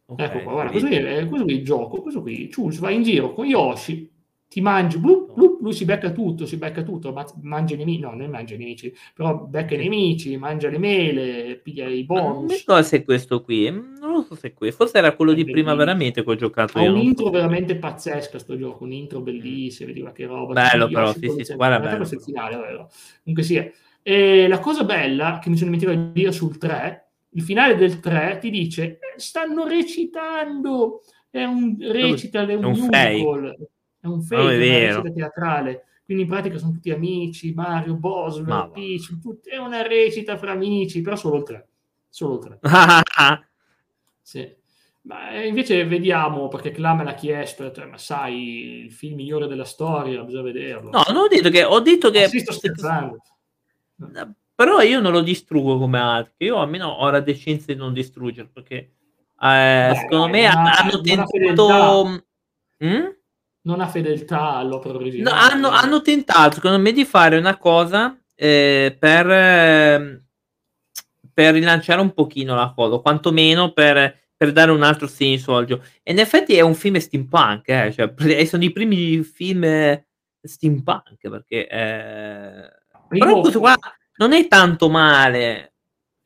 Okay, 0.07 0.27
ecco 0.27 0.43
qua, 0.43 0.53
guarda, 0.53 0.71
questo, 0.73 0.89
è, 0.89 1.27
questo 1.29 1.45
qui 1.45 1.55
è 1.55 1.57
il 1.59 1.65
gioco, 1.65 2.03
questo 2.03 2.21
qui, 2.21 2.51
Chus 2.53 2.79
va 2.81 2.91
in 2.91 3.03
giro 3.03 3.33
con 3.33 3.47
Yoshi, 3.47 4.11
ti 4.53 4.61
mangi, 4.61 4.99
blup, 4.99 5.33
blup, 5.33 5.63
lui 5.63 5.73
si 5.73 5.87
becca 5.87 6.11
tutto, 6.11 6.45
si 6.45 6.59
becca 6.59 6.83
tutto, 6.83 7.11
ma 7.11 7.25
mangia 7.41 7.73
i 7.73 7.79
nemici, 7.79 8.01
no, 8.01 8.13
non 8.15 8.29
mangia 8.29 8.55
i 8.55 8.59
nemici, 8.59 8.95
però 9.15 9.47
becca 9.47 9.73
i 9.73 9.79
nemici, 9.79 10.37
mangia 10.37 10.69
le 10.69 10.77
mele, 10.77 11.57
piglia 11.57 11.87
i 11.89 12.05
bonus. 12.05 12.51
Non 12.67 12.83
so 12.83 12.83
se 12.83 12.99
è 12.99 13.03
questo 13.03 13.43
qui, 13.43 13.71
non 13.71 14.13
lo 14.13 14.21
so 14.29 14.35
se 14.35 14.49
è 14.49 14.53
questo, 14.53 14.85
forse 14.85 14.99
era 14.99 15.17
quello 15.17 15.33
è 15.33 15.35
di 15.37 15.45
bellissimo. 15.45 15.69
prima 15.69 15.83
veramente 15.83 16.23
che 16.23 16.31
ho 16.31 16.35
giocato 16.35 16.77
ha 16.77 16.83
io. 16.83 16.91
Ha 16.91 16.93
un 16.93 16.99
intro 16.99 17.31
veramente 17.31 17.77
pazzesco 17.77 18.39
sto 18.39 18.59
gioco, 18.59 18.85
un 18.85 18.93
intro 18.93 19.23
bellissimo, 19.23 19.89
vediva 19.89 20.13
che 20.13 20.27
roba. 20.27 20.53
Bello 20.53 20.87
però, 20.87 21.15
sì, 21.15 21.31
sì, 21.35 21.45
sì 21.45 21.55
guarda 21.55 21.81
bello. 21.81 22.03
Il 22.03 22.21
finale, 22.21 22.57
vero. 22.57 22.91
Comunque 23.23 23.47
sia. 23.47 23.73
E 24.03 24.49
la 24.49 24.59
cosa 24.59 24.85
bella 24.85 25.39
che 25.41 25.49
mi 25.49 25.57
sono 25.57 25.71
dimenticato 25.71 26.09
di 26.09 26.13
dire 26.13 26.31
sul 26.31 26.59
3, 26.59 27.07
il 27.31 27.43
finale 27.43 27.75
del 27.75 28.01
3 28.01 28.37
ti 28.39 28.51
dice, 28.51 28.83
eh, 28.85 28.99
stanno 29.17 29.67
recitando, 29.67 31.01
è 31.31 31.43
un 31.43 31.75
recita, 31.81 32.47
è 32.47 32.53
un, 32.53 32.65
un 32.65 32.71
musical 32.73 33.57
è 34.03 34.09
un 34.09 34.21
fake, 34.21 34.43
è 34.43 34.45
una 34.45 34.87
recita 34.89 35.13
teatrale. 35.13 35.85
Quindi 36.05 36.25
in 36.25 36.29
pratica 36.29 36.59
sono 36.59 36.73
tutti 36.73 36.91
amici, 36.91 37.55
Mario, 37.55 37.95
Boswell, 37.95 38.73
Peach, 38.73 39.21
tutti, 39.21 39.49
è 39.49 39.57
una 39.59 39.87
recita 39.87 40.37
fra 40.37 40.51
amici, 40.51 41.01
però 41.01 41.15
solo 41.15 41.45
3. 41.45 41.69
Solo 42.09 42.39
3. 42.39 42.59
sì. 44.21 44.55
Ma 45.03 45.31
eh, 45.31 45.47
invece 45.47 45.85
vediamo, 45.87 46.49
perché 46.49 46.73
Clam 46.73 47.05
l'ha 47.05 47.15
chiesto, 47.15 47.71
cioè, 47.71 47.87
ma 47.87 47.97
sai, 47.97 48.85
il 48.85 48.93
film 48.93 49.15
migliore 49.17 49.47
della 49.47 49.65
storia, 49.65 50.23
bisogna 50.23 50.43
vederlo. 50.43 50.91
No, 50.91 51.03
non 51.09 51.23
ho 51.23 51.29
detto 51.29 51.49
che... 51.49 51.63
Ho 51.63 51.81
detto 51.81 52.11
che... 52.11 52.27
scherzando. 52.29 53.19
Però 54.55 54.81
io 54.81 55.01
non 55.01 55.13
lo 55.13 55.23
distruggo 55.23 55.79
come 55.79 56.01
altri, 56.01 56.47
io 56.47 56.59
almeno 56.59 56.89
ho 56.89 57.09
la 57.11 57.21
decenza 57.21 57.73
di 57.73 57.79
non 57.79 57.93
distruggerlo, 57.93 58.51
perché 58.53 58.75
eh, 59.41 59.89
Beh, 59.91 59.95
secondo 59.95 60.29
me 60.29 60.49
una, 60.49 60.79
hanno 60.79 61.01
tentato... 61.01 62.25
Mm? 62.85 63.07
Non 63.63 63.81
ha 63.81 63.89
fedeltà 63.89 64.55
all'opera 64.55 64.95
originale. 64.95 65.37
No, 65.37 65.41
hanno, 65.41 65.69
hanno, 65.69 66.03
tentato, 66.03 66.57
secondo 66.57 66.79
me, 66.79 66.93
di 66.93 67.05
fare 67.05 67.37
una 67.37 67.57
cosa 67.57 68.17
eh, 68.35 68.97
per, 68.99 69.31
eh, 69.31 70.25
per 71.33 71.55
rilanciare 71.55 72.01
un 72.01 72.13
pochino 72.13 72.55
la 72.55 72.73
cosa, 72.75 72.99
quantomeno 72.99 73.73
per, 73.73 74.21
per 74.37 74.53
dare 74.53 74.71
un 74.71 74.83
altro 74.83 75.07
senso 75.07 75.57
al 75.57 75.67
gioco. 75.67 75.85
E 76.03 76.13
in 76.13 76.19
effetti 76.19 76.57
è 76.57 76.61
un 76.61 76.75
film 76.75 76.97
steampunk, 76.97 77.69
eh, 77.69 77.93
cioè, 77.93 78.13
sono 78.47 78.65
i 78.65 78.73
primi 78.73 79.23
film 79.23 79.65
steampunk, 80.41 81.29
perché... 81.29 81.69
Eh... 81.69 82.81
Però 83.09 83.41
questo 83.41 83.59
qua 83.59 83.77
non 84.17 84.33
è 84.33 84.49
tanto 84.49 84.89
male, 84.89 85.75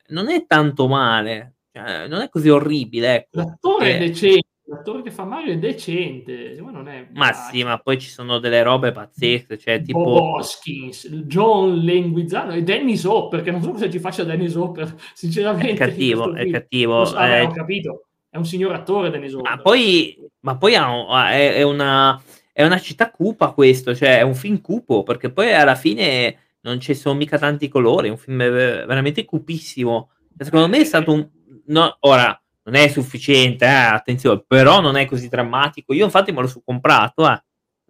non 0.07 0.29
è 0.29 0.45
tanto 0.47 0.87
male, 0.87 1.57
cioè, 1.71 2.07
non 2.07 2.21
è 2.21 2.29
così 2.29 2.47
orribile. 2.47 3.15
Ecco. 3.15 3.39
L'attore 3.39 3.95
è 3.95 3.99
decente 3.99 4.47
l'attore 4.67 5.01
che 5.01 5.11
fa 5.11 5.23
Mario 5.23 5.53
è 5.53 5.57
decente, 5.57 6.57
ma 6.61 6.71
non 6.71 6.87
è... 6.87 7.07
Ma 7.13 7.31
sì, 7.31 7.63
ma 7.63 7.77
poi 7.77 7.97
ci 7.99 8.09
sono 8.09 8.37
delle 8.39 8.61
robe 8.63 8.91
pazzesche, 8.91 9.57
cioè 9.57 9.81
tipo... 9.81 10.03
Bob 10.03 10.35
Hoskins, 10.35 11.07
John 11.25 11.77
Lenguizano 11.77 12.51
e 12.51 12.63
Dennis 12.63 13.03
Hopper, 13.05 13.41
che 13.41 13.51
non 13.51 13.61
so 13.61 13.71
cosa 13.71 13.89
ci 13.89 13.99
faccia 13.99 14.23
Dennis 14.23 14.55
Hopper, 14.55 14.93
sinceramente. 15.13 15.71
È 15.71 15.75
cattivo, 15.75 16.33
è 16.33 16.49
cattivo. 16.49 17.05
So, 17.05 17.17
eh... 17.17 17.41
ho 17.41 17.51
capito, 17.51 18.07
è 18.29 18.37
un 18.37 18.45
signor 18.45 18.73
attore 18.73 19.09
Dennis 19.09 19.33
Hopper. 19.33 19.55
Ma 19.55 19.61
poi, 19.61 20.17
ma 20.41 20.57
poi 20.57 20.73
è, 20.73 21.53
è, 21.53 21.61
una, 21.63 22.21
è 22.51 22.63
una 22.63 22.79
città 22.79 23.09
cupa 23.09 23.51
questo, 23.51 23.95
cioè 23.95 24.17
è 24.17 24.23
un 24.23 24.35
film 24.35 24.59
cupo, 24.59 25.03
perché 25.03 25.31
poi 25.31 25.53
alla 25.53 25.75
fine 25.75 26.39
non 26.61 26.81
ci 26.81 26.93
sono 26.93 27.15
mica 27.15 27.37
tanti 27.37 27.69
colori, 27.69 28.09
è 28.09 28.11
un 28.11 28.17
film 28.17 28.37
veramente 28.37 29.23
cupissimo. 29.23 30.09
Secondo 30.37 30.67
me 30.67 30.79
è 30.79 30.83
stato 30.83 31.13
un... 31.13 31.25
No, 31.67 31.97
ora 32.01 32.39
non 32.67 32.75
è 32.75 32.89
sufficiente, 32.89 33.65
eh, 33.65 33.69
attenzione, 33.69 34.43
però 34.45 34.81
non 34.81 34.97
è 34.97 35.05
così 35.05 35.29
drammatico. 35.29 35.93
Io 35.93 36.03
infatti 36.03 36.33
me 36.33 36.41
lo 36.41 36.47
sono 36.47 36.63
comprato, 36.65 37.29
eh. 37.29 37.41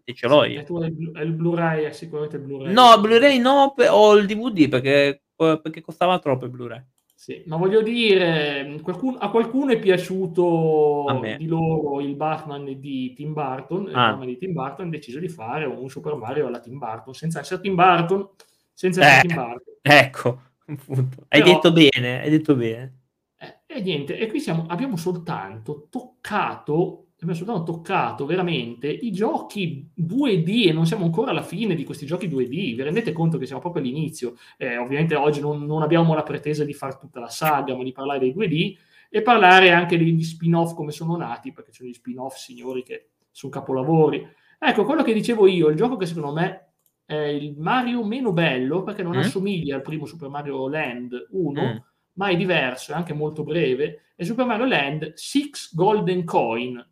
E 0.04 0.14
ce 0.14 0.28
l'ho 0.28 0.46
io. 0.46 0.62
È 0.62 1.22
il 1.22 1.34
Blu-ray, 1.34 1.84
è 1.84 1.92
sicuramente 1.92 2.38
il 2.38 2.44
Blu-ray. 2.44 2.72
No, 2.72 2.98
Blu-ray 3.02 3.40
no, 3.40 3.74
ho 3.76 4.16
il 4.16 4.26
DVD 4.26 4.70
perché, 4.70 5.24
perché 5.36 5.82
costava 5.82 6.20
troppo 6.20 6.46
il 6.46 6.52
Blu-ray. 6.52 6.82
Sì, 7.14 7.42
ma 7.48 7.58
voglio 7.58 7.82
dire, 7.82 8.80
qualcuno, 8.84 9.18
a 9.18 9.32
qualcuno 9.32 9.72
è 9.72 9.80
piaciuto 9.80 11.20
di 11.38 11.48
loro 11.48 12.00
il 12.00 12.16
Batman 12.16 12.80
di 12.80 13.14
Tim 13.14 13.34
Burton, 13.34 13.90
ah. 13.94 14.18
il 14.22 14.28
di 14.28 14.38
Tim 14.38 14.54
Burton 14.54 14.88
ha 14.88 14.92
deciso 14.92 15.20
di 15.20 15.28
fare 15.28 15.66
un 15.66 15.90
Super 15.90 16.14
Mario 16.14 16.46
alla 16.46 16.60
Tim 16.60 16.78
Burton, 16.78 17.16
senza 17.16 17.40
essere 17.40 17.60
Tim 17.60 17.74
Burton, 17.74 18.30
senza 18.72 19.04
essere 19.04 19.18
eh, 19.18 19.28
Tim 19.28 19.36
Burton. 19.36 19.74
Ecco, 19.82 20.42
appunto. 20.68 21.26
Hai 21.28 21.42
Però, 21.42 21.54
detto 21.54 21.72
bene, 21.74 22.22
hai 22.22 22.30
detto 22.30 22.56
bene. 22.56 22.98
Eh, 23.40 23.60
e 23.68 23.82
niente, 23.82 24.18
e 24.18 24.28
qui 24.28 24.40
siamo, 24.40 24.66
abbiamo 24.68 24.98
soltanto 24.98 25.88
toccato, 25.90 27.10
abbiamo 27.14 27.36
soltanto 27.36 27.72
toccato 27.72 28.26
veramente 28.26 28.88
i 28.88 29.12
giochi 29.12 29.92
2D 29.96 30.70
e 30.70 30.74
non 30.74 30.88
siamo 30.88 31.06
ancora 31.06 31.32
alla 31.32 31.44
fine 31.44 31.76
di 31.76 31.84
questi 31.84 32.06
giochi 32.06 32.28
2D. 32.28 32.76
Vi 32.76 32.82
rendete 32.82 33.12
conto 33.12 33.38
che 33.38 33.46
siamo 33.46 33.62
proprio 33.62 33.84
all'inizio? 33.84 34.36
Eh, 34.58 34.78
ovviamente 34.78 35.16
oggi 35.16 35.40
non, 35.40 35.66
non, 35.66 35.84
abbiamo 35.84 36.16
la 36.16 36.24
pretesa 36.24 36.64
di 36.64 36.74
fare 36.74 36.98
tutta 37.00 37.20
la 37.20 37.30
saga, 37.30 37.76
ma 37.76 37.84
di 37.84 37.92
parlare 37.92 38.20
dei 38.20 38.34
2D 38.34 38.76
e 39.10 39.22
parlare 39.22 39.72
anche 39.72 39.98
degli 39.98 40.24
spin-off 40.24 40.74
come 40.74 40.92
sono 40.92 41.16
nati, 41.16 41.54
perché 41.54 41.72
sono 41.72 41.90
gli 41.90 41.94
spin-off, 41.94 42.36
signori, 42.36 42.84
che 42.84 43.10
sono 43.32 43.52
capolavori. 43.52 44.28
Ecco, 44.60 44.84
quello 44.84 45.04
che 45.04 45.14
dicevo 45.14 45.46
io, 45.46 45.68
il 45.68 45.76
gioco 45.76 45.96
che 45.96 46.08
secondo 46.08 46.34
me 46.34 46.72
è 47.06 47.16
il 47.16 47.56
Mario 47.58 48.04
meno 48.04 48.34
bello 48.34 48.84
perché 48.84 49.04
non 49.04 49.16
mm. 49.16 49.20
assomiglia 49.20 49.76
al 49.76 49.82
primo 49.82 50.06
Super 50.06 50.28
Mario 50.28 50.68
Land 50.68 51.28
1, 51.30 51.62
mm. 51.62 51.78
Ma 52.18 52.28
è 52.28 52.36
diverso, 52.36 52.92
è 52.92 52.96
anche 52.96 53.14
molto 53.14 53.44
breve. 53.44 54.12
È 54.16 54.24
Super 54.24 54.46
Mario 54.46 54.66
Land 54.66 55.14
Six 55.16 55.74
Golden 55.74 56.24
Coin. 56.24 56.86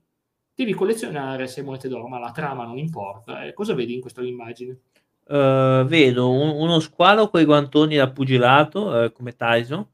Devi 0.53 0.73
collezionare 0.73 1.47
6 1.47 1.63
monete 1.63 1.87
d'oro, 1.87 2.07
ma 2.07 2.17
la 2.17 2.31
trama 2.31 2.65
non 2.65 2.77
importa. 2.77 3.43
Eh, 3.43 3.53
cosa 3.53 3.73
vedi 3.73 3.93
in 3.93 4.01
questa 4.01 4.21
immagine? 4.21 4.79
Uh, 5.25 5.83
vedo 5.85 6.29
un, 6.29 6.49
uno 6.49 6.79
squalo 6.79 7.29
con 7.29 7.41
i 7.41 7.45
guantoni 7.45 7.95
da 7.95 8.11
pugilato, 8.11 8.89
uh, 8.89 9.11
come 9.11 9.35
Tyson, 9.35 9.85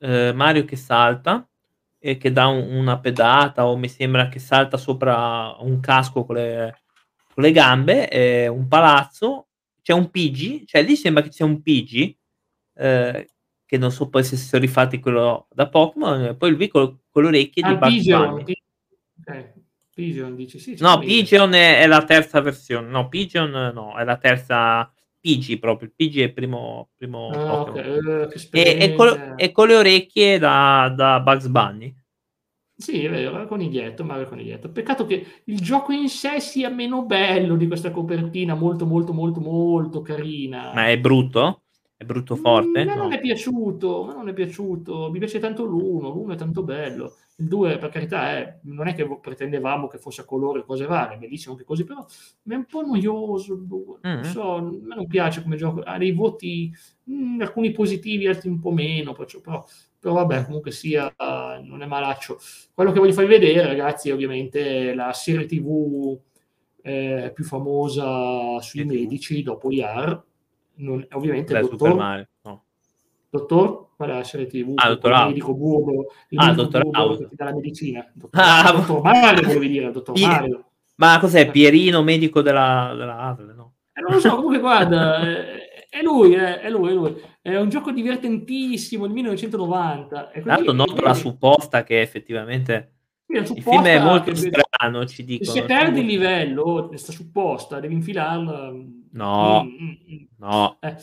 uh, 0.00 0.32
Mario 0.34 0.64
che 0.64 0.76
salta 0.76 1.48
e 1.98 2.18
che 2.18 2.32
dà 2.32 2.48
un, 2.48 2.74
una 2.74 2.98
pedata, 2.98 3.66
o 3.66 3.76
mi 3.76 3.88
sembra 3.88 4.28
che 4.28 4.40
salta 4.40 4.76
sopra 4.76 5.56
un 5.60 5.78
casco 5.80 6.24
con 6.24 6.34
le, 6.34 6.82
con 7.32 7.44
le 7.44 7.52
gambe, 7.52 8.48
un 8.52 8.66
palazzo 8.66 9.46
c'è 9.82 9.92
un 9.92 10.10
Pidgey, 10.10 10.64
cioè 10.64 10.82
lì 10.82 10.96
sembra 10.96 11.22
che 11.22 11.32
sia 11.32 11.44
un 11.44 11.60
Pidgey, 11.60 12.16
eh, 12.74 13.28
che 13.72 13.78
non 13.78 13.90
so 13.90 14.10
poi 14.10 14.22
se 14.22 14.36
sono 14.36 14.60
rifatti 14.60 15.00
quello 15.00 15.46
da 15.50 15.66
Pokémon, 15.66 16.36
poi 16.36 16.50
lui 16.50 16.68
con, 16.68 16.98
con 17.08 17.22
le 17.22 17.28
orecchie 17.28 17.62
ah, 17.62 17.68
di 17.70 17.78
Bugs 17.78 17.94
Pigeon, 17.94 18.44
eh, 19.24 19.52
Pigeon 19.94 20.36
dici 20.36 20.58
sì. 20.58 20.76
No, 20.80 20.98
Pigeon 20.98 21.54
è, 21.54 21.78
è, 21.80 21.86
la 21.86 22.04
terza 22.04 22.42
versione, 22.42 22.88
no, 22.88 23.08
Pigeon 23.08 23.70
no, 23.72 23.96
è 23.96 24.04
la 24.04 24.18
terza 24.18 24.92
Pidgey 25.18 25.56
proprio, 25.56 25.90
il 25.96 26.14
è 26.18 26.22
il 26.24 26.32
primo, 26.34 26.90
primo 26.94 27.30
ah, 27.30 27.60
okay. 27.62 27.96
uh, 27.96 28.28
e, 28.50 28.76
e, 28.78 28.94
con, 28.94 29.34
e, 29.36 29.52
con, 29.52 29.68
le 29.68 29.76
orecchie 29.76 30.38
da, 30.38 30.92
da 30.94 31.20
Bugs 31.20 31.46
Bunny. 31.46 31.94
Sì, 32.76 33.06
è 33.06 33.08
vero, 33.08 33.40
è 33.40 33.46
coniglietto, 33.46 34.04
Mario 34.04 34.28
Coniglietto. 34.28 34.70
Peccato 34.70 35.06
che 35.06 35.24
il 35.44 35.60
gioco 35.60 35.92
in 35.92 36.10
sé 36.10 36.40
sia 36.40 36.68
meno 36.68 37.06
bello 37.06 37.56
di 37.56 37.66
questa 37.68 37.90
copertina, 37.90 38.54
molto, 38.54 38.84
molto, 38.84 39.14
molto, 39.14 39.40
molto 39.40 40.02
carina. 40.02 40.72
Ma 40.74 40.88
è 40.88 40.98
brutto? 40.98 41.61
È 42.02 42.04
brutto 42.04 42.34
forte? 42.34 42.84
Mm, 42.84 42.88
no. 42.88 42.94
non 42.96 43.12
è 43.12 43.20
piaciuto, 43.20 44.04
ma 44.04 44.12
non 44.12 44.28
è 44.28 44.32
piaciuto. 44.32 45.08
Mi 45.12 45.20
piace 45.20 45.38
tanto 45.38 45.64
l'uno, 45.64 46.10
l'uno 46.10 46.32
è 46.32 46.36
tanto 46.36 46.64
bello. 46.64 47.14
Il 47.36 47.46
2, 47.46 47.78
per 47.78 47.90
carità, 47.90 48.30
è, 48.32 48.58
non 48.62 48.88
è 48.88 48.94
che 48.94 49.06
pretendevamo 49.20 49.86
che 49.86 49.98
fosse 49.98 50.22
a 50.22 50.24
colore 50.24 50.60
e 50.60 50.64
cose 50.64 50.84
varie, 50.84 51.16
bellissimo 51.16 51.52
anche 51.52 51.64
così, 51.64 51.84
però 51.84 52.04
è 52.04 52.54
un 52.54 52.66
po' 52.66 52.82
noioso 52.82 53.54
il 53.54 53.66
2. 53.66 53.98
Mm-hmm. 54.04 54.14
Non 54.16 54.24
so, 54.24 54.54
a 54.56 54.62
me 54.62 54.94
non 54.96 55.06
piace 55.06 55.42
come 55.42 55.54
gioco. 55.54 55.80
Ha 55.80 55.96
dei 55.96 56.10
voti, 56.10 56.72
mh, 57.04 57.14
mm, 57.14 57.40
alcuni 57.40 57.70
positivi, 57.70 58.26
altri 58.26 58.48
un 58.48 58.58
po' 58.58 58.72
meno, 58.72 59.12
però 59.12 59.64
però 60.00 60.14
vabbè, 60.14 60.46
comunque 60.46 60.72
sia, 60.72 61.14
non 61.62 61.80
è 61.80 61.86
malaccio. 61.86 62.36
Quello 62.74 62.90
che 62.90 62.98
voglio 62.98 63.12
farvi 63.12 63.30
vedere, 63.30 63.68
ragazzi, 63.68 64.08
è 64.08 64.12
ovviamente 64.12 64.92
la 64.94 65.12
serie 65.12 65.46
TV 65.46 66.18
eh, 66.82 67.30
più 67.32 67.44
famosa 67.44 68.60
sui 68.60 68.84
medici 68.84 69.44
dopo 69.44 69.70
IAR. 69.70 70.30
Non, 70.74 71.06
ovviamente 71.12 71.52
Beh, 71.52 71.60
il 71.60 71.68
dottor, 71.68 71.94
Mario, 71.94 72.28
no. 72.42 72.64
dottor, 73.30 73.88
è 73.98 74.06
la 74.06 74.24
serie 74.24 74.46
TV? 74.46 74.72
Ah, 74.76 74.88
dottor 74.88 75.12
il 75.12 75.26
medico 75.26 75.54
burro, 75.54 76.06
il 76.28 76.38
ah, 76.38 76.46
medico 76.46 76.62
dottor 76.62 76.88
burro 76.88 77.16
che 77.16 77.28
ti 77.28 77.34
dà 77.36 77.44
la 77.44 77.54
medicina. 77.54 78.10
Dottor, 78.12 78.40
ah, 78.42 78.72
dottor 78.72 79.02
Mario, 79.02 79.46
volevi 79.46 79.68
dire, 79.68 79.90
dottor 79.90 80.14
Pie- 80.14 80.26
Mario. 80.26 80.64
Ma 80.96 81.18
cos'è, 81.18 81.50
Pierino, 81.50 82.02
medico 82.02 82.42
della, 82.42 82.94
della 82.96 83.18
ASL, 83.18 83.54
no? 83.54 83.74
Eh, 83.92 84.00
non 84.00 84.12
lo 84.12 84.20
so, 84.20 84.34
comunque 84.34 84.58
guarda, 84.60 85.20
eh, 85.20 85.86
è 85.88 86.02
lui, 86.02 86.34
eh, 86.34 86.60
è 86.60 86.70
lui, 86.70 86.90
è 86.90 86.94
lui. 86.94 87.22
È 87.40 87.56
un 87.56 87.68
gioco 87.68 87.90
divertentissimo 87.90 89.04
del 89.04 89.12
1990. 89.12 90.30
Tra 90.32 90.42
l'altro 90.44 90.72
noto 90.72 91.02
la 91.02 91.14
supposta 91.14 91.82
che 91.82 92.00
effettivamente 92.00 92.92
il 93.38 93.62
film 93.62 93.84
è 93.84 94.02
molto 94.02 94.34
strano, 94.34 95.06
ci 95.06 95.24
dicono. 95.24 95.50
Se 95.50 95.64
perdi 95.64 96.00
il 96.00 96.06
livello, 96.06 96.86
questa 96.88 97.12
supposta, 97.12 97.80
devi 97.80 97.94
infilarla. 97.94 98.72
No, 99.12 99.64
mm, 99.64 99.68
mm, 99.68 100.14
mm. 100.14 100.24
no. 100.38 100.76
Eh, 100.80 100.96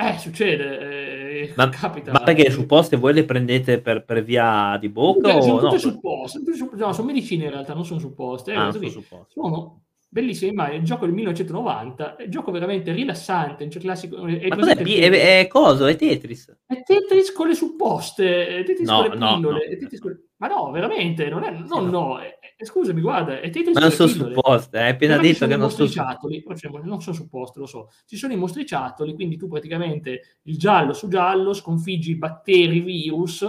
eh, 0.00 0.16
succede, 0.18 0.78
eh, 0.78 1.52
ma, 1.56 1.68
capita. 1.70 2.12
Ma 2.12 2.20
perché 2.20 2.44
le 2.44 2.50
supposte 2.50 2.96
voi 2.96 3.12
le 3.14 3.24
prendete 3.24 3.80
per, 3.80 4.04
per 4.04 4.22
via 4.22 4.76
di 4.80 4.88
bocca? 4.88 5.34
Beh, 5.34 5.42
sono 5.42 5.58
tutte 5.58 5.72
no? 5.72 5.78
supposte, 5.78 6.40
no, 6.76 6.92
sono 6.92 7.06
medicine 7.06 7.44
in 7.44 7.50
realtà, 7.50 7.74
non 7.74 7.84
sono 7.84 7.98
supposte. 7.98 8.52
Eh, 8.52 8.56
ah, 8.56 8.70
sono, 8.70 8.88
supposte. 8.88 9.32
sono 9.32 9.82
bellissima 10.08 10.52
immagine, 10.52 10.78
il 10.78 10.84
gioco 10.84 11.04
del 11.04 11.14
1990, 11.14 12.16
è 12.16 12.24
un 12.24 12.30
gioco 12.30 12.50
veramente 12.50 12.92
rilassante, 12.92 13.64
un 13.64 13.70
classico... 13.70 14.24
È, 14.24 14.48
Ma 14.48 14.56
cos'è? 14.56 14.76
È, 14.76 15.10
è, 15.10 15.40
è, 15.40 15.46
coso? 15.48 15.86
È 15.86 15.96
Tetris? 15.96 16.56
È 16.64 16.82
Tetris 16.82 17.32
con 17.32 17.48
le 17.48 17.54
supposte, 17.54 18.46
è 18.46 18.64
Tetris 18.64 18.88
no, 18.88 19.00
con 19.00 19.02
le 19.04 19.10
pillole, 19.10 19.68
no, 19.68 19.88
no. 19.90 19.98
Con... 20.00 20.27
Ma 20.38 20.46
no, 20.46 20.70
veramente, 20.70 21.28
non 21.28 21.42
è... 21.42 21.50
No, 21.50 21.80
no, 21.80 22.18
è, 22.20 22.38
scusami, 22.64 23.00
guarda, 23.00 23.40
è 23.40 23.50
Tetris 23.50 23.74
Ma 23.74 23.80
non 23.80 23.90
sono 23.90 24.08
supposte, 24.08 24.78
hai 24.78 24.90
appena 24.90 25.18
detto 25.18 25.46
che 25.48 25.56
non 25.56 25.70
sono... 25.70 25.88
Ciatoli, 25.88 26.44
non 26.84 27.00
sono 27.00 27.16
supposte, 27.16 27.58
lo 27.58 27.66
so. 27.66 27.90
Ci 28.06 28.16
sono 28.16 28.32
i 28.32 28.36
mostriciattoli, 28.36 29.14
quindi 29.14 29.36
tu 29.36 29.48
praticamente 29.48 30.38
il 30.42 30.56
giallo 30.56 30.92
su 30.92 31.08
giallo 31.08 31.52
sconfiggi 31.52 32.16
batteri, 32.16 32.80
virus, 32.80 33.42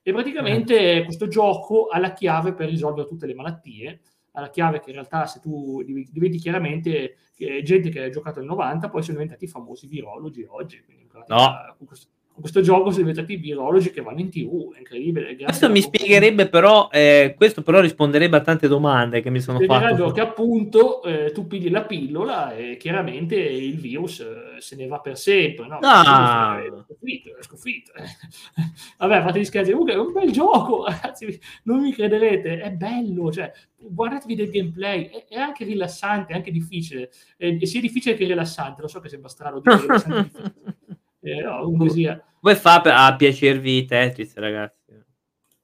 e 0.00 0.12
praticamente 0.12 0.98
eh. 0.98 1.04
questo 1.04 1.26
gioco 1.26 1.88
ha 1.88 1.98
la 1.98 2.12
chiave 2.12 2.54
per 2.54 2.68
risolvere 2.68 3.08
tutte 3.08 3.26
le 3.26 3.34
malattie 3.34 4.00
alla 4.32 4.50
chiave 4.50 4.78
che 4.78 4.90
in 4.90 4.94
realtà 4.94 5.26
se 5.26 5.40
tu 5.40 5.82
diventi 5.82 6.38
chiaramente 6.38 7.16
eh, 7.36 7.62
gente 7.62 7.88
che 7.88 8.04
ha 8.04 8.08
giocato 8.08 8.38
nel 8.38 8.48
90 8.48 8.88
poi 8.88 9.02
sono 9.02 9.16
diventati 9.18 9.48
famosi 9.48 9.88
virologi 9.88 10.46
oggi. 10.48 10.80
Quindi, 10.84 11.08
no. 11.26 11.76
questo, 11.84 12.08
questo 12.40 12.60
gioco 12.60 12.90
sono 12.90 13.06
diventati 13.06 13.36
virologi 13.36 13.90
che 13.90 14.00
vanno 14.00 14.20
in 14.20 14.30
tv, 14.30 14.74
è 14.74 14.78
incredibile. 14.78 15.36
Questo 15.36 15.70
mi 15.70 15.80
spiegherebbe 15.80 16.48
però, 16.48 16.88
eh, 16.90 17.34
questo 17.36 17.62
però 17.62 17.80
risponderebbe 17.80 18.36
a 18.36 18.40
tante 18.40 18.68
domande 18.68 19.20
che 19.20 19.30
mi 19.30 19.40
sono 19.40 19.58
fatte. 19.60 20.12
che 20.12 20.20
appunto 20.20 21.02
eh, 21.02 21.32
tu 21.32 21.46
pigli 21.46 21.70
la 21.70 21.84
pillola 21.84 22.54
e 22.54 22.76
chiaramente 22.76 23.34
il 23.36 23.78
virus 23.78 24.20
eh, 24.20 24.60
se 24.60 24.76
ne 24.76 24.86
va 24.86 25.00
per 25.00 25.18
sempre, 25.18 25.66
no? 25.66 25.78
Ah. 25.80 26.60
È 26.60 26.68
sconfitto, 26.68 27.36
è 27.36 27.42
sconfitto. 27.42 27.92
Vabbè, 28.98 29.22
fate 29.22 29.40
gli 29.40 29.44
scherzi, 29.44 29.70
comunque 29.70 29.94
è 29.94 29.98
un 29.98 30.12
bel 30.12 30.30
gioco, 30.30 30.84
ragazzi, 30.88 31.38
non 31.64 31.80
mi 31.80 31.92
crederete, 31.92 32.60
è 32.60 32.70
bello, 32.70 33.32
cioè, 33.32 33.52
guardatevi 33.76 34.34
del 34.34 34.50
gameplay, 34.50 35.08
è, 35.08 35.24
è 35.28 35.38
anche 35.38 35.64
rilassante, 35.64 36.32
è 36.32 36.36
anche 36.36 36.50
difficile, 36.50 37.10
e 37.36 37.64
sia 37.66 37.80
difficile 37.80 38.14
che 38.14 38.26
rilassante, 38.26 38.82
lo 38.82 38.88
so 38.88 39.00
che 39.00 39.08
sembra 39.08 39.28
strano 39.28 39.60
dire 39.60 39.80
rilassante 39.80 40.76
eh, 41.20 41.40
no, 41.42 41.72
poesia. 41.76 42.22
Come 42.40 42.54
fa 42.54 42.80
a 42.82 43.16
piacervi 43.16 43.84
Tetris, 43.84 44.34
ragazzi? 44.36 44.76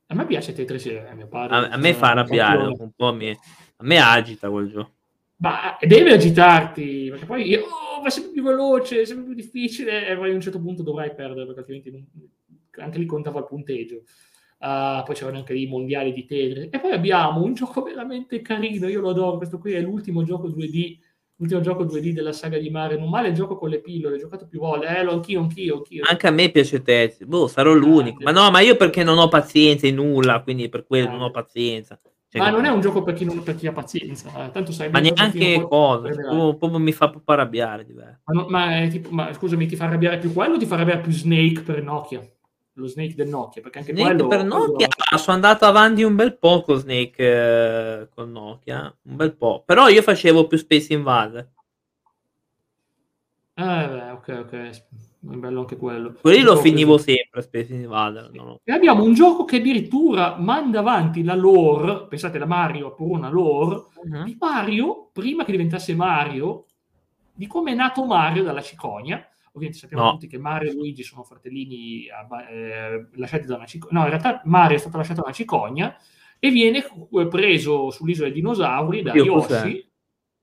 A 0.07 0.15
me 0.15 0.27
piace 0.27 0.53
Tetris, 0.53 0.87
eh, 0.87 1.15
mio 1.15 1.29
padre. 1.29 1.57
A, 1.57 1.69
a 1.71 1.77
me 1.77 1.95
fa 1.95 2.11
arrabbiare 2.11 2.67
un 2.67 2.91
po', 2.95 3.13
mi, 3.13 3.31
a 3.31 3.85
me 3.85 3.99
agita 3.99 4.51
quel 4.51 4.69
gioco. 4.69 4.93
Ma 5.37 5.77
deve 5.81 6.13
agitarti, 6.13 7.09
perché 7.11 7.27
poi 7.27 7.49
io, 7.49 7.63
oh, 7.63 8.01
va 8.01 8.11
sempre 8.11 8.33
più 8.33 8.43
veloce, 8.43 9.05
sempre 9.05 9.25
più 9.27 9.35
difficile, 9.35 10.09
e 10.09 10.17
poi 10.17 10.31
a 10.31 10.35
un 10.35 10.41
certo 10.41 10.61
punto 10.61 10.83
dovrai 10.83 11.15
perdere, 11.15 11.45
perché 11.47 11.61
altrimenti 11.61 11.91
non, 11.91 12.07
anche 12.85 12.99
lì 12.99 13.07
contava 13.07 13.41
il 13.41 13.47
punteggio. 13.47 14.03
Uh, 14.59 15.03
poi 15.05 15.15
c'erano 15.15 15.39
anche 15.39 15.55
i 15.55 15.67
mondiali 15.67 16.13
di 16.13 16.25
Tetris. 16.25 16.69
E 16.71 16.79
poi 16.79 16.93
abbiamo 16.93 17.43
un 17.43 17.55
gioco 17.55 17.83
veramente 17.83 18.41
carino, 18.41 18.89
io 18.89 19.01
lo 19.01 19.11
adoro, 19.11 19.37
questo 19.37 19.59
qui 19.59 19.73
è 19.73 19.81
l'ultimo 19.81 20.23
gioco 20.23 20.49
2D 20.49 20.99
l'ultimo 21.37 21.61
gioco 21.61 21.85
2D 21.85 22.11
della 22.11 22.33
saga 22.33 22.59
di 22.59 22.71
Mario, 22.71 22.99
non 22.99 23.09
male 23.09 23.29
il 23.29 23.35
gioco 23.35 23.57
con 23.57 23.69
le 23.69 23.81
pillole, 23.81 24.17
ho 24.17 24.19
giocato 24.19 24.47
più 24.47 24.61
volte, 24.61 24.87
eh, 24.87 25.03
lo 25.03 25.13
anch'io, 25.13 25.41
anch'io, 25.41 25.77
anch'io. 25.77 26.05
Anche 26.09 26.27
a 26.27 26.31
me 26.31 26.51
piace 26.51 26.83
Tetris, 26.83 27.27
boh, 27.27 27.47
sarò 27.49 27.73
l'unico, 27.73 28.23
ma 28.23 28.31
no, 28.31 28.51
ma 28.51 28.61
io 28.61 28.77
perché 28.77 29.03
non 29.03 29.19
ho 29.19 29.29
pazienza 29.29 29.87
in 29.87 29.97
nulla, 29.97 30.43
quindi 30.43 30.69
per 30.69 30.87
quello 30.87 31.11
non 31.11 31.23
ho 31.23 31.31
pazienza. 31.31 31.99
Cioè, 32.29 32.43
ma 32.43 32.51
non 32.51 32.65
è 32.65 32.69
un 32.69 32.81
gioco 32.81 33.05
per 33.05 33.15
chi, 33.15 33.25
non, 33.25 33.45
per 33.45 33.55
chi 33.55 33.69
ha 33.69 33.73
pazienza, 33.73 34.47
eh. 34.47 34.51
tanto 34.51 34.73
sai 34.73 34.91
Ma 34.91 34.99
neanche 34.99 35.65
cosa, 35.69 36.09
proprio, 36.09 36.79
mi 36.79 36.91
fa 36.91 37.09
proprio 37.09 37.37
arrabbiare. 37.37 37.87
Ma, 38.25 38.41
no, 38.41 38.47
ma, 38.49 38.87
tipo, 38.89 39.11
ma 39.11 39.33
scusami, 39.33 39.67
ti 39.67 39.77
fa 39.77 39.85
arrabbiare 39.85 40.19
più 40.19 40.33
quello 40.33 40.55
o 40.55 40.59
ti 40.59 40.67
fa 40.67 40.75
arrabbiare 40.75 41.01
più 41.01 41.13
Snake 41.13 41.63
per 41.63 41.81
Nokia? 41.81 42.29
Lo 42.75 42.87
Snake 42.87 43.15
del 43.15 43.29
Nokia, 43.29 43.63
perché 43.63 43.79
anche 43.79 43.95
Snake 43.95 44.15
quello... 44.15 44.29
per 44.29 44.45
Nokia, 44.45 44.89
quello... 44.89 45.23
sono 45.23 45.37
andato 45.37 45.65
avanti 45.65 46.03
un 46.03 46.15
bel 46.15 46.37
po' 46.37 46.63
con 46.63 46.79
Snake 46.79 47.15
eh, 47.19 48.09
con 48.15 48.33
Nokia, 48.33 48.95
un 49.03 49.17
bel 49.17 49.35
po', 49.37 49.63
però 49.65 49.89
io 49.89 50.03
facevo 50.03 50.47
più 50.47 50.59
Space 50.59 50.93
Invader. 50.93 51.53
Eh, 53.57 53.63
beh, 53.63 54.11
ok, 54.11 54.29
ok. 54.41 54.53
È 54.53 55.37
bello 55.37 55.61
anche 55.61 55.77
quello. 55.77 56.15
Quelli 56.21 56.43
lo 56.43 56.57
finivo 56.57 56.99
sempre, 56.99 57.41
Space 57.41 57.73
Invader. 57.73 58.31
No, 58.33 58.43
no. 58.43 58.61
E 58.65 58.73
abbiamo 58.73 59.05
un 59.05 59.15
gioco 59.15 59.45
che 59.45 59.57
addirittura 59.57 60.37
manda 60.37 60.81
avanti 60.81 61.23
la 61.23 61.35
lore, 61.35 62.07
pensate 62.09 62.39
la 62.39 62.47
Mario 62.47 62.89
ha 62.89 62.93
pure 62.93 63.19
una 63.19 63.31
lore, 63.31 63.85
uh-huh. 63.95 64.25
di 64.25 64.37
Mario, 64.39 65.09
prima 65.13 65.45
che 65.45 65.53
diventasse 65.53 65.95
Mario, 65.95 66.67
di 67.33 67.47
come 67.47 67.73
è 67.73 67.75
nato 67.75 68.05
Mario 68.05 68.43
dalla 68.43 68.61
cicogna. 68.61 69.25
Ovviamente 69.55 69.79
sappiamo 69.79 70.05
no. 70.05 70.11
tutti 70.13 70.27
che 70.27 70.39
Mario 70.39 70.71
e 70.71 70.75
Luigi 70.75 71.05
sono 71.05 71.23
fratellini 71.23 72.07
eh, 72.51 73.07
lasciati 73.15 73.47
da 73.47 73.55
una 73.55 73.67
cicogna. 73.67 73.99
No, 73.99 74.05
in 74.05 74.11
realtà 74.11 74.43
Mario 74.45 74.77
è 74.77 74.81
stato 74.81 74.97
lasciato 74.97 75.21
da 75.21 75.27
una 75.27 75.35
cicogna 75.35 75.97
e 76.41 76.51
viene 76.51 76.85
preso 77.31 77.91
sull'isola 77.91 78.27
dei 78.27 78.37
dinosauri 78.37 79.03
da 79.03 79.13
Dio, 79.13 79.25
Yoshi. 79.25 79.47
Cos'è? 79.47 79.87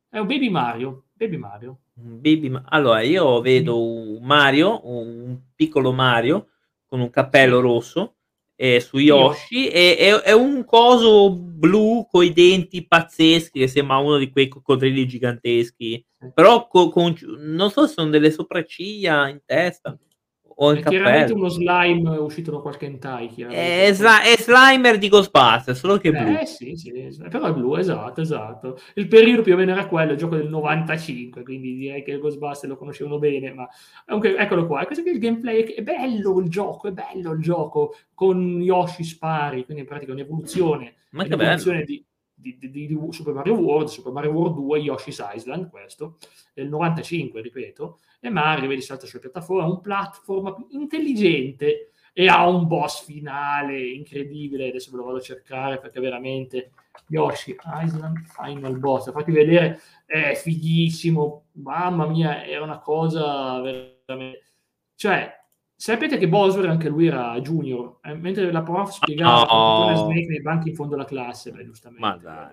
È 0.10 0.18
un 0.18 0.28
baby 0.28 0.50
Mario. 0.50 1.06
Baby 1.14 1.38
Mario. 1.38 1.80
Baby 1.94 2.52
Allora, 2.70 3.02
io 3.02 3.42
vedo 3.42 3.84
un 3.84 4.24
Mario, 4.24 4.80
un 4.88 5.38
piccolo 5.56 5.92
Mario 5.92 6.48
con 6.86 7.02
un 7.02 7.10
cappello 7.10 7.60
rosso 7.60 8.16
eh, 8.62 8.80
su 8.80 9.00
Yoshi 9.00 9.70
e, 9.70 9.98
è, 9.98 10.14
è, 10.22 10.32
un 10.34 10.64
coso 10.66 11.32
blu 11.36 12.06
con 12.08 12.24
i 12.24 12.32
denti 12.32 12.86
pazzeschi 12.86 13.58
che 13.58 13.68
sembra 13.68 13.98
uno 13.98 14.18
di 14.18 14.30
quei 14.30 14.48
coccodrilli 14.48 15.08
giganteschi. 15.08 16.06
Però 16.32 16.68
con, 16.68 16.92
con, 16.92 17.16
non 17.40 17.72
so 17.72 17.88
se 17.88 17.94
sono 17.94 18.12
delle 18.12 18.30
sopracciglia 18.30 19.28
in 19.30 19.40
testa 19.44 19.98
o 20.64 20.72
il 20.74 20.84
chiaramente 20.84 21.34
uno 21.34 21.48
slime 21.48 22.18
uscito 22.18 22.52
da 22.52 22.60
qualche 22.60 22.86
hentai 22.86 23.34
è, 23.50 23.90
sli- 23.94 24.22
è 24.24 24.38
Slimer 24.38 25.00
di 25.00 25.10
Ghostbusters 25.10 25.80
solo 25.80 25.98
che 25.98 26.10
è 26.10 26.12
blu. 26.12 26.38
Eh 26.38 26.46
sì, 26.46 26.76
sì, 26.76 26.92
però 27.30 27.46
è 27.46 27.54
blu 27.54 27.76
esatto 27.76 28.22
esatto. 28.22 28.78
Il 28.94 29.08
periodo 29.08 29.42
più 29.42 29.54
o 29.54 29.58
meno 29.58 29.72
era 29.72 29.88
quello 29.88 30.12
il 30.12 30.18
gioco 30.18 30.36
del 30.36 30.50
95 30.50 31.42
quindi 31.42 31.76
direi 31.76 32.04
che 32.04 32.12
il 32.12 32.20
Ghostbusters 32.20 32.72
lo 32.72 32.78
conoscevano 32.78 33.18
bene 33.18 33.52
ma 33.54 33.68
comunque 34.06 34.36
eccolo 34.38 34.68
qua 34.68 34.86
questo 34.86 35.04
che 35.04 35.10
il 35.10 35.20
gameplay 35.20 35.64
è 35.64 35.82
bello 35.82 36.40
il 36.40 36.50
gioco 36.50 36.88
è 36.88 36.92
bello 36.92 37.32
il 37.32 37.42
gioco 37.42 37.96
con 38.14 38.62
Yoshi 38.62 39.04
spari 39.04 39.66
quindi 39.66 39.82
in 39.82 39.90
pratica 39.90 40.12
un'evoluzione 40.12 40.94
ma 41.12 41.24
che 41.24 41.34
un'evoluzione 41.34 41.84
di 41.84 42.06
di, 42.42 42.58
di, 42.58 42.72
di, 42.72 42.98
Super 43.12 43.34
Mario 43.34 43.54
World, 43.54 43.88
Super 43.88 44.12
Mario 44.12 44.32
World 44.32 44.56
2, 44.56 44.80
Yoshi's 44.80 45.24
Island, 45.36 45.70
questo, 45.70 46.18
del 46.56 46.70
95, 46.70 47.40
ripeto, 47.40 48.00
e 48.22 48.30
Mario, 48.30 48.70
vedi, 48.70 48.82
salta 48.82 49.08
sulle 49.08 49.20
piattaforme, 49.20 49.70
un 49.70 49.82
platform 49.82 50.68
intelligente 50.70 51.92
e 52.14 52.28
ha 52.28 52.48
un 52.48 52.68
boss 52.68 53.04
finale 53.04 53.82
incredibile, 53.90 54.70
adesso 54.70 54.92
ve 54.92 54.98
lo 54.98 55.06
vado 55.06 55.18
a 55.18 55.22
cercare 55.22 55.80
perché 55.80 56.00
veramente 56.00 56.72
Yoshi 57.08 57.58
Island 57.84 58.26
Final 58.28 58.78
Boss, 58.78 59.12
fatti 59.12 59.32
vedere, 59.32 59.80
è 60.06 60.36
fighissimo, 60.36 61.46
mamma 61.54 62.06
mia, 62.08 62.44
è 62.44 62.58
una 62.60 62.80
cosa 62.80 63.60
veramente... 63.60 64.44
Cioè, 64.96 65.40
Sapete 65.82 66.20
che 66.20 66.28
Bowser 66.28 66.70
anche 66.70 66.90
lui 66.90 67.08
era 67.08 67.36
junior, 67.42 67.98
eh, 68.04 68.14
mentre 68.14 68.52
la 68.52 68.62
prof 68.62 68.92
spiegava 68.92 69.90
no. 69.90 69.96
Snake 69.96 70.28
nei 70.28 70.42
banchi 70.44 70.70
in 70.70 70.76
fondo 70.76 70.94
alla 70.94 71.06
classe, 71.06 71.52
beh, 71.52 71.66
giustamente. 71.66 72.06
Ma. 72.06 72.52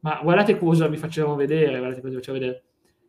Ma 0.00 0.20
guardate 0.22 0.58
cosa 0.58 0.88
vi 0.88 0.98
facevamo 0.98 1.36
vedere, 1.36 1.78
guardate 1.78 2.02
cosa 2.02 2.12
vi 2.12 2.16
facciamo 2.16 2.38
vedere. 2.38 2.64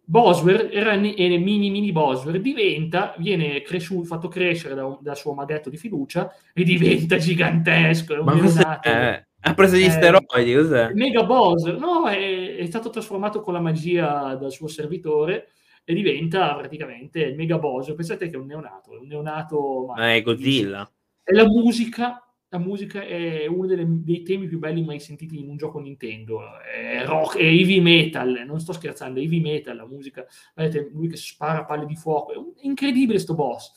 Boswell 0.05 0.69
era 0.71 0.95
ne- 0.95 1.15
mini 1.37 1.69
mini 1.69 1.91
Boswell, 1.91 2.37
diventa, 2.37 3.15
viene 3.17 3.61
cresciuto, 3.61 4.05
fatto 4.05 4.27
crescere 4.27 4.75
da 4.75 4.97
dal 5.01 5.17
suo 5.17 5.33
maghetto 5.33 5.69
di 5.69 5.77
fiducia 5.77 6.33
e 6.53 6.63
diventa 6.63 7.17
gigantesco. 7.17 8.15
È 8.15 8.19
un 8.19 8.25
Ma 8.25 8.79
è? 8.79 9.25
Ha 9.45 9.53
preso 9.55 9.75
gli 9.75 9.83
eh, 9.83 9.89
steroidi, 9.89 10.53
cos'è? 10.53 10.93
Mega 10.93 11.23
Bowser, 11.25 11.77
no, 11.77 12.07
è, 12.07 12.55
è 12.55 12.65
stato 12.65 12.89
trasformato 12.89 13.41
con 13.41 13.53
la 13.53 13.59
magia 13.59 14.35
dal 14.35 14.51
suo 14.51 14.67
servitore 14.67 15.49
e 15.83 15.93
diventa 15.93 16.55
praticamente 16.55 17.19
il 17.21 17.35
mega 17.35 17.57
boss. 17.57 17.93
Pensate 17.93 18.29
che 18.29 18.35
è 18.35 18.39
un 18.39 18.45
neonato, 18.45 18.95
è 18.95 18.99
un 18.99 19.07
neonato... 19.07 19.91
Ma 19.95 20.13
è 20.13 20.21
Godzilla. 20.21 20.89
E 21.23 21.33
la 21.33 21.45
musica, 21.45 22.25
la 22.53 22.59
musica 22.59 23.03
è 23.03 23.47
uno 23.47 23.65
delle, 23.65 23.83
dei 23.87 24.21
temi 24.21 24.47
più 24.47 24.59
belli 24.59 24.83
mai 24.83 24.99
sentiti 24.99 25.39
in 25.39 25.49
un 25.49 25.57
gioco 25.57 25.79
Nintendo. 25.79 26.59
È 26.59 27.03
rock, 27.03 27.37
è 27.37 27.43
heavy 27.43 27.79
metal, 27.79 28.43
non 28.45 28.59
sto 28.59 28.73
scherzando, 28.73 29.19
è 29.19 29.23
heavy 29.23 29.41
metal 29.41 29.75
la 29.75 29.87
musica. 29.87 30.23
Vedete, 30.53 30.89
lui 30.93 31.07
che 31.07 31.17
spara 31.17 31.65
palle 31.65 31.87
di 31.87 31.95
fuoco. 31.95 32.31
È 32.31 32.37
incredibile 32.61 33.17
sto 33.17 33.33
boss. 33.33 33.71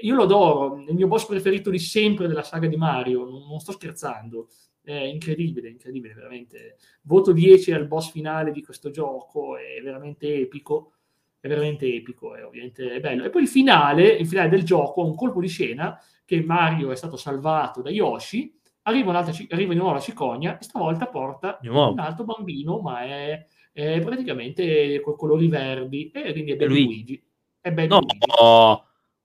io 0.00 0.14
lo 0.14 0.22
adoro, 0.22 0.76
è 0.76 0.90
il 0.90 0.94
mio 0.94 1.08
boss 1.08 1.26
preferito 1.26 1.70
di 1.70 1.80
sempre 1.80 2.28
della 2.28 2.44
saga 2.44 2.68
di 2.68 2.76
Mario, 2.76 3.24
non, 3.24 3.48
non 3.48 3.58
sto 3.58 3.72
scherzando 3.72 4.48
è 4.80 5.02
incredibile, 5.02 5.68
incredibile, 5.68 6.14
veramente. 6.14 6.78
Voto 7.02 7.32
10 7.32 7.72
al 7.72 7.86
boss 7.86 8.10
finale 8.10 8.52
di 8.52 8.62
questo 8.62 8.88
gioco, 8.88 9.58
è 9.58 9.82
veramente 9.82 10.34
epico 10.34 10.92
è 11.40 11.48
veramente 11.48 11.86
epico, 11.86 12.34
è 12.34 12.44
ovviamente 12.44 13.00
bello. 13.00 13.24
E 13.24 13.30
poi 13.30 13.42
il 13.42 13.48
finale, 13.48 14.06
il 14.08 14.26
finale 14.26 14.48
del 14.48 14.64
gioco, 14.64 15.04
un 15.04 15.14
colpo 15.14 15.40
di 15.40 15.48
scena 15.48 16.00
che 16.24 16.42
Mario 16.42 16.90
è 16.90 16.96
stato 16.96 17.16
salvato 17.16 17.80
da 17.80 17.90
Yoshi, 17.90 18.54
arriva, 18.82 19.10
un'altra, 19.10 19.32
arriva 19.50 19.72
di 19.72 19.78
nuovo 19.78 19.94
la 19.94 20.00
cicogna 20.00 20.58
e 20.58 20.64
stavolta 20.64 21.06
porta 21.06 21.58
un 21.62 21.98
altro 21.98 22.24
bambino, 22.24 22.80
ma 22.80 23.02
è, 23.02 23.46
è 23.72 24.00
praticamente 24.00 25.00
con 25.00 25.16
colori 25.16 25.48
verdi 25.48 26.10
e 26.10 26.32
quindi 26.32 26.52
è 26.52 26.56
Baby 26.56 26.84
Luigi. 26.84 27.22
È 27.60 27.70
Baby 27.70 27.88
no, 27.88 28.00
Luigi. 28.00 28.18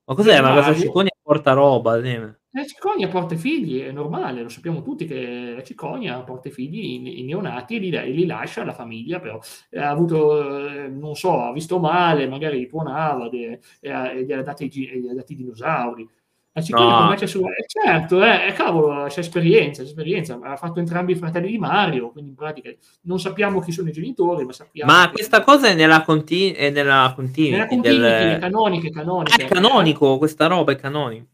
ma 0.05 0.16
cos'è? 0.16 0.41
Ma 0.41 0.53
cosa 0.53 0.76
cicogna 0.76 1.11
porta 1.22 1.53
roba? 1.53 2.01
Sì. 2.01 2.41
La 2.56 2.66
cicogna 2.66 3.08
porta 3.08 3.36
figli, 3.36 3.82
è 3.82 3.91
normale, 3.91 4.43
lo 4.43 4.49
sappiamo 4.49 4.84
tutti 4.84 5.08
che 5.08 5.54
la 5.56 5.64
cicogna 5.64 6.22
porta 6.22 6.51
figli 6.51 6.84
in, 6.93 7.08
in 7.08 7.26
neonati 7.26 7.78
e 7.78 7.80
li, 7.80 8.14
li, 8.14 8.26
lascia 8.28 8.62
alla 8.62 8.74
famiglia, 8.74 9.20
però 9.20 9.39
eh, 9.72 9.80
ha 9.80 9.89
avuto, 9.89 10.68
eh, 10.70 10.88
non 10.88 11.16
so, 11.16 11.41
ha 11.41 11.51
visto 11.51 11.80
male, 11.80 12.28
magari 12.28 12.60
li 12.60 12.68
tuonava 12.68 13.28
e, 13.32 13.60
gli 13.80 14.32
ha 14.32 14.43
dati, 14.43 14.66
i 14.72 15.36
dinosauri. 15.36 16.08
La 16.51 16.62
cicogna 16.62 17.08
no. 17.08 17.16
c'è 17.16 17.26
su... 17.26 17.39
Eh, 17.39 17.66
certo, 17.66 18.24
eh, 18.24 18.54
cavolo, 18.56 19.08
c'è 19.08 19.22
esperienza, 19.22 19.82
c'è 19.82 19.88
esperienza, 19.88 20.39
ha 20.39 20.56
fatto 20.56 20.78
entrambi 20.78 21.14
i 21.14 21.16
fratelli 21.16 21.49
di 21.49 21.58
Mario, 21.58 22.12
quindi 22.12 22.30
in 22.30 22.36
pratica 22.36 22.70
non 23.06 23.20
sappiamo 23.20 23.62
chi 23.62 23.72
sono 23.72 23.89
i 23.89 23.91
genitori, 23.91 24.45
ma 24.45 24.54
sappiamo... 24.54 24.91
Ma 24.91 25.10
questa 25.10 25.41
cosa 25.41 25.70
è 25.70 25.74
nella, 25.74 26.04
conti- 26.04 26.51
è 26.51 26.70
nella 26.70 27.14
continuity, 27.16 27.51
nella 27.51 27.68
continuity 27.68 28.30
del... 28.30 28.39
canoniche, 28.39 28.91
canoniche. 28.91 29.43
È 29.43 29.47
canonico, 29.47 30.20
questa 30.20 30.45
roba 30.45 30.72
è 30.72 30.76
canonico. 30.76 31.26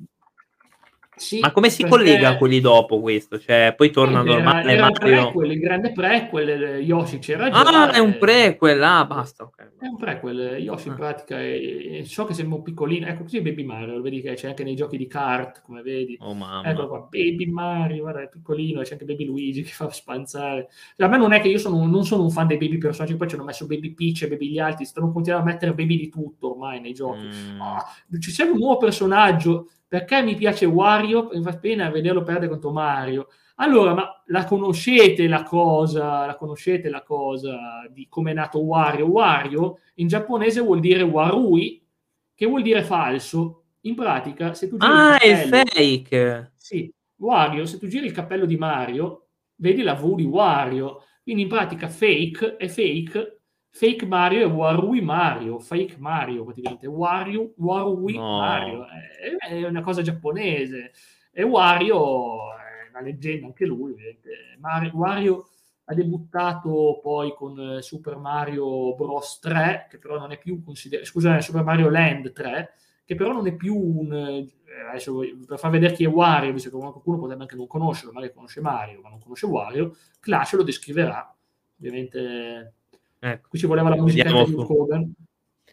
Sì, 1.19 1.39
Ma 1.39 1.51
come 1.51 1.69
si 1.69 1.83
collega 1.83 2.29
a 2.29 2.37
quelli 2.37 2.61
dopo 2.61 3.01
questo? 3.01 3.37
Cioè, 3.37 3.73
poi 3.75 3.91
torna 3.91 4.21
era, 4.21 4.31
normale 4.31 4.71
era 4.71 4.81
Mario... 4.83 5.23
prequel, 5.23 5.51
il 5.51 5.59
grande 5.59 5.91
prequel, 5.91 6.79
Yoshi 6.79 7.19
c'era 7.19 7.49
già. 7.49 7.59
Ah, 7.59 7.91
è 7.91 7.99
un 7.99 8.17
prequel, 8.17 8.81
ah, 8.81 9.05
basta. 9.05 9.43
Okay. 9.43 9.67
È 9.77 9.85
un 9.85 9.97
prequel, 9.97 10.57
Yoshi 10.59 10.87
ah. 10.87 10.91
in 10.91 10.97
pratica 10.97 11.39
è, 11.39 11.99
è, 11.99 12.03
so 12.05 12.23
che 12.23 12.33
sembra 12.33 12.57
un 12.57 12.63
piccolino, 12.63 13.05
ecco 13.05 13.23
così 13.23 13.37
è 13.37 13.41
Baby 13.41 13.63
Mario, 13.63 13.95
lo 13.95 14.01
vedi 14.01 14.21
che 14.21 14.33
c'è 14.33 14.47
anche 14.47 14.63
nei 14.63 14.75
giochi 14.75 14.95
di 14.95 15.07
kart, 15.07 15.61
come 15.61 15.81
vedi. 15.81 16.17
Oh 16.21 16.33
mamma. 16.33 16.69
Ecco 16.69 16.87
qua, 16.87 17.07
Baby 17.09 17.45
Mario, 17.47 18.01
guarda, 18.03 18.21
è 18.21 18.29
piccolino, 18.29 18.81
c'è 18.81 18.93
anche 18.93 19.05
Baby 19.05 19.25
Luigi 19.25 19.63
che 19.63 19.71
fa 19.71 19.89
spanzare. 19.91 20.69
Cioè, 20.95 21.05
a 21.05 21.09
me 21.09 21.17
non 21.17 21.33
è 21.33 21.41
che 21.41 21.49
io 21.49 21.57
sono, 21.57 21.85
non 21.85 22.05
sono 22.05 22.23
un 22.23 22.31
fan 22.31 22.47
dei 22.47 22.57
baby 22.57 22.77
personaggi, 22.77 23.17
poi 23.17 23.27
ci 23.27 23.35
hanno 23.35 23.43
messo 23.43 23.67
Baby 23.67 23.93
Peach 23.93 24.21
e 24.21 24.29
Baby 24.29 24.51
gli 24.51 24.59
altri, 24.59 24.85
stanno 24.85 25.11
continuando 25.11 25.49
a 25.49 25.51
mettere 25.51 25.73
baby 25.73 25.97
di 25.97 26.07
tutto 26.07 26.51
ormai 26.51 26.79
nei 26.79 26.93
giochi. 26.93 27.25
Mm. 27.25 27.59
Oh, 27.59 28.19
ci 28.19 28.31
serve 28.31 28.53
un 28.53 28.59
nuovo 28.59 28.77
personaggio 28.77 29.67
perché 29.89 30.21
mi 30.21 30.35
piace 30.35 30.67
Wario? 30.67 31.29
Mi 31.33 31.41
fa 31.41 31.57
pena 31.57 31.89
vederlo 31.89 32.21
perdere 32.21 32.47
contro 32.47 32.71
Mario. 32.71 33.29
Allora, 33.55 33.95
ma 33.95 34.23
la 34.27 34.45
conoscete 34.45 35.27
la 35.27 35.41
cosa, 35.41 36.27
la 36.27 36.35
conoscete 36.35 36.89
la 36.89 37.01
cosa 37.01 37.57
di 37.89 38.07
come 38.07 38.31
è 38.31 38.33
nato 38.35 38.59
Wario? 38.59 39.07
Wario 39.07 39.79
in 39.95 40.07
giapponese 40.07 40.61
vuol 40.61 40.79
dire 40.79 41.01
Warui, 41.01 41.83
che 42.35 42.45
vuol 42.45 42.61
dire 42.61 42.83
falso. 42.83 43.63
In 43.81 43.95
pratica, 43.95 44.53
se 44.53 44.67
tu 44.67 44.77
giri 44.77 44.91
ah, 44.91 45.15
il 45.15 45.19
cappello, 45.19 45.55
è 45.55 45.65
fake. 45.65 46.51
Sì, 46.55 46.93
Wario, 47.15 47.65
se 47.65 47.79
tu 47.79 47.87
giri 47.87 48.05
il 48.05 48.11
cappello 48.11 48.45
di 48.45 48.57
Mario, 48.57 49.29
vedi 49.55 49.81
la 49.81 49.95
V 49.95 50.13
di 50.15 50.25
Wario. 50.25 51.03
Quindi 51.23 51.41
in 51.41 51.49
pratica 51.49 51.87
fake 51.87 52.57
è 52.57 52.67
fake 52.67 53.38
Fake 53.71 54.05
Mario 54.05 54.41
e 54.41 54.45
Warui 54.45 55.01
Mario, 55.01 55.59
Fake 55.59 55.97
Mario 55.99 56.43
praticamente, 56.43 56.87
Wario, 56.87 57.53
Warui 57.57 58.15
no. 58.15 58.39
Mario, 58.39 58.85
è, 58.87 59.47
è, 59.47 59.67
una 59.67 59.81
cosa 59.81 60.01
giapponese. 60.01 60.91
E 61.31 61.43
Wario 61.43 62.55
è 62.55 62.89
una 62.89 63.01
leggenda 63.01 63.45
anche 63.45 63.65
lui, 63.65 63.95
Mario, 64.59 64.91
Wario 64.95 65.47
ha 65.85 65.93
debuttato 65.93 66.99
poi 67.01 67.33
con 67.35 67.59
eh, 67.59 67.81
Super 67.81 68.17
Mario 68.17 68.95
Bros 68.95 69.39
3, 69.39 69.87
che 69.89 69.97
però 69.97 70.19
non 70.19 70.31
è 70.31 70.37
più 70.37 70.63
considerato, 70.63 71.07
scusate, 71.07 71.41
Super 71.41 71.63
Mario 71.63 71.89
Land 71.89 72.31
3, 72.31 72.73
che 73.05 73.15
però 73.15 73.31
non 73.31 73.47
è 73.47 73.55
più 73.55 73.75
un... 73.75 74.13
Eh, 74.13 74.47
adesso, 74.87 75.19
per 75.47 75.57
far 75.57 75.71
vedere 75.71 75.93
chi 75.93 76.03
è 76.03 76.07
Wario, 76.07 76.53
visto 76.53 76.69
che 76.69 76.77
qualcuno 76.77 77.17
potrebbe 77.17 77.41
anche 77.41 77.55
non 77.55 77.65
conoscerlo, 77.65 78.11
magari 78.11 78.33
conosce 78.33 78.61
Mario, 78.61 79.01
ma 79.01 79.09
non 79.09 79.19
conosce 79.19 79.47
Wario, 79.47 79.95
Clash 80.19 80.53
lo 80.53 80.63
descriverà, 80.63 81.35
ovviamente 81.79 82.73
Ecco. 83.19 83.47
Qui 83.49 83.59
ci 83.59 83.65
voleva 83.65 83.89
la 83.89 83.95
musica 83.95 84.23
di 84.23 84.33
Hulk 84.33 84.69
Hogan. 84.69 85.13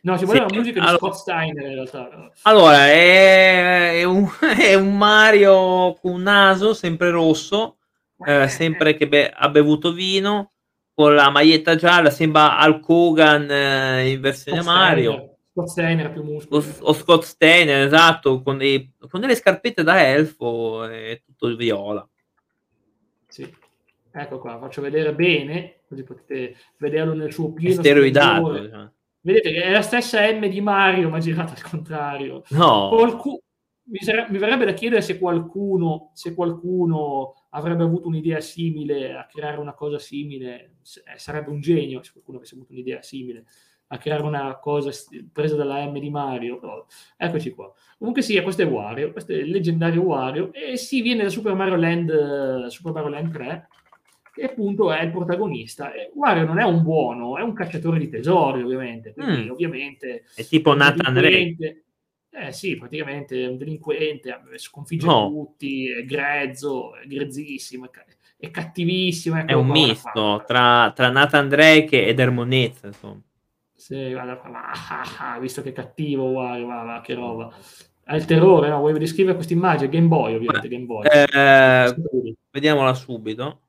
No, 0.03 0.19
ci 0.19 0.25
voleva 0.25 0.47
sì, 0.47 0.55
la 0.55 0.59
musica 0.61 0.81
allora, 0.81 0.93
di 0.93 0.99
Scott 0.99 1.15
Steiner 1.15 1.67
in 1.67 1.75
realtà. 1.75 2.31
Allora, 2.43 2.87
è, 2.87 3.99
è, 3.99 4.05
un, 4.05 4.29
è, 4.59 4.75
un, 4.75 4.97
Mario 4.97 5.95
con 5.95 6.13
un 6.13 6.23
naso 6.23 6.75
sempre 6.75 7.11
rosso, 7.11 7.79
eh, 8.25 8.43
eh 8.43 8.49
sempre 8.49 8.95
che 8.95 9.09
be- 9.09 9.31
ha 9.31 9.49
bevuto 9.49 9.93
vino, 9.93 10.53
con 10.95 11.15
la 11.15 11.31
maglietta 11.31 11.77
gialla, 11.77 12.11
sembra 12.11 12.57
Hulk 12.65 12.89
Hogan 12.89 13.51
eh, 13.51 14.11
in 14.11 14.21
versione 14.21 14.63
Scott 14.63 14.75
Mario. 14.75 15.13
Steiner. 15.13 15.35
Scott 15.53 15.69
Steiner 15.69 16.13
più 16.13 16.23
muscoli. 16.23 16.65
O, 16.65 16.89
o, 16.89 16.93
Scott 16.93 17.23
Steiner, 17.23 17.87
esatto, 17.87 18.43
con, 18.43 18.59
dei, 18.59 18.93
con 19.09 19.21
delle 19.21 19.35
scarpette 19.35 19.83
da 19.83 20.07
elfo 20.07 20.87
e 20.87 21.23
tutto 21.25 21.47
il 21.47 21.57
viola. 21.57 22.07
Sì. 23.29 23.53
Ecco 24.19 24.39
qua, 24.39 24.59
faccio 24.59 24.81
vedere 24.81 25.15
bene, 25.15 25.81
così 25.87 26.03
potete 26.03 26.57
vederlo 26.79 27.13
nel 27.13 27.35
suo 27.35 27.53
pieno 27.53 27.83
steroidato. 27.83 28.59
Diciamo. 28.59 28.93
Vedete 29.21 29.53
che 29.53 29.63
è 29.63 29.71
la 29.71 29.83
stessa 29.83 30.23
M 30.33 30.49
di 30.49 30.61
Mario, 30.63 31.11
ma 31.11 31.19
girata 31.19 31.53
al 31.53 31.63
contrario. 31.63 32.43
No. 32.51 32.89
Qualcu- 32.89 33.43
mi, 33.89 33.99
sare- 33.99 34.27
mi, 34.31 34.39
verrebbe 34.39 34.65
da 34.65 34.73
chiedere 34.73 35.03
se 35.03 35.19
qualcuno, 35.19 36.13
se 36.15 36.33
qualcuno 36.33 37.35
avrebbe 37.51 37.83
avuto 37.83 38.09
un'idea 38.09 38.41
simile 38.41 39.15
a 39.15 39.27
creare 39.27 39.59
una 39.59 39.75
cosa 39.75 39.99
simile, 39.99 40.77
eh, 41.13 41.19
sarebbe 41.19 41.51
un 41.51 41.61
genio 41.61 42.03
se 42.03 42.13
qualcuno 42.13 42.39
avesse 42.39 42.55
avuto 42.55 42.73
un'idea 42.73 43.03
simile. 43.03 43.45
a 43.89 43.99
creare 43.99 44.25
una 44.25 44.59
cosa 44.59 44.91
presa 45.33 45.55
dalla 45.55 45.85
M 45.85 46.01
di 46.01 46.11
Mario. 46.11 46.59
Però, 46.59 46.85
eccoci 47.17 47.51
qua. 47.51 47.73
Comunque 47.99 48.23
sì, 48.23 48.41
questo 48.41 48.63
è 48.63 48.67
Wario, 48.67 49.13
questo 49.13 49.33
è 49.33 49.37
il 49.37 49.51
leggendario 49.51 50.03
Wario, 50.03 50.53
e 50.53 50.77
si 50.77 51.03
viene 51.03 51.23
da 51.23 51.29
Super 51.29 51.55
Mario 51.55 51.77
Land, 51.77 52.67
Super 52.67 52.93
Mario 52.93 53.11
Land 53.11 53.33
3, 53.33 53.69
che 54.37 54.45
appunto 54.45 54.93
è 54.93 55.03
il 55.03 55.11
protagonista. 55.11 55.93
E 55.95 56.11
Wario 56.15 56.45
non 56.45 56.59
è 56.59 56.63
un 56.63 56.83
buono, 56.83 57.39
è 57.39 57.43
un 57.43 57.55
cacciatore 57.55 57.99
di 57.99 58.11
tesori, 58.11 58.63
ovviamente. 58.63 59.15
Quindi, 59.15 59.47
mm. 59.47 59.51
ovviamente 59.51 60.25
è 60.35 60.45
tipo 60.45 60.75
Nathan 60.75 61.15
Drake. 61.15 61.85
Eh 62.31 62.53
sì, 62.53 62.77
praticamente 62.77 63.43
è 63.43 63.47
un 63.49 63.57
delinquente, 63.57 64.39
sconfigge 64.57 65.07
no. 65.07 65.29
tutti, 65.29 65.91
è 65.91 66.05
grezzo, 66.05 66.95
è 66.95 67.07
grezzissimo, 67.07 67.89
è, 68.37 68.51
cattivissimo. 68.51 69.47
È 69.47 69.55
un 69.55 69.69
misto 69.69 70.45
tra, 70.47 70.93
tra, 70.95 71.09
Nathan 71.09 71.49
Drake 71.49 72.07
ed 72.07 72.21
Ermonezza, 72.21 72.89
insomma. 72.89 73.23
Sì, 73.75 74.11
guarda, 74.11 74.43
ah, 74.43 75.33
ah, 75.33 75.39
visto 75.39 75.63
che 75.63 75.71
è 75.71 75.73
cattivo, 75.73 76.31
guarda, 76.33 76.63
guarda 76.63 77.01
che 77.01 77.15
roba. 77.15 77.51
Ha 78.05 78.17
il 78.17 78.27
terrore, 78.27 78.69
no? 78.69 78.81
Vuoi 78.81 78.99
descrivere 78.99 79.35
questa 79.35 79.55
immagine? 79.55 79.89
Game 79.89 80.07
Boy, 80.07 80.35
ovviamente, 80.35 80.69
Game 80.69 80.85
Boy. 80.85 81.07
Eh, 81.07 81.97
vediamola 82.51 82.93
subito. 82.93 83.66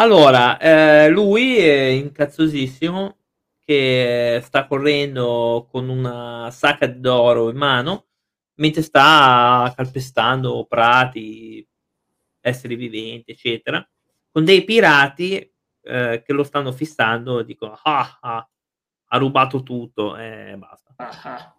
Allora, 0.00 0.58
eh, 0.58 1.08
lui 1.08 1.58
è 1.58 1.86
incazzosissimo 1.86 3.16
che 3.64 4.40
sta 4.44 4.66
correndo 4.68 5.66
con 5.68 5.88
una 5.88 6.48
sacca 6.52 6.86
d'oro 6.86 7.50
in 7.50 7.56
mano 7.56 8.06
mentre 8.60 8.82
sta 8.82 9.72
calpestando 9.74 10.66
prati, 10.68 11.66
esseri 12.40 12.76
viventi, 12.76 13.32
eccetera, 13.32 13.84
con 14.30 14.44
dei 14.44 14.62
pirati 14.62 15.52
eh, 15.82 16.22
che 16.24 16.32
lo 16.32 16.44
stanno 16.44 16.70
fissando 16.70 17.40
e 17.40 17.44
dicono 17.44 17.76
ah, 17.82 18.18
ah 18.20 18.48
ha 19.10 19.18
rubato 19.18 19.64
tutto 19.64 20.16
e 20.16 20.54
basta. 20.56 20.92
Ah, 20.96 21.20
ah. 21.24 21.57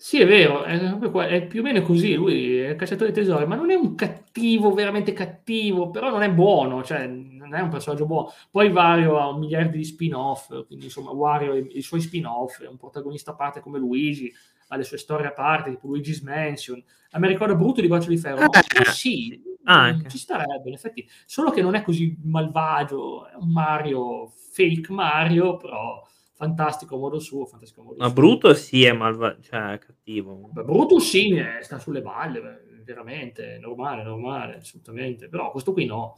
Sì, 0.00 0.20
è 0.20 0.26
vero, 0.28 0.62
è, 0.62 0.78
è, 0.78 1.46
più 1.48 1.58
o 1.58 1.64
meno 1.64 1.82
così, 1.82 2.14
lui 2.14 2.58
è 2.58 2.68
il 2.68 2.76
cacciatore 2.76 3.10
di 3.10 3.16
tesori, 3.16 3.46
ma 3.46 3.56
non 3.56 3.72
è 3.72 3.74
un 3.74 3.96
cattivo, 3.96 4.72
veramente 4.72 5.12
cattivo, 5.12 5.90
però 5.90 6.08
non 6.08 6.22
è 6.22 6.30
buono, 6.30 6.84
cioè 6.84 7.08
non 7.08 7.52
è 7.52 7.60
un 7.60 7.68
personaggio 7.68 8.06
buono. 8.06 8.32
Poi 8.48 8.68
Wario 8.68 9.18
ha 9.18 9.28
un 9.28 9.40
miliardo 9.40 9.76
di 9.76 9.82
spin-off, 9.82 10.66
quindi 10.66 10.84
insomma 10.84 11.10
Wario 11.10 11.52
e 11.52 11.66
i 11.72 11.82
suoi 11.82 12.00
spin-off, 12.00 12.62
è 12.62 12.68
un 12.68 12.76
protagonista 12.76 13.32
a 13.32 13.34
parte 13.34 13.58
come 13.58 13.80
Luigi, 13.80 14.32
ha 14.68 14.76
le 14.76 14.84
sue 14.84 14.98
storie 14.98 15.26
a 15.26 15.32
parte, 15.32 15.70
tipo 15.70 15.88
Luigi's 15.88 16.20
Mansion. 16.20 16.80
A 17.10 17.18
me 17.18 17.26
ricorda 17.26 17.56
brutto 17.56 17.80
di 17.80 17.88
Guaccio 17.88 18.10
di 18.10 18.18
Ferro, 18.18 18.42
no? 18.42 18.50
eh, 18.52 18.84
sì, 18.92 19.42
anche. 19.64 20.10
ci 20.10 20.18
starebbe, 20.18 20.68
in 20.68 20.74
effetti, 20.74 21.08
solo 21.26 21.50
che 21.50 21.60
non 21.60 21.74
è 21.74 21.82
così 21.82 22.16
malvagio, 22.22 23.26
è 23.26 23.34
un 23.34 23.50
Mario, 23.50 24.28
fake 24.28 24.92
Mario, 24.92 25.56
però 25.56 26.06
fantastico 26.38 26.94
a 26.94 26.98
modo 26.98 27.18
suo, 27.18 27.46
fantastico 27.46 27.82
modo 27.82 27.96
Ma 27.98 28.04
suo. 28.04 28.14
Bruto 28.14 28.54
sì 28.54 28.84
è 28.84 28.92
malvagio, 28.92 29.42
cioè 29.42 29.76
cattivo. 29.78 30.48
Beh, 30.52 30.62
Bruto 30.62 31.00
sì, 31.00 31.30
eh, 31.30 31.60
sta 31.62 31.80
sulle 31.80 32.00
balle, 32.00 32.80
veramente, 32.84 33.58
normale, 33.60 34.04
normale, 34.04 34.58
assolutamente. 34.58 35.28
Però 35.28 35.50
questo 35.50 35.72
qui 35.72 35.84
no. 35.84 36.16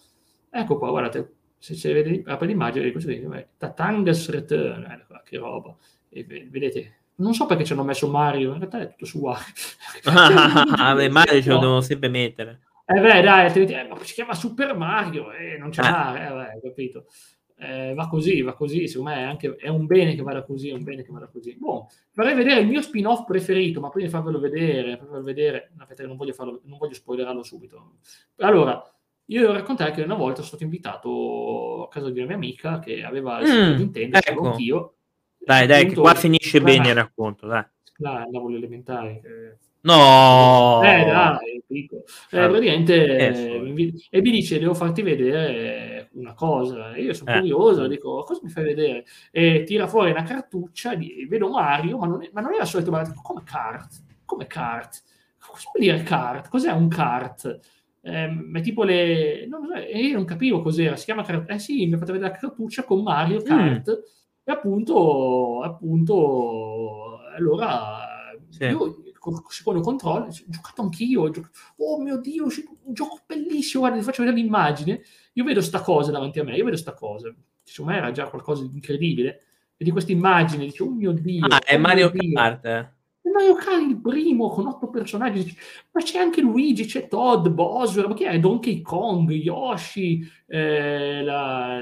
Ecco 0.51 0.77
qua, 0.77 0.91
guardate, 0.91 1.37
se, 1.57 1.75
se 1.75 1.93
vede, 1.95 2.23
apre 2.27 2.47
l'immagine 2.47 2.85
di 2.85 2.93
questo 2.93 3.11
qui, 3.11 3.47
Tatangas 3.57 4.29
Return, 4.29 4.85
eh, 4.85 5.23
che 5.25 5.39
roba. 5.39 5.75
E 6.11 6.25
vedete, 6.25 6.99
non 7.17 7.33
so 7.33 7.47
perché 7.47 7.65
ci 7.65 7.73
hanno 7.73 7.85
messo 7.85 8.07
Mario, 8.07 8.53
in 8.53 8.59
realtà 8.59 8.81
è 8.81 8.91
tutto 8.91 9.07
su 9.07 9.21
Wario. 9.21 9.45
ah, 10.05 10.95
beh, 10.95 11.09
Mario 11.09 11.41
ce 11.41 11.51
lo 11.51 11.59
devono 11.61 11.81
sempre 11.81 12.11
mettere. 12.11 12.61
Eh 12.85 13.01
beh, 13.01 13.23
dai, 13.23 13.47
eh, 13.47 13.89
ma 13.89 13.97
si 14.03 14.15
chiama 14.15 14.35
Super 14.35 14.77
Mario, 14.77 15.33
eh, 15.33 15.57
non 15.57 15.71
c'è 15.71 15.81
ah. 15.83 16.19
eh, 16.19 16.33
beh, 16.35 16.61
capito 16.69 17.07
eh, 17.61 17.95
va 17.95 18.09
così, 18.09 18.41
va 18.43 18.55
così, 18.55 18.89
secondo 18.89 19.11
me 19.11 19.17
è, 19.19 19.23
anche, 19.23 19.55
è 19.57 19.69
un 19.69 19.87
bene 19.87 20.15
che 20.15 20.23
vada 20.23 20.43
così, 20.43 20.71
è 20.71 20.73
un 20.73 20.83
bene 20.83 21.03
che 21.03 21.13
vada 21.13 21.27
così. 21.27 21.57
Boh, 21.57 21.89
farei 22.11 22.35
vedere 22.35 22.61
il 22.61 22.67
mio 22.67 22.81
spin-off 22.81 23.25
preferito, 23.27 23.81
ma 23.81 23.91
prima 23.91 24.07
di 24.07 24.13
farvelo 24.13 24.41
vedere, 24.41 24.97
farvelo 24.97 25.23
vedere 25.23 25.71
non 25.99 26.17
voglio, 26.17 26.33
farlo, 26.33 26.61
non 26.65 26.79
voglio 26.79 26.95
spoilerarlo 26.95 27.43
subito. 27.43 27.97
Allora, 28.39 28.83
io 29.27 29.41
devo 29.41 29.53
raccontare 29.53 29.91
che 29.93 30.03
una 30.03 30.15
volta 30.15 30.37
sono 30.37 30.47
stato 30.47 30.65
invitato 30.65 31.85
a 31.85 31.89
casa 31.89 32.11
di 32.11 32.19
una 32.19 32.29
mia 32.29 32.37
amica 32.37 32.79
che 32.79 33.05
aveva 33.05 33.41
il 33.41 33.49
mm, 33.49 33.77
Nintendo, 33.77 34.19
ecco. 34.19 34.51
anch'io. 34.51 34.95
Dai, 35.39 35.67
dai, 35.67 35.87
che 35.87 35.95
qua 35.95 36.15
finisce 36.15 36.61
bene 36.61 36.89
il 36.91 36.95
racconto, 36.95 37.47
dai. 37.47 37.65
Là, 37.99 38.23
andavo 38.23 38.47
alle 38.47 38.57
elementari. 38.57 39.21
Eh 39.23 39.57
No, 39.83 40.83
eh, 40.83 41.05
dai, 41.05 41.63
dico. 41.67 42.05
Eh, 42.31 42.49
praticamente 42.49 43.17
eh, 43.17 44.09
e 44.11 44.21
mi 44.21 44.31
dice: 44.31 44.59
Devo 44.59 44.75
farti 44.75 45.01
vedere 45.01 46.11
una 46.13 46.35
cosa. 46.35 46.93
E 46.93 47.03
io 47.03 47.15
sono 47.15 47.33
eh. 47.33 47.39
curioso, 47.39 47.87
dico: 47.87 48.23
Cosa 48.25 48.41
mi 48.43 48.51
fai 48.51 48.65
vedere? 48.65 49.05
E 49.31 49.63
tira 49.65 49.87
fuori 49.87 50.11
una 50.11 50.23
cartuccia, 50.23 50.95
di, 50.95 51.27
vedo 51.29 51.49
Mario, 51.49 51.97
ma 51.97 52.07
non 52.07 52.23
è, 52.23 52.31
ma 52.33 52.43
non 52.43 52.53
è 52.53 52.59
la 52.59 52.67
solita 52.67 52.91
Mario. 52.91 53.15
Come 53.23 53.43
kart? 53.43 54.03
Come 54.27 54.47
kart? 54.47 55.03
Cosa 55.39 55.71
vuol 55.73 55.87
dire 55.87 56.03
kart? 56.03 56.49
Cos'è 56.49 56.73
un 56.73 56.89
kart? 56.89 57.59
Eh, 58.03 58.51
è 58.53 58.61
tipo 58.61 58.83
le. 58.83 59.47
Non 59.47 59.67
so, 59.67 59.77
io 59.79 60.15
non 60.15 60.27
capivo 60.27 60.61
cos'era. 60.61 60.97
Si 60.97 61.07
chiama 61.07 61.23
kart. 61.23 61.49
Eh 61.49 61.59
sì, 61.59 61.87
mi 61.87 61.95
ha 61.95 61.99
fatto 61.99 62.13
vedere 62.13 62.33
la 62.33 62.39
cartuccia 62.39 62.85
con 62.85 63.03
Mario. 63.03 63.41
Kart. 63.41 63.91
Mm. 63.91 64.03
E 64.45 64.53
appunto, 64.53 65.63
appunto, 65.63 67.21
allora. 67.35 68.09
Sì. 68.51 68.65
Io, 68.65 68.97
secondo 69.49 69.81
controllo, 69.81 70.27
ho 70.27 70.31
giocato 70.47 70.83
anch'io, 70.83 71.23
ho 71.23 71.31
giocato, 71.31 71.59
oh 71.77 72.01
mio 72.01 72.19
Dio, 72.19 72.45
un 72.45 72.95
gioco 72.95 73.21
bellissimo, 73.27 73.83
guarda, 73.83 73.99
ti 73.99 74.05
faccio 74.05 74.23
vedere 74.23 74.41
l'immagine, 74.41 75.03
io 75.35 75.45
vedo 75.45 75.61
sta 75.61 75.81
cosa 75.81 76.11
davanti 76.11 76.41
a 76.41 76.45
me, 76.45 76.57
io 76.57 76.65
vedo 76.65 76.77
sta 76.77 76.95
cosa, 76.95 77.33
secondo 77.63 77.93
me 77.93 77.99
era 77.99 78.11
già 78.11 78.29
qualcosa 78.29 78.63
di 78.63 78.71
incredibile, 78.73 79.43
e 79.77 79.85
di 79.85 79.91
questa 79.91 80.13
immagine, 80.13 80.65
dice, 80.65 80.83
oh 80.83 80.91
mio 80.91 81.13
Dio. 81.13 81.47
Ah, 81.47 81.61
è 81.61 81.77
oh 81.77 81.79
Mario 81.79 82.11
Kart. 82.11 82.65
È 82.67 83.29
Mario 83.33 83.55
Kart 83.55 83.83
il 83.83 84.01
primo 84.01 84.49
con 84.49 84.67
otto 84.67 84.89
personaggi, 84.89 85.57
ma 85.93 86.03
c'è 86.03 86.19
anche 86.19 86.41
Luigi, 86.41 86.87
c'è 86.87 87.07
Todd, 87.09 87.49
Bowser, 87.49 88.09
ma 88.09 88.15
chi 88.15 88.25
è? 88.25 88.39
Donkey 88.39 88.81
Kong, 88.81 89.31
Yoshi, 89.31 90.27
eh, 90.47 91.23
la, 91.23 91.81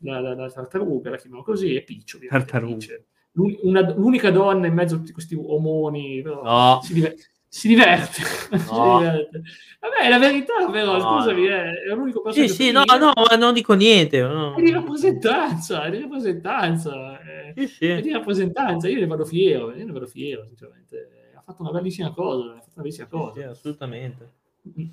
la, 0.00 0.20
la, 0.20 0.34
la, 0.34 0.50
tartaruga, 0.50 1.10
la 1.10 1.16
chiamano 1.16 1.42
così, 1.42 1.74
e 1.74 1.82
Piccio. 1.82 2.18
Tartaruga 2.28 2.94
una, 3.36 3.92
l'unica 3.94 4.30
donna 4.30 4.66
in 4.66 4.74
mezzo 4.74 4.94
a 4.94 4.98
tutti 4.98 5.12
questi 5.12 5.34
omoni, 5.34 6.22
no. 6.22 6.80
si, 6.82 6.94
diver- 6.94 7.16
si, 7.46 7.68
diverte. 7.68 8.22
No. 8.50 8.98
si 8.98 9.04
diverte. 9.04 9.42
Vabbè, 9.80 9.96
è 10.04 10.08
la 10.08 10.18
verità, 10.18 10.70
però, 10.70 10.96
no, 10.98 11.18
scusami, 11.18 11.44
è, 11.44 11.82
è 11.82 11.94
l'unico 11.94 12.22
personaggio. 12.22 12.52
Sì, 12.52 12.62
sì, 12.62 12.70
no, 12.72 12.82
no, 12.84 13.12
non 13.38 13.52
dico 13.52 13.74
niente. 13.74 14.20
No. 14.20 14.54
È 14.54 14.62
di 14.62 14.72
rappresentanza, 14.72 15.84
è 15.84 15.90
di 15.90 16.00
rappresentanza. 16.00 17.20
È, 17.20 17.52
sì, 17.56 17.66
sì. 17.66 17.86
è 17.86 18.00
di 18.00 18.12
rappresentanza, 18.12 18.88
io 18.88 19.00
ne 19.00 19.06
vado 19.06 19.24
fiero, 19.24 19.74
io 19.74 19.84
ne 19.84 19.92
vado 19.92 20.06
fiero, 20.06 20.44
sinceramente. 20.46 21.10
Ha 21.34 21.42
fatto 21.42 21.62
una 21.62 21.72
bellissima 21.72 22.12
cosa, 22.12 22.52
ha 22.52 22.54
fatto 22.54 22.72
una 22.74 22.82
bellissima 22.82 23.06
cosa. 23.06 23.32
Sì, 23.34 23.42
assolutamente. 23.42 24.32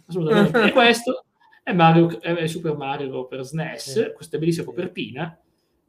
assolutamente. 0.05 0.63
e 0.63 0.71
questo 0.73 1.25
è, 1.63 1.71
Mario, 1.71 2.19
è 2.19 2.45
Super 2.47 2.75
Mario 2.75 3.25
per 3.25 3.43
SNES, 3.43 4.11
questa 4.13 4.37
bellissima 4.37 4.65
copertina 4.65 5.37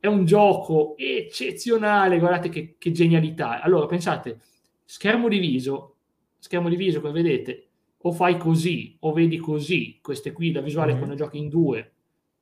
è 0.04 0.06
un 0.06 0.26
gioco 0.26 0.96
eccezionale, 0.98 2.18
guardate 2.18 2.50
che, 2.50 2.76
che, 2.76 2.90
genialità. 2.90 3.62
Allora, 3.62 3.86
pensate, 3.86 4.38
schermo 4.84 5.28
diviso, 5.28 5.96
schermo 6.38 6.68
diviso, 6.68 7.00
come 7.00 7.14
vedete, 7.14 7.68
o 8.02 8.12
fai 8.12 8.36
così, 8.36 8.98
o 9.00 9.14
vedi 9.14 9.38
così, 9.38 10.00
queste 10.02 10.32
qui, 10.32 10.52
la 10.52 10.60
visuale 10.60 10.90
mm-hmm. 10.90 10.98
quando 10.98 11.16
giochi 11.16 11.38
in 11.38 11.48
due, 11.48 11.92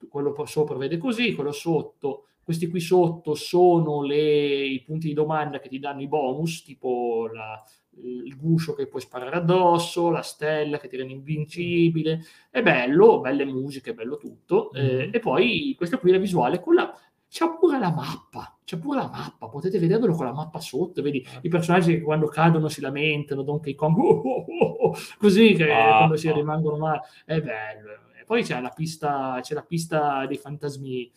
quello 0.08 0.34
sopra 0.44 0.76
vede 0.76 0.98
così, 0.98 1.36
quello 1.36 1.52
sotto, 1.52 2.26
questi 2.42 2.66
qui 2.66 2.80
sotto 2.80 3.36
sono 3.36 4.02
le, 4.02 4.66
i 4.66 4.82
punti 4.82 5.06
di 5.06 5.14
domanda 5.14 5.60
che 5.60 5.68
ti 5.68 5.78
danno 5.78 6.02
i 6.02 6.08
bonus, 6.08 6.64
tipo 6.64 7.28
la, 7.32 7.62
il 8.02 8.36
guscio 8.36 8.74
che 8.74 8.88
puoi 8.88 9.02
sparare 9.02 9.36
addosso, 9.36 10.10
la 10.10 10.22
stella 10.22 10.78
che 10.78 10.88
ti 10.88 10.96
rende 10.96 11.12
invincibile, 11.12 12.24
è 12.50 12.60
bello, 12.60 13.20
belle 13.20 13.44
musiche, 13.44 13.94
bello 13.94 14.16
tutto, 14.16 14.72
mm-hmm. 14.76 14.98
eh, 14.98 15.10
e 15.12 15.18
poi 15.20 15.74
questa 15.76 15.98
qui 15.98 16.10
è 16.10 16.14
la 16.14 16.18
visuale 16.18 16.58
con 16.58 16.74
la 16.74 16.92
c'è 17.32 17.46
pure 17.58 17.78
la 17.78 17.90
mappa, 17.90 18.58
c'è 18.62 18.76
pure 18.76 18.98
la 18.98 19.08
mappa, 19.08 19.48
potete 19.48 19.78
vederlo 19.78 20.14
con 20.14 20.26
la 20.26 20.34
mappa 20.34 20.60
sotto, 20.60 21.00
vedi 21.00 21.26
i 21.40 21.48
personaggi 21.48 21.94
che 21.94 22.02
quando 22.02 22.26
cadono 22.26 22.68
si 22.68 22.82
lamentano, 22.82 23.40
Donkey 23.40 23.74
Kong, 23.74 23.96
oh, 23.96 24.20
oh, 24.20 24.76
oh, 24.80 24.94
così 25.16 25.54
che 25.54 25.72
ah, 25.72 25.96
quando 25.96 26.16
si 26.16 26.30
rimangono 26.30 26.76
male, 26.76 27.00
è 27.24 27.40
bello. 27.40 27.92
E 28.20 28.24
poi 28.26 28.42
c'è 28.42 28.60
la 28.60 28.68
pista, 28.68 29.38
c'è 29.40 29.54
la 29.54 29.62
pista 29.62 30.26
dei 30.26 30.36
fantasmi, 30.36 31.10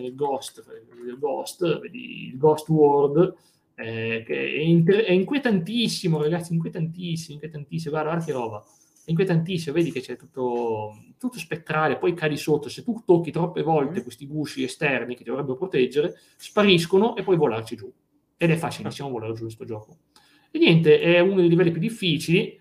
il 0.00 0.14
Ghost, 0.16 0.64
il 1.06 1.18
Ghost, 1.20 1.82
vedi 1.82 2.30
il 2.30 2.36
Ghost 2.36 2.68
World, 2.68 3.34
eh, 3.76 4.24
che 4.26 4.34
è, 4.34 4.58
inter- 4.58 5.04
è, 5.04 5.12
inquietantissimo, 5.12 6.20
ragazzi, 6.20 6.52
inquietantissimo, 6.52 7.34
inquietantissimo, 7.34 7.92
guarda, 7.92 8.10
guarda 8.10 8.24
che 8.24 8.32
roba 8.32 8.64
inquietantissimo, 9.08 9.74
vedi 9.74 9.90
che 9.90 10.00
c'è 10.00 10.16
tutto, 10.16 10.94
tutto, 11.18 11.38
spettrale, 11.38 11.98
poi 11.98 12.14
cadi 12.14 12.36
sotto, 12.36 12.68
se 12.68 12.82
tu 12.82 13.02
tocchi 13.04 13.30
troppe 13.30 13.62
volte 13.62 14.00
mm. 14.00 14.02
questi 14.02 14.26
gusci 14.26 14.62
esterni 14.62 15.14
che 15.14 15.24
ti 15.24 15.30
dovrebbero 15.30 15.56
proteggere, 15.56 16.14
spariscono 16.36 17.16
e 17.16 17.22
puoi 17.22 17.36
volarci 17.36 17.76
giù. 17.76 17.92
Ed 18.36 18.50
è 18.50 18.56
facilissimo 18.56 19.10
volare 19.10 19.32
giù 19.32 19.42
questo 19.42 19.64
gioco. 19.64 19.98
E 20.50 20.58
niente, 20.58 21.00
è 21.00 21.20
uno 21.20 21.40
dei 21.40 21.48
livelli 21.48 21.70
più 21.70 21.80
difficili, 21.80 22.58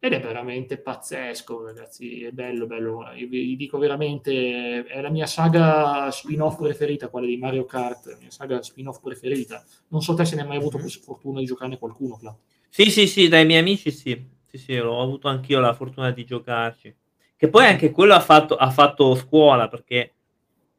ed 0.00 0.12
è 0.12 0.20
veramente 0.20 0.78
pazzesco, 0.78 1.64
ragazzi, 1.64 2.22
è 2.22 2.30
bello, 2.30 2.66
bello. 2.66 3.10
Io 3.16 3.26
vi 3.26 3.56
dico 3.56 3.78
veramente, 3.78 4.84
è 4.84 5.00
la 5.00 5.10
mia 5.10 5.26
saga 5.26 6.08
spin-off 6.12 6.58
preferita, 6.58 7.08
quella 7.08 7.26
di 7.26 7.36
Mario 7.36 7.64
Kart, 7.64 8.06
la 8.06 8.16
mia 8.20 8.30
saga 8.30 8.62
spin-off 8.62 9.00
preferita. 9.00 9.64
Non 9.88 10.00
so 10.00 10.14
te 10.14 10.24
se 10.24 10.36
ne 10.36 10.42
hai 10.42 10.48
mai 10.48 10.56
avuto 10.58 10.78
questa 10.78 11.02
fortuna 11.02 11.40
di 11.40 11.46
giocarne 11.46 11.78
qualcuno, 11.78 12.16
Cla. 12.16 12.36
Sì, 12.68 12.90
sì, 12.90 13.08
sì, 13.08 13.26
dai 13.26 13.44
miei 13.44 13.58
amici 13.58 13.90
sì. 13.90 14.36
Sì, 14.50 14.58
sì, 14.58 14.76
l'ho 14.76 15.02
avuto 15.02 15.28
anch'io 15.28 15.60
la 15.60 15.74
fortuna 15.74 16.10
di 16.10 16.24
giocarci. 16.24 16.94
Che 17.36 17.48
poi 17.48 17.66
anche 17.66 17.90
quello 17.90 18.14
ha 18.14 18.20
fatto, 18.20 18.56
ha 18.56 18.70
fatto 18.70 19.14
scuola, 19.14 19.68
perché 19.68 20.14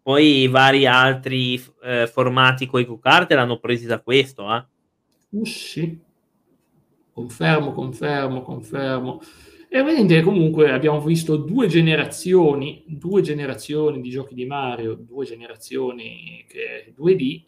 poi 0.01 0.47
vari 0.47 0.85
altri 0.85 1.61
eh, 1.83 2.07
formati 2.07 2.65
con 2.65 2.81
i 2.81 2.85
go-kart 2.85 3.31
l'hanno 3.31 3.59
presi 3.59 3.85
da 3.85 4.01
questo, 4.01 4.53
eh. 4.53 4.65
Uh, 5.31 5.45
sì, 5.45 5.99
Confermo, 7.19 7.73
confermo, 7.73 8.41
confermo. 8.41 9.21
E 9.67 9.83
vedete 9.83 10.21
comunque 10.21 10.71
abbiamo 10.71 11.01
visto 11.01 11.35
due 11.35 11.67
generazioni, 11.67 12.83
due 12.87 13.21
generazioni 13.21 13.99
di 13.99 14.09
giochi 14.09 14.33
di 14.33 14.45
Mario, 14.45 14.95
due 14.95 15.25
generazioni 15.25 16.45
che 16.47 16.93
2D, 16.97 17.43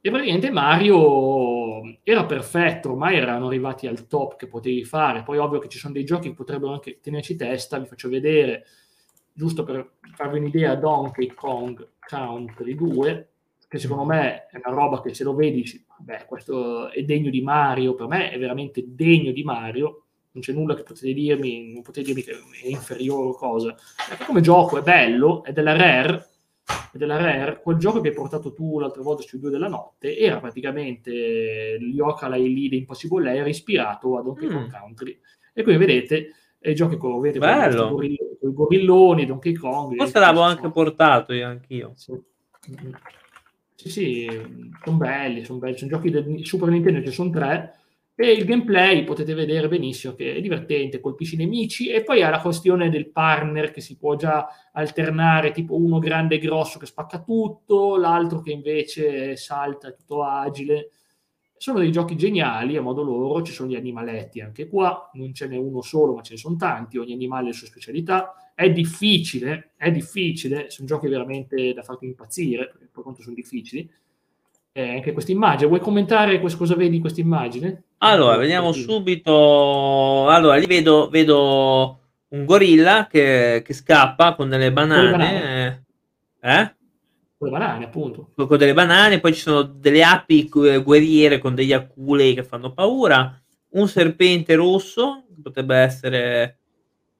e 0.00 0.10
praticamente 0.10 0.50
Mario 0.50 1.98
era 2.02 2.24
perfetto, 2.24 2.90
ormai 2.90 3.16
erano 3.16 3.46
arrivati 3.46 3.86
al 3.86 4.06
top 4.06 4.36
che 4.36 4.46
potevi 4.46 4.84
fare. 4.84 5.22
Poi 5.22 5.38
ovvio 5.38 5.58
che 5.58 5.68
ci 5.68 5.78
sono 5.78 5.92
dei 5.92 6.04
giochi 6.04 6.28
che 6.28 6.34
potrebbero 6.34 6.72
anche 6.72 7.00
tenerci 7.00 7.36
testa, 7.36 7.78
vi 7.78 7.86
faccio 7.86 8.08
vedere, 8.08 8.64
giusto 9.32 9.64
per 9.64 9.96
farvi 10.14 10.38
un'idea, 10.38 10.76
Donkey 10.76 11.28
Kong 11.34 11.88
Country 12.08 12.74
2, 12.74 13.28
che 13.68 13.78
secondo 13.78 14.04
me 14.04 14.46
è 14.46 14.60
una 14.64 14.74
roba 14.74 15.02
che 15.02 15.12
se 15.12 15.24
lo 15.24 15.34
vedi, 15.34 15.64
beh, 15.98 16.24
questo 16.26 16.90
è 16.90 17.02
degno 17.02 17.28
di 17.28 17.42
Mario, 17.42 17.94
per 17.94 18.06
me 18.06 18.30
è 18.30 18.38
veramente 18.38 18.82
degno 18.86 19.32
di 19.32 19.42
Mario, 19.42 20.04
non 20.30 20.42
c'è 20.42 20.52
nulla 20.52 20.74
che 20.74 20.84
potete 20.84 21.12
dirmi, 21.12 21.72
non 21.72 21.82
potete 21.82 22.06
dirmi 22.06 22.22
che 22.22 22.32
è 22.32 22.68
inferiore 22.68 23.28
o 23.28 23.34
cosa, 23.34 23.74
perché 24.08 24.24
come 24.24 24.40
gioco 24.40 24.78
è 24.78 24.82
bello, 24.82 25.42
è 25.42 25.52
della 25.52 25.76
Rare, 25.76 26.26
della 26.92 27.16
Rare, 27.16 27.60
quel 27.62 27.76
gioco 27.76 28.00
che 28.00 28.08
hai 28.08 28.14
portato 28.14 28.52
tu 28.52 28.78
l'altra 28.78 29.02
volta 29.02 29.22
sui 29.22 29.38
due 29.38 29.50
della 29.50 29.68
notte 29.68 30.16
era 30.16 30.38
praticamente 30.38 31.10
Yoka 31.12 32.28
Laili 32.28 32.68
di 32.68 32.76
Impossible 32.78 33.24
Lair 33.24 33.46
ispirato 33.46 34.18
a 34.18 34.22
Donkey 34.22 34.48
Kong 34.48 34.66
mm. 34.66 34.70
Country. 34.70 35.18
E 35.52 35.62
qui 35.62 35.76
vedete 35.76 36.32
i 36.60 36.74
giochi 36.74 36.96
con, 36.96 37.20
vedete, 37.20 37.76
con 37.76 38.04
i 38.04 38.18
gorilloni, 38.40 39.26
Donkey 39.26 39.54
Kong. 39.54 39.96
Forse 39.96 40.18
l'avevo 40.18 40.42
anche 40.42 40.70
portato 40.70 41.32
io 41.32 41.46
anch'io. 41.46 41.92
Sì. 41.94 42.20
Sì, 43.74 43.90
sì, 43.90 44.28
sono 44.82 44.96
belli, 44.96 45.44
sono 45.44 45.60
belli, 45.60 45.78
sono 45.78 45.90
giochi 45.90 46.10
del 46.10 46.44
Super 46.44 46.68
Nintendo, 46.68 47.00
ci 47.00 47.12
sono 47.12 47.30
tre, 47.30 47.77
e 48.20 48.32
il 48.32 48.44
gameplay 48.44 49.04
potete 49.04 49.32
vedere 49.32 49.68
benissimo 49.68 50.14
che 50.14 50.34
è 50.34 50.40
divertente, 50.40 50.98
colpisci 50.98 51.36
i 51.36 51.38
nemici, 51.38 51.88
e 51.88 52.02
poi 52.02 52.20
ha 52.24 52.30
la 52.30 52.40
questione 52.40 52.90
del 52.90 53.10
partner 53.10 53.70
che 53.70 53.80
si 53.80 53.96
può 53.96 54.16
già 54.16 54.44
alternare, 54.72 55.52
tipo 55.52 55.76
uno 55.76 56.00
grande 56.00 56.34
e 56.34 56.38
grosso 56.38 56.80
che 56.80 56.86
spacca 56.86 57.22
tutto, 57.22 57.96
l'altro 57.96 58.40
che 58.40 58.50
invece 58.50 59.36
salta, 59.36 59.92
tutto 59.92 60.24
agile. 60.24 60.90
Sono 61.56 61.78
dei 61.78 61.92
giochi 61.92 62.16
geniali 62.16 62.76
a 62.76 62.82
modo 62.82 63.04
loro, 63.04 63.42
ci 63.42 63.52
sono 63.52 63.70
gli 63.70 63.76
animaletti 63.76 64.40
anche 64.40 64.66
qua, 64.66 65.10
non 65.12 65.32
ce 65.32 65.46
n'è 65.46 65.56
uno 65.56 65.80
solo, 65.80 66.14
ma 66.14 66.22
ce 66.22 66.32
ne 66.32 66.38
sono 66.40 66.56
tanti, 66.56 66.98
ogni 66.98 67.12
animale 67.12 67.44
ha 67.44 67.46
le 67.46 67.52
sue 67.52 67.68
specialità 67.68 68.32
è 68.52 68.68
difficile, 68.72 69.74
è 69.76 69.92
difficile, 69.92 70.70
sono 70.70 70.88
giochi 70.88 71.06
veramente 71.06 71.72
da 71.72 71.82
farti 71.82 72.06
impazzire, 72.06 72.66
perché 72.66 72.88
per 72.92 73.04
quanto 73.04 73.22
sono 73.22 73.36
difficili. 73.36 73.88
Eh, 74.72 74.96
anche 74.96 75.12
questa 75.12 75.30
immagine, 75.30 75.68
vuoi 75.68 75.78
commentare 75.78 76.40
cosa 76.40 76.74
vedi 76.74 76.96
in 76.96 77.00
questa 77.00 77.20
immagine? 77.20 77.84
Allora, 77.98 78.36
vediamo 78.36 78.72
subito. 78.72 80.28
Allora, 80.28 80.56
lì 80.56 80.66
vedo, 80.66 81.08
vedo 81.08 82.00
un 82.28 82.44
gorilla 82.44 83.06
che, 83.08 83.62
che, 83.64 83.72
scappa 83.72 84.34
con 84.34 84.48
delle 84.48 84.72
banane. 84.72 85.10
Con 85.10 85.18
banane. 85.18 85.84
Eh? 86.40 86.74
Con 87.36 87.48
le 87.48 87.58
banane, 87.58 87.84
appunto. 87.84 88.30
Con 88.36 88.56
delle 88.56 88.74
banane, 88.74 89.18
poi 89.18 89.34
ci 89.34 89.40
sono 89.40 89.62
delle 89.62 90.04
api 90.04 90.48
guerriere 90.48 91.38
con 91.38 91.54
degli 91.54 91.72
aculei 91.72 92.34
che 92.34 92.44
fanno 92.44 92.72
paura. 92.72 93.40
Un 93.70 93.88
serpente 93.88 94.54
rosso, 94.54 95.24
potrebbe 95.42 95.76
essere 95.76 96.58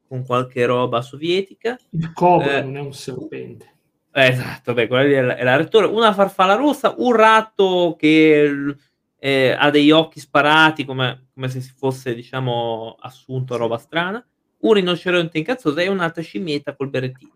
con 0.07 0.25
qualche 0.25 0.65
roba 0.65 1.03
sovietica. 1.03 1.77
Il 1.91 2.13
cobra 2.13 2.59
eh, 2.59 2.63
non 2.63 2.77
è 2.77 2.81
un 2.81 2.93
serpente. 2.93 3.75
Esatto, 4.13 4.75
beh, 4.75 4.87
quella 4.87 5.03
è 5.05 5.23
la, 5.23 5.37
è 5.37 5.45
la. 5.45 5.89
Una 5.89 6.13
farfalla 6.13 6.55
rossa, 6.55 6.95
un 6.97 7.13
ratto 7.15 7.97
che 7.99 8.75
eh, 9.19 9.55
ha 9.59 9.71
degli 9.71 9.91
occhi 9.91 10.21
sparati 10.21 10.85
come, 10.85 11.29
come, 11.35 11.49
se 11.49 11.61
si 11.61 11.73
fosse, 11.77 12.15
diciamo, 12.15 12.97
assunto 13.01 13.57
roba 13.57 13.79
strana. 13.79 14.25
Un 14.61 14.73
rinoceronte 14.73 15.39
incazzoso 15.39 15.79
e 15.79 15.89
un'altra 15.89 16.23
scimmietta 16.23 16.75
col 16.75 16.91
berrettino. 16.91 17.33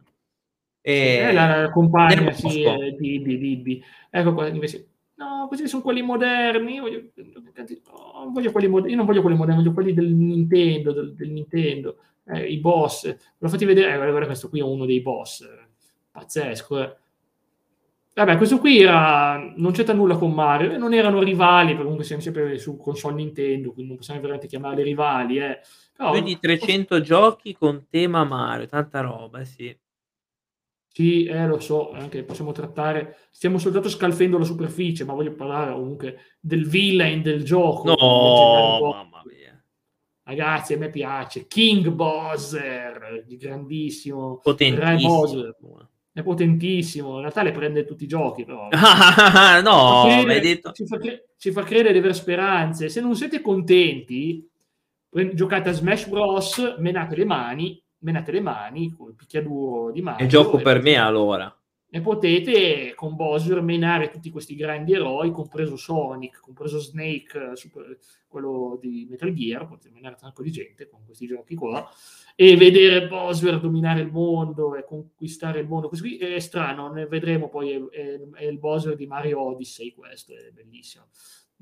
E... 0.80 1.28
È 1.28 1.32
la 1.32 1.70
compagna 1.70 2.32
sì, 2.32 2.62
eh, 2.62 2.96
di, 2.98 3.22
di, 3.22 3.82
Ecco 4.10 4.34
qua, 4.34 4.48
invece 4.48 4.88
no, 5.14 5.46
questi 5.46 5.68
sono 5.68 5.82
quelli 5.82 6.02
moderni, 6.02 6.80
voglio, 6.80 7.10
no, 7.14 8.30
voglio 8.32 8.50
quelli 8.50 8.66
moder- 8.66 8.90
io 8.90 8.96
non 8.96 9.06
voglio 9.06 9.20
quelli 9.20 9.36
moderni, 9.36 9.62
voglio 9.62 9.74
quelli 9.74 9.94
del 9.94 10.12
Nintendo, 10.12 10.92
del, 10.92 11.14
del 11.14 11.30
Nintendo 11.30 11.96
eh, 12.26 12.46
i 12.46 12.58
boss, 12.58 13.04
ve 13.04 13.18
l'ho 13.38 13.48
fatti 13.48 13.64
vedere, 13.64 13.92
eh, 13.92 13.96
guarda, 13.96 14.26
questo 14.26 14.48
qui 14.48 14.60
è 14.60 14.62
uno 14.62 14.84
dei 14.84 15.00
boss, 15.00 15.46
pazzesco. 16.10 16.82
Eh. 16.82 16.96
Vabbè, 18.14 18.36
questo 18.36 18.58
qui 18.58 18.80
era, 18.80 19.38
non 19.56 19.72
c'entra 19.72 19.94
nulla 19.94 20.16
con 20.16 20.32
Mario, 20.32 20.76
non 20.76 20.92
erano 20.92 21.22
rivali, 21.22 21.68
perché 21.68 21.82
comunque 21.82 22.04
siamo 22.04 22.20
sempre 22.20 22.58
su 22.58 22.76
console 22.76 23.14
Nintendo, 23.14 23.72
quindi 23.72 23.88
non 23.88 23.96
possiamo 23.96 24.20
veramente 24.20 24.48
chiamarli 24.48 24.82
rivali. 24.82 25.38
Eh. 25.38 25.60
Però, 25.96 26.10
Quindi 26.10 26.38
300 26.38 26.86
posso... 26.88 27.00
giochi 27.00 27.54
con 27.54 27.86
tema 27.88 28.24
Mario, 28.24 28.66
tanta 28.66 29.00
roba, 29.00 29.40
eh, 29.40 29.44
sì. 29.46 29.76
Sì, 30.94 31.24
eh, 31.24 31.46
lo 31.46 31.58
so, 31.58 31.92
anche 31.92 32.22
possiamo 32.22 32.52
trattare, 32.52 33.16
stiamo 33.30 33.56
soltanto 33.56 33.88
scalfendo 33.88 34.36
la 34.36 34.44
superficie, 34.44 35.04
ma 35.06 35.14
voglio 35.14 35.32
parlare 35.32 35.72
comunque 35.72 36.18
del 36.38 36.68
villain 36.68 37.22
del 37.22 37.44
gioco. 37.44 37.94
No, 37.98 38.90
mamma 38.90 39.22
mia. 39.24 39.58
Ragazzi, 40.24 40.74
a 40.74 40.78
me 40.78 40.90
piace. 40.90 41.46
King 41.46 41.88
Bowser, 41.88 43.24
di 43.26 43.38
grandissimo. 43.38 44.38
Potentissimo. 44.42 45.88
È 46.12 46.22
potentissimo. 46.22 47.14
In 47.14 47.20
realtà 47.20 47.42
le 47.42 47.52
prende 47.52 47.84
tutti 47.84 48.04
i 48.04 48.08
giochi, 48.08 48.44
però. 48.44 48.68
no, 48.70 50.04
ci 50.04 50.10
fa, 50.10 50.22
credere, 50.24 50.60
ci, 50.72 50.86
fa 50.86 50.98
cre- 50.98 51.28
ci 51.38 51.50
fa 51.52 51.62
credere 51.62 51.92
di 51.92 51.98
avere 51.98 52.14
speranze. 52.14 52.88
Se 52.88 53.00
non 53.00 53.16
siete 53.16 53.40
contenti, 53.40 54.46
giocate 55.32 55.70
a 55.70 55.72
Smash 55.72 56.08
Bros, 56.08 56.76
menate 56.78 57.16
le 57.16 57.24
mani, 57.24 57.82
menate 57.98 58.32
le 58.32 58.40
mani 58.40 58.92
con 58.92 59.08
il 59.08 59.14
picchiaduro 59.14 59.90
di 59.90 60.02
Mario. 60.02 60.26
È 60.26 60.28
gioco 60.28 60.58
per 60.58 60.82
me 60.82 60.96
allora 60.96 61.54
e 61.94 62.00
potete 62.00 62.94
con 62.94 63.16
Bowser 63.16 63.60
menare 63.60 64.08
tutti 64.08 64.30
questi 64.30 64.56
grandi 64.56 64.94
eroi, 64.94 65.30
compreso 65.30 65.76
Sonic, 65.76 66.40
compreso 66.40 66.78
Snake, 66.78 67.50
eh, 67.50 67.54
super, 67.54 67.98
quello 68.26 68.78
di 68.80 69.06
Metal 69.10 69.30
Gear, 69.34 69.66
potete 69.66 69.90
menare 69.92 70.14
un 70.14 70.20
sacco 70.20 70.42
di 70.42 70.50
gente 70.50 70.88
con 70.88 71.00
questi 71.04 71.26
giochi 71.26 71.54
qua, 71.54 71.86
e 72.34 72.56
vedere 72.56 73.06
Bowser 73.06 73.60
dominare 73.60 74.00
il 74.00 74.10
mondo 74.10 74.74
e 74.74 74.84
conquistare 74.84 75.60
il 75.60 75.68
mondo, 75.68 75.88
così 75.88 76.16
è 76.16 76.38
strano, 76.38 76.92
ne 76.92 77.06
vedremo 77.06 77.48
poi, 77.48 77.72
è, 77.72 77.80
è, 77.88 78.20
è 78.34 78.44
il 78.44 78.58
Bowser 78.58 78.94
di 78.96 79.06
Mario 79.06 79.40
Odyssey 79.42 79.92
questo, 79.94 80.34
è 80.34 80.50
bellissimo. 80.52 81.06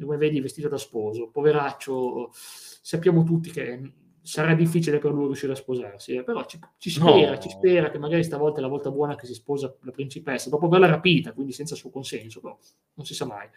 Come 0.00 0.16
vedi 0.16 0.40
vestito 0.40 0.68
da 0.68 0.78
sposo, 0.78 1.28
poveraccio, 1.28 2.30
sappiamo 2.32 3.22
tutti 3.22 3.50
che 3.50 3.92
sarà 4.22 4.54
difficile 4.54 4.98
per 4.98 5.12
lui 5.12 5.26
riuscire 5.26 5.52
a 5.52 5.56
sposarsi, 5.56 6.14
eh? 6.14 6.22
però 6.22 6.44
ci, 6.44 6.58
ci 6.78 6.90
spera, 6.90 7.32
no. 7.32 7.38
ci 7.38 7.48
spera 7.48 7.90
che 7.90 7.98
magari 7.98 8.22
stavolta 8.22 8.58
è 8.58 8.62
la 8.62 8.68
volta 8.68 8.90
buona 8.90 9.14
che 9.14 9.26
si 9.26 9.34
sposa 9.34 9.74
la 9.82 9.90
principessa, 9.90 10.48
dopo 10.48 10.66
averla 10.66 10.86
rapita, 10.86 11.32
quindi 11.32 11.52
senza 11.52 11.74
suo 11.74 11.90
consenso, 11.90 12.40
però 12.40 12.56
non 12.94 13.04
si 13.04 13.14
sa 13.14 13.26
mai, 13.26 13.48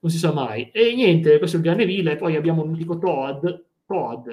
non 0.00 0.10
si 0.10 0.18
sa 0.18 0.32
mai. 0.32 0.70
E 0.72 0.94
niente, 0.94 1.38
questo 1.38 1.56
è 1.56 1.60
il 1.60 1.64
grande 1.64 1.84
villa, 1.84 2.12
e 2.12 2.16
poi 2.16 2.36
abbiamo 2.36 2.62
un 2.62 2.70
mitico 2.70 2.98
Todd, 2.98 3.46
Todd, 3.86 4.30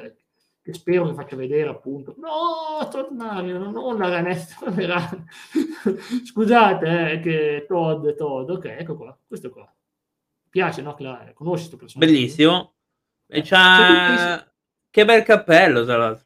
che 0.64 0.74
spero 0.74 1.08
che 1.08 1.14
faccia 1.14 1.36
vedere 1.36 1.70
appunto, 1.70 2.14
no, 2.18 2.88
Todd 2.90 3.12
Mario, 3.12 3.58
non 3.58 3.98
la 3.98 4.10
ranetta, 4.10 4.56
scusate, 6.24 7.12
eh, 7.12 7.20
che 7.20 7.66
Todd, 7.68 8.08
Todd, 8.12 8.50
ok, 8.50 8.66
ecco 8.66 8.96
qua, 8.96 9.18
questo 9.28 9.50
qua. 9.50 9.72
Piace, 10.50 10.82
no? 10.82 10.94
Clara? 10.96 11.32
Conosci 11.34 11.70
questo 11.70 11.78
personaggio? 11.78 12.12
Bellissimo. 12.12 12.74
E 13.26 13.40
eh, 13.40 13.42
c'ha... 13.42 14.46
Che 14.90 15.06
bel 15.06 15.24
cappello, 15.24 15.86
tra 15.86 15.96
l'altro. 15.96 16.26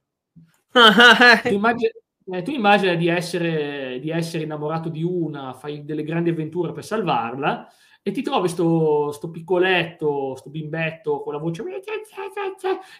tu, 1.43 1.53
immagini, 1.53 1.91
eh, 2.31 2.41
tu 2.41 2.49
immagina 2.49 2.95
di 2.95 3.07
essere, 3.07 3.99
di 3.99 4.09
essere, 4.09 4.43
innamorato 4.43 4.89
di 4.89 5.03
una, 5.03 5.53
fai 5.53 5.85
delle 5.85 6.03
grandi 6.03 6.31
avventure 6.31 6.73
per 6.73 6.83
salvarla 6.83 7.71
e 8.07 8.11
ti 8.11 8.21
trovi 8.21 8.47
sto, 8.49 9.11
sto 9.11 9.31
piccoletto, 9.31 10.35
sto 10.35 10.51
bimbetto 10.51 11.21
con 11.21 11.33
la 11.33 11.39
voce 11.39 11.63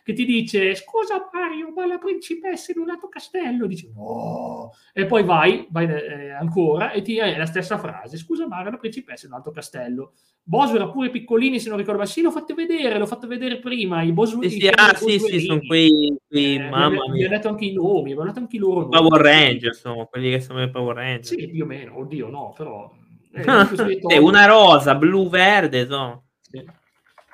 che 0.03 0.13
ti 0.13 0.25
dice 0.25 0.73
scusa 0.73 1.29
Mario, 1.31 1.71
ma 1.75 1.85
la 1.85 1.99
principessa 1.99 2.71
in 2.71 2.79
un 2.79 2.89
altro 2.89 3.07
castello, 3.07 3.67
dici 3.67 3.91
no, 3.93 4.71
e 4.93 5.05
poi 5.05 5.23
vai, 5.23 5.67
vai 5.69 5.85
eh, 5.85 6.31
ancora 6.31 6.91
e 6.91 7.03
ti 7.03 7.19
è 7.19 7.37
la 7.37 7.45
stessa 7.45 7.77
frase, 7.77 8.17
scusa 8.17 8.47
Mario, 8.47 8.71
la 8.71 8.77
principessa 8.77 9.27
in 9.27 9.33
un 9.33 9.37
altro 9.37 9.51
castello. 9.51 10.13
Bosu 10.41 10.73
era 10.73 10.89
pure 10.89 11.11
piccolini, 11.11 11.59
se 11.59 11.69
non 11.69 11.77
ricordo, 11.77 11.99
ma 11.99 12.07
sì, 12.07 12.21
l'ho 12.23 12.31
fatto 12.31 12.55
vedere, 12.55 12.97
l'ho 12.97 13.05
fatto 13.05 13.27
vedere 13.27 13.59
prima, 13.59 14.01
i 14.01 14.11
Bosu. 14.11 14.41
Sì, 14.41 14.49
sì, 14.49 14.67
ah, 14.67 14.95
sì, 14.95 15.19
sì, 15.19 15.39
sono 15.41 15.59
quei, 15.67 16.17
quei 16.27 16.55
eh, 16.55 16.67
mamma 16.67 17.07
mia. 17.11 17.27
Mi 17.27 17.27
detto 17.27 17.47
anche 17.47 17.65
i 17.65 17.73
nomi, 17.73 18.15
mi 18.15 18.21
ha 18.21 18.25
detto 18.25 18.39
anche 18.39 18.55
i 18.55 18.59
loro 18.59 18.87
Power 18.87 19.21
Ranger, 19.21 19.75
sono 19.75 20.07
quelli 20.07 20.31
che 20.31 20.39
sono 20.39 20.63
i 20.63 20.69
Power 20.71 20.95
Ranger. 20.95 21.25
Sì, 21.25 21.47
più 21.47 21.63
o 21.63 21.67
meno, 21.67 21.99
oddio, 21.99 22.29
no, 22.29 22.53
però 22.57 22.91
eh, 23.35 24.17
una 24.17 24.45
rosa, 24.45 24.95
blu, 24.95 25.29
verde, 25.29 25.85
so. 25.87 26.23
sì. 26.39 26.63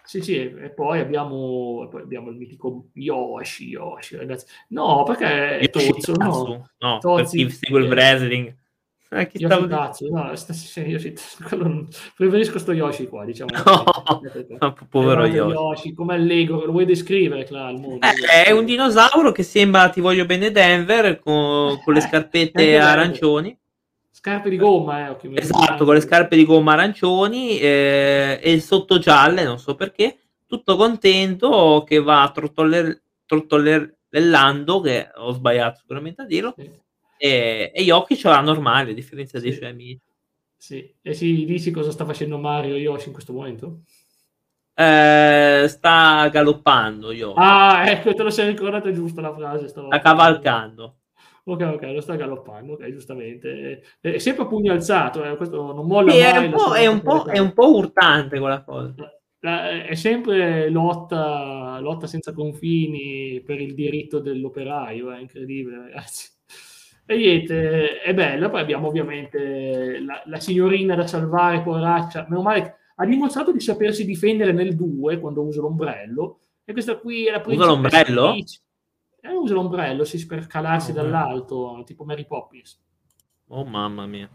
sì, 0.03 0.21
sì, 0.21 0.35
e 0.37 0.71
poi 0.71 0.99
abbiamo, 0.99 1.87
poi 1.89 2.01
abbiamo 2.01 2.29
il 2.29 2.37
mitico 2.37 2.87
Yoshi, 2.93 3.69
Yoshi, 3.69 4.17
ragazzi. 4.17 4.45
No, 4.69 5.03
perché 5.03 5.59
è 5.59 5.69
tozzo, 5.69 6.13
no? 6.13 6.69
No, 6.79 6.97
Tozzi, 6.97 7.43
per 7.43 7.53
segue 7.53 7.79
il 7.81 7.87
wrestling. 7.87 8.55
Eh, 9.13 9.27
chi 9.27 9.39
Yoshi 9.39 9.67
cazzo, 9.67 10.07
no, 10.09 10.33
stasera 10.37 10.87
Yoshi, 10.87 11.13
non... 11.57 11.85
preferisco 12.15 12.57
sto 12.57 12.71
Yoshi 12.71 13.07
qua, 13.07 13.25
diciamo. 13.25 13.51
No, 14.59 14.75
povero 14.89 15.25
Yoshi. 15.25 15.53
Yoshi. 15.53 15.93
Come 15.93 16.17
Lego, 16.17 16.63
lo 16.63 16.71
vuoi 16.71 16.85
descrivere, 16.85 17.43
Cla, 17.43 17.69
il 17.69 17.79
mondo? 17.79 18.07
Eh, 18.07 18.45
è 18.45 18.51
un 18.51 18.63
dinosauro 18.63 19.33
che 19.33 19.43
sembra 19.43 19.89
Ti 19.89 19.99
voglio 19.99 20.25
bene 20.25 20.49
Denver, 20.49 21.19
con, 21.19 21.79
con 21.83 21.93
le 21.93 21.99
eh, 21.99 22.03
scarpette 22.03 22.77
arancioni. 22.77 23.55
Scarpe 24.21 24.51
di 24.51 24.57
gomma, 24.57 25.09
eh, 25.09 25.33
Esatto, 25.33 25.83
con 25.83 25.95
le 25.95 25.99
scarpe 25.99 26.35
di 26.35 26.45
gomma 26.45 26.73
arancioni 26.73 27.57
eh, 27.57 28.39
e 28.39 28.51
il 28.51 28.61
sotto 28.61 28.99
gialle, 28.99 29.43
non 29.43 29.57
so 29.57 29.73
perché, 29.73 30.15
tutto 30.45 30.75
contento 30.75 31.83
che 31.87 31.99
va 31.99 32.29
trottoller, 32.31 33.01
trottolellando, 33.25 34.79
che 34.81 35.09
ho 35.15 35.31
sbagliato 35.31 35.79
sicuramente 35.79 36.21
a 36.21 36.25
dirlo, 36.25 36.53
sì. 36.55 36.69
e, 37.17 37.71
e, 37.73 37.83
gli 37.83 37.89
occhi 37.89 38.15
ce 38.15 38.27
l'ha 38.27 38.41
normali, 38.41 38.91
a 38.91 38.93
differenza 38.93 39.39
sì. 39.39 39.45
dei 39.45 39.53
suoi 39.55 39.69
amici. 39.69 40.01
Sì, 40.55 40.93
e 41.01 41.13
si 41.15 41.43
dici 41.45 41.71
cosa 41.71 41.89
sta 41.89 42.05
facendo 42.05 42.37
Mario 42.37 42.75
Yoshi 42.75 43.07
in 43.07 43.13
questo 43.13 43.33
momento? 43.33 43.79
Eh, 44.75 45.65
sta 45.67 46.29
galoppando 46.31 47.11
Yoshi. 47.11 47.39
Ah, 47.39 47.89
ecco, 47.89 48.13
te 48.13 48.21
lo 48.21 48.29
sei 48.29 48.49
ricordato 48.49 48.91
giusto 48.91 49.19
la 49.19 49.33
frase. 49.33 49.67
Sta 49.67 49.99
cavalcando. 49.99 50.97
Ok, 51.43 51.61
ok, 51.61 51.81
lo 51.93 52.01
sta 52.01 52.15
galoppando, 52.15 52.73
ok, 52.73 52.91
giustamente. 52.91 53.81
È, 53.99 54.17
sempre 54.19 54.43
a 54.43 54.47
pugno 54.47 54.73
alzato, 54.73 55.23
eh, 55.23 55.35
questo 55.37 55.73
non 55.73 55.87
molla 55.87 56.11
sì, 56.11 56.19
mai. 56.19 56.31
È 56.31 56.37
un, 56.37 56.51
po', 56.51 56.73
è, 56.73 56.87
un 56.87 57.01
po', 57.01 57.23
è 57.25 57.39
un 57.39 57.53
po' 57.53 57.75
urtante 57.77 58.39
quella 58.39 58.63
cosa. 58.63 58.93
è 59.39 59.95
sempre 59.95 60.69
lotta, 60.69 61.79
lotta 61.79 62.05
senza 62.05 62.31
confini 62.31 63.41
per 63.43 63.59
il 63.59 63.73
diritto 63.73 64.19
dell'operaio, 64.19 65.11
è 65.11 65.19
incredibile, 65.19 65.77
ragazzi. 65.77 66.29
E 67.07 67.17
niente, 67.17 68.01
è 68.01 68.13
bello. 68.13 68.49
Poi 68.51 68.61
abbiamo 68.61 68.87
ovviamente 68.87 69.99
la, 69.99 70.21
la 70.25 70.39
signorina 70.39 70.95
da 70.95 71.07
salvare, 71.07 71.61
poraccia. 71.61 72.27
Meno 72.29 72.43
male 72.43 72.75
ha 72.95 73.05
dimostrato 73.05 73.51
di 73.51 73.59
sapersi 73.59 74.05
difendere 74.05 74.51
nel 74.51 74.75
2 74.75 75.19
quando 75.19 75.41
usa 75.41 75.59
l'ombrello. 75.59 76.41
E 76.63 76.71
questa 76.71 76.97
qui 76.97 77.25
è 77.25 77.31
la 77.31 77.41
principessa. 77.41 77.71
Usa 77.71 77.81
l'ombrello? 77.81 78.31
Peach 78.33 78.61
eh, 79.21 79.33
usa 79.33 79.53
l'ombrello, 79.53 80.03
sì, 80.03 80.25
per 80.25 80.47
calarsi 80.47 80.91
oh, 80.91 80.93
dall'alto, 80.95 81.83
tipo 81.85 82.03
Mary 82.03 82.25
Poppins. 82.25 82.79
Oh 83.47 83.65
mamma 83.65 84.05
mia. 84.05 84.29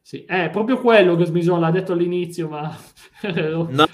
Sì, 0.00 0.24
è 0.24 0.48
proprio 0.50 0.80
quello 0.80 1.16
che 1.16 1.26
Smisola 1.26 1.66
ha 1.66 1.70
detto 1.70 1.92
all'inizio, 1.92 2.48
ma... 2.48 2.74
no. 3.34 3.68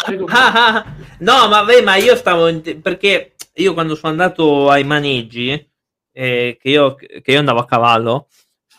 no, 1.19 1.49
ma, 1.49 1.65
beh, 1.65 1.83
ma 1.83 1.97
io 1.97 2.15
stavo... 2.15 2.61
Perché 2.61 3.35
io 3.55 3.73
quando 3.73 3.95
sono 3.95 4.13
andato 4.13 4.71
ai 4.71 4.85
maneggi, 4.85 5.51
eh, 6.13 6.57
che, 6.61 6.69
io, 6.69 6.95
che 6.95 7.23
io 7.25 7.39
andavo 7.39 7.59
a 7.59 7.67
cavallo 7.67 8.29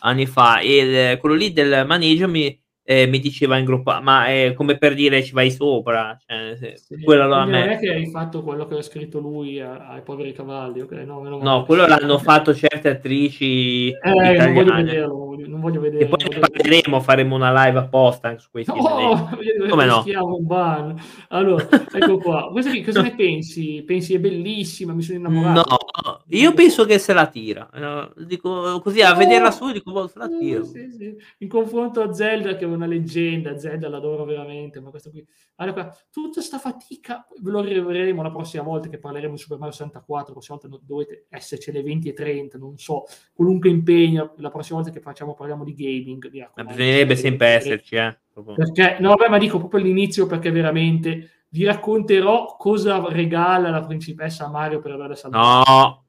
anni 0.00 0.26
fa, 0.26 0.60
e 0.60 1.18
quello 1.20 1.34
lì 1.34 1.52
del 1.52 1.84
maneggio 1.86 2.28
mi, 2.28 2.58
eh, 2.88 3.06
mi 3.08 3.18
diceva 3.18 3.56
in 3.56 3.64
gruppo, 3.64 3.98
ma 4.00 4.26
è 4.26 4.54
come 4.54 4.78
per 4.78 4.94
dire 4.94 5.20
ci 5.24 5.32
vai 5.32 5.50
sopra. 5.50 6.16
Cioè, 6.24 6.76
sì, 6.76 7.02
quello 7.02 7.26
non 7.26 7.52
è 7.52 7.78
che 7.80 7.90
hai 7.90 8.08
fatto 8.08 8.44
quello 8.44 8.64
che 8.64 8.76
ha 8.76 8.82
scritto 8.82 9.18
lui 9.18 9.60
ai 9.60 10.02
poveri 10.04 10.32
cavalli. 10.32 10.82
Okay? 10.82 11.04
No, 11.04 11.20
no, 11.20 11.64
quello 11.64 11.84
l'hanno 11.84 12.18
fatto 12.18 12.54
certe 12.54 12.90
attrici 12.90 13.88
eh, 13.88 14.10
italiane. 14.10 14.44
Non 14.44 14.54
voglio 14.54 14.74
vederlo, 14.74 15.36
non 15.48 15.60
voglio 15.60 15.80
vedere. 15.80 16.04
E 16.04 16.06
poi 16.06 16.28
ne 16.28 16.38
parleremo, 16.38 17.00
faremo 17.00 17.34
una 17.34 17.64
live 17.64 17.78
apposta 17.80 18.38
su 18.38 18.50
questi. 18.52 18.72
No, 18.72 19.30
come 19.68 19.84
no? 19.84 20.04
Un 20.06 20.46
ban. 20.46 20.94
Allora, 21.30 21.66
ecco 21.92 22.18
qua. 22.18 22.50
Cosa, 22.52 22.70
cosa 22.84 23.02
ne 23.02 23.14
pensi? 23.18 23.82
Pensi 23.84 24.14
è 24.14 24.20
bellissima, 24.20 24.92
mi 24.92 25.02
sono 25.02 25.18
innamorato? 25.18 25.76
No, 26.04 26.22
io 26.28 26.54
penso 26.54 26.84
che 26.84 27.00
se 27.00 27.12
la 27.12 27.26
tira. 27.26 27.68
Dico 28.16 28.80
così, 28.80 29.02
a 29.02 29.12
vederla 29.14 29.50
su, 29.50 29.72
dico, 29.72 29.90
boh, 29.90 30.06
se 30.06 30.20
la 30.20 30.28
tira. 30.28 30.62
Sì, 30.62 30.88
sì. 30.96 31.16
In 31.38 31.48
confronto 31.48 32.00
a 32.00 32.12
Zelda 32.12 32.54
che 32.54 32.74
una 32.76 32.86
leggenda, 32.86 33.58
Zelda 33.58 33.88
l'adoro 33.88 34.24
veramente, 34.24 34.80
ma 34.80 34.90
questo 34.90 35.10
qui... 35.10 35.26
Allora, 35.56 35.94
tutta 36.10 36.34
questa 36.34 36.58
fatica, 36.58 37.26
ve 37.40 37.50
lo 37.50 37.60
rivedremo 37.60 38.22
la 38.22 38.30
prossima 38.30 38.62
volta 38.62 38.88
che 38.88 38.98
parleremo 38.98 39.34
di 39.34 39.40
Super 39.40 39.58
Mario 39.58 39.74
64, 39.74 40.26
la 40.26 40.32
prossima 40.32 40.58
volta 40.60 40.78
dovete 40.84 41.26
esserci 41.28 41.70
alle 41.70 41.82
20 41.82 42.08
e 42.08 42.12
30, 42.12 42.58
non 42.58 42.78
so, 42.78 43.04
qualunque 43.34 43.68
impegno, 43.68 44.34
la 44.36 44.50
prossima 44.50 44.78
volta 44.78 44.92
che 44.92 45.00
facciamo 45.00 45.34
parliamo 45.34 45.64
di 45.64 45.74
gaming. 45.74 46.30
Ma 46.54 46.64
bisognerebbe 46.64 47.16
sempre 47.16 47.46
esserci, 47.48 47.96
eh. 47.96 48.18
Perché, 48.54 48.98
no, 49.00 49.10
vabbè, 49.10 49.28
ma 49.28 49.38
dico 49.38 49.58
proprio 49.58 49.80
all'inizio 49.80 50.26
perché 50.26 50.50
veramente 50.50 51.30
vi 51.48 51.64
racconterò 51.64 52.56
cosa 52.56 53.02
regala 53.08 53.70
la 53.70 53.84
principessa 53.84 54.44
a 54.44 54.50
Mario 54.50 54.80
per 54.80 54.92
averla 54.92 55.14
salvata. 55.14 55.70
No. 55.70 56.04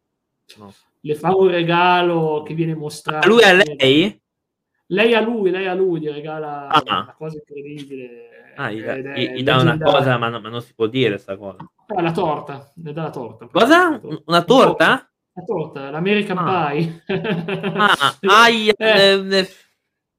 no. 0.57 0.73
Le 0.99 1.15
fa 1.15 1.33
un 1.33 1.47
regalo 1.47 2.43
che 2.45 2.53
viene 2.53 2.75
mostrato. 2.75 3.25
A 3.25 3.29
lui 3.29 3.43
a 3.43 3.53
lei? 3.53 4.21
Lei 4.87 5.13
a 5.13 5.21
lui, 5.21 5.49
lei 5.49 5.67
a 5.67 5.73
lui 5.73 5.99
gli 5.99 6.09
regala 6.09 6.67
ah. 6.67 6.81
una 6.85 7.15
cosa 7.17 7.37
incredibile. 7.37 8.53
Ah, 8.55 8.71
gli, 8.71 8.81
dà, 8.81 8.95
gli 8.95 9.43
dà 9.43 9.57
una 9.57 9.77
cosa, 9.77 10.17
ma, 10.17 10.29
no, 10.29 10.39
ma, 10.39 10.49
non 10.49 10.61
si 10.61 10.73
può 10.73 10.87
dire 10.87 11.11
questa 11.11 11.37
cosa. 11.37 11.57
Ah, 11.87 12.01
la 12.01 12.11
torta, 12.11 12.71
le 12.75 12.91
dà 12.91 13.03
la 13.03 13.09
torta. 13.11 13.47
Cosa? 13.51 14.01
Una 14.25 14.43
torta? 14.43 15.09
La 15.33 15.43
torta, 15.43 15.89
l'American 15.91 16.37
ah. 16.39 16.71
Pie. 16.71 17.03
ah, 17.05 18.17
ai, 18.43 18.69
eh, 18.69 19.27
eh, 19.29 19.49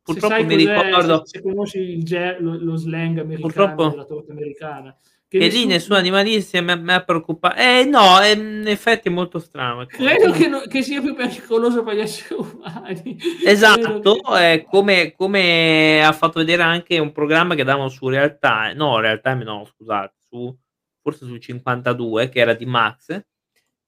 purtroppo 0.03 0.45
mi 0.45 0.55
ricordo. 0.55 1.25
Se, 1.25 1.39
se 1.39 1.43
conosci 1.43 1.79
il, 1.79 2.37
lo, 2.39 2.57
lo, 2.61 2.77
slang 2.77 3.19
americano 3.19 3.41
purtroppo... 3.41 3.89
della 3.89 4.05
torta 4.05 4.33
americana. 4.33 4.97
Che, 5.31 5.39
che 5.39 5.49
lì 5.49 5.67
nessuno 5.67 5.99
animalista 5.99 6.59
mi, 6.63 6.81
mi 6.81 6.93
ha 6.93 7.05
preoccupato. 7.05 7.57
Eh 7.57 7.85
no, 7.85 8.19
è, 8.19 8.35
in 8.35 8.65
effetti 8.67 9.09
è 9.09 9.11
molto 9.11 9.39
strano. 9.39 9.85
Credo 9.85 10.33
che, 10.33 10.49
no, 10.49 10.61
che, 10.61 10.83
sia 10.83 11.03
più 11.03 11.15
pericoloso 11.15 11.83
per 11.83 11.97
gli 11.97 12.01
esseri 12.01 12.41
umani. 12.41 13.19
Esatto, 13.45 14.15
che... 14.15 14.65
come, 14.67 15.13
come, 15.15 16.03
ha 16.03 16.13
fatto 16.13 16.39
vedere 16.39 16.63
anche 16.63 16.99
un 16.99 17.13
programma 17.13 17.55
che 17.55 17.65
davano 17.65 17.91
su 17.91 18.09
realtà, 18.09 18.73
no, 18.73 19.01
realtà 19.01 19.35
no, 19.35 19.67
scusate, 19.67 20.15
su, 20.27 20.57
forse 21.03 21.27
su 21.27 21.37
52, 21.37 22.31
che 22.31 22.41
era 22.41 22.55
di 22.55 22.65
Max, 22.65 23.23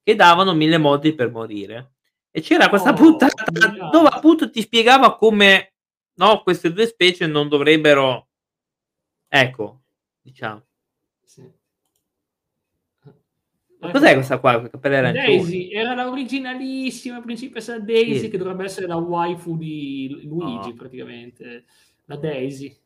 che 0.03 0.15
davano 0.15 0.53
mille 0.53 0.77
modi 0.77 1.15
per 1.15 1.31
morire. 1.31 1.93
E 2.31 2.43
c'era 2.43 2.69
questa 2.69 2.91
oh, 2.91 2.95
puntata 2.95 3.45
dove 3.91 4.09
appunto 4.09 4.51
ti 4.51 4.61
spiegava 4.61 5.17
come 5.17 5.73
no, 6.17 6.43
queste 6.43 6.71
due 6.71 6.87
specie 6.87 7.27
non 7.27 7.49
dovrebbero, 7.49 8.29
ecco, 9.27 9.81
diciamo 10.21 10.65
Ma 13.81 13.91
cos'è 13.91 14.15
questa 14.15 14.39
qua? 14.39 14.69
Capelli 14.69 14.97
arancioni? 14.97 15.37
Daisy 15.37 15.71
era 15.71 15.95
la 15.95 16.11
originalissima 16.11 17.21
principessa 17.21 17.79
Daisy 17.79 18.19
sì. 18.19 18.29
che 18.29 18.37
dovrebbe 18.37 18.65
essere 18.65 18.87
la 18.87 18.97
waifu 18.97 19.57
di 19.57 20.21
Luigi 20.25 20.69
no. 20.69 20.75
praticamente. 20.75 21.65
La 22.05 22.17
Daisy. 22.17 22.77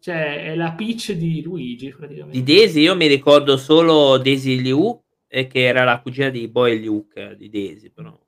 Cioè 0.00 0.44
è 0.44 0.54
la 0.54 0.72
Peach 0.72 1.12
di 1.12 1.42
Luigi 1.42 1.90
praticamente. 1.90 2.40
Di 2.40 2.54
Daisy 2.54 2.80
io 2.80 2.96
mi 2.96 3.06
ricordo 3.06 3.56
solo 3.56 4.16
Daisy 4.16 4.60
Liu 4.60 4.98
e 5.26 5.46
che 5.46 5.64
era 5.64 5.84
la 5.84 6.00
cugina 6.00 6.30
di 6.30 6.48
Boy 6.48 6.82
Luke 6.82 7.36
di 7.36 7.50
Daisy 7.50 7.90
però. 7.90 8.18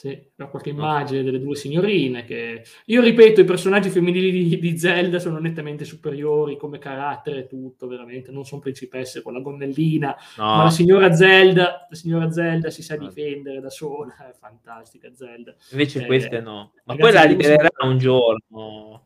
Sì, 0.00 0.18
da 0.34 0.46
qualche 0.46 0.70
immagine 0.70 1.22
delle 1.22 1.38
due 1.38 1.54
signorine 1.54 2.24
che... 2.24 2.64
Io 2.86 3.02
ripeto, 3.02 3.42
i 3.42 3.44
personaggi 3.44 3.90
femminili 3.90 4.30
di, 4.30 4.58
di, 4.58 4.78
Zelda 4.78 5.18
sono 5.18 5.38
nettamente 5.38 5.84
superiori 5.84 6.56
come 6.56 6.78
carattere 6.78 7.40
e 7.40 7.46
tutto, 7.46 7.86
veramente. 7.86 8.30
Non 8.30 8.46
sono 8.46 8.62
principesse 8.62 9.20
con 9.20 9.34
la 9.34 9.40
gonnellina, 9.40 10.16
no. 10.38 10.56
ma 10.56 10.62
la 10.62 10.70
signora 10.70 11.12
Zelda, 11.12 11.86
la 11.86 11.94
signora 11.94 12.30
Zelda 12.30 12.70
si 12.70 12.82
sa 12.82 12.96
difendere 12.96 13.60
da 13.60 13.68
sola, 13.68 14.14
è 14.26 14.32
fantastica 14.32 15.12
Zelda. 15.12 15.54
Invece 15.72 16.02
eh, 16.02 16.06
queste 16.06 16.40
no. 16.40 16.72
Ma 16.84 16.96
poi 16.96 17.12
la 17.12 17.24
libererà 17.24 17.68
un 17.84 17.98
giorno 17.98 19.04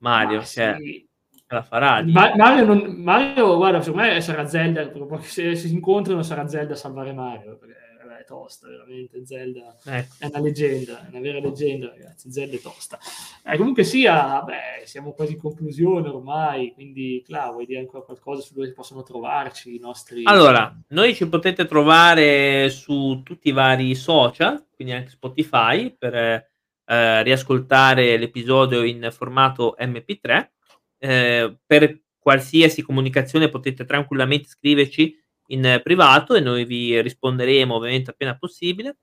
Mario, 0.00 0.36
ma 0.36 0.44
cioè... 0.44 0.76
Sì. 0.78 1.08
La 1.46 1.62
farà. 1.62 2.02
Ma, 2.04 2.34
Mario, 2.36 2.64
non, 2.66 2.94
Mario, 3.02 3.56
guarda, 3.56 3.80
secondo 3.80 4.06
me 4.06 4.20
sarà 4.20 4.46
Zelda, 4.46 4.90
se, 5.20 5.54
se 5.54 5.68
si 5.68 5.72
incontrano 5.72 6.22
sarà 6.22 6.46
Zelda 6.48 6.74
a 6.74 6.76
salvare 6.76 7.12
Mario, 7.14 7.56
perché 7.56 7.81
è 8.22 8.24
tosta, 8.24 8.68
veramente. 8.68 9.24
Zelda 9.26 9.76
ecco. 9.84 10.14
è 10.18 10.26
una 10.26 10.40
leggenda, 10.40 11.04
è 11.04 11.08
una 11.10 11.20
vera 11.20 11.40
leggenda, 11.40 11.88
ragazzi. 11.88 12.30
Zelda 12.30 12.56
è 12.56 12.60
tosta. 12.60 12.98
Eh, 13.44 13.56
comunque 13.56 13.84
sia, 13.84 14.42
beh, 14.42 14.86
siamo 14.86 15.12
quasi 15.12 15.32
in 15.32 15.38
conclusione 15.38 16.08
ormai, 16.08 16.72
quindi, 16.72 17.22
Cla, 17.24 17.50
vuoi 17.50 17.66
dire 17.66 17.80
ancora 17.80 18.02
qualcosa 18.02 18.40
su 18.40 18.54
dove 18.54 18.72
possono 18.72 19.02
trovarci 19.02 19.74
i 19.74 19.78
nostri... 19.78 20.22
Allora, 20.24 20.74
noi 20.88 21.14
ci 21.14 21.28
potete 21.28 21.66
trovare 21.66 22.70
su 22.70 23.20
tutti 23.22 23.48
i 23.48 23.52
vari 23.52 23.94
social, 23.94 24.64
quindi 24.74 24.94
anche 24.94 25.10
Spotify, 25.10 25.94
per 25.96 26.14
eh, 26.14 27.22
riascoltare 27.22 28.16
l'episodio 28.16 28.82
in 28.82 29.08
formato 29.12 29.76
MP3. 29.78 30.50
Eh, 30.98 31.56
per 31.66 32.00
qualsiasi 32.18 32.82
comunicazione 32.82 33.48
potete 33.48 33.84
tranquillamente 33.84 34.48
scriverci 34.48 35.21
in 35.52 35.80
privato 35.82 36.34
e 36.34 36.40
noi 36.40 36.64
vi 36.64 37.00
risponderemo 37.00 37.74
ovviamente 37.74 38.10
appena 38.10 38.36
possibile. 38.36 38.96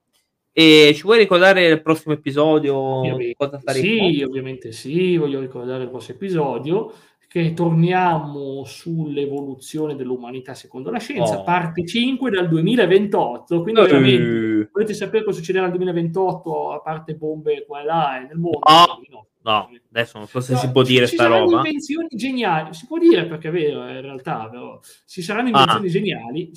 E 0.52 0.94
ci 0.96 1.04
vuoi 1.04 1.20
ricordare 1.20 1.68
il 1.68 1.82
prossimo 1.82 2.14
episodio? 2.14 2.76
Ovviamente, 2.76 3.36
cosa 3.38 3.60
faremo? 3.60 4.10
Sì, 4.10 4.24
ovviamente 4.24 4.72
sì, 4.72 5.16
voglio 5.16 5.40
ricordare 5.40 5.84
il 5.84 5.90
prossimo 5.90 6.18
episodio 6.18 6.94
che 7.30 7.54
torniamo 7.54 8.64
sull'evoluzione 8.66 9.96
dell'umanità 9.96 10.56
secondo 10.56 10.90
la 10.90 10.98
scienza, 10.98 11.38
oh. 11.38 11.44
parte 11.44 11.86
5 11.86 12.32
dal 12.32 12.48
2028, 12.48 13.62
quindi 13.62 13.82
veramente 13.82 14.70
volete 14.74 14.96
sapere 14.96 15.24
cosa 15.24 15.38
succederà 15.38 15.68
nel 15.68 15.76
2028 15.76 16.72
a 16.72 16.82
parte 16.82 17.14
bombe 17.14 17.66
qua 17.68 17.82
e 17.82 17.86
là 17.86 18.26
nel 18.28 18.40
mondo? 18.40 18.58
Oh. 18.58 19.02
No. 19.12 19.28
No, 19.42 19.70
adesso 19.90 20.18
non 20.18 20.28
so 20.28 20.42
se 20.42 20.52
no, 20.54 20.60
si 20.60 20.70
può 20.70 20.84
dire 20.84 21.08
sta 21.08 21.28
roba. 21.28 21.38
Ci 21.38 21.50
saranno 21.50 21.68
invenzioni 21.68 22.08
geniali, 22.12 22.74
si 22.74 22.86
può 22.88 22.98
dire 22.98 23.26
perché 23.26 23.48
è 23.48 23.52
vero, 23.52 23.88
in 23.88 24.02
realtà, 24.02 24.50
però 24.50 24.80
ci 25.06 25.22
saranno 25.22 25.48
invenzioni 25.48 25.88
ah. 25.88 25.90
geniali, 25.90 26.52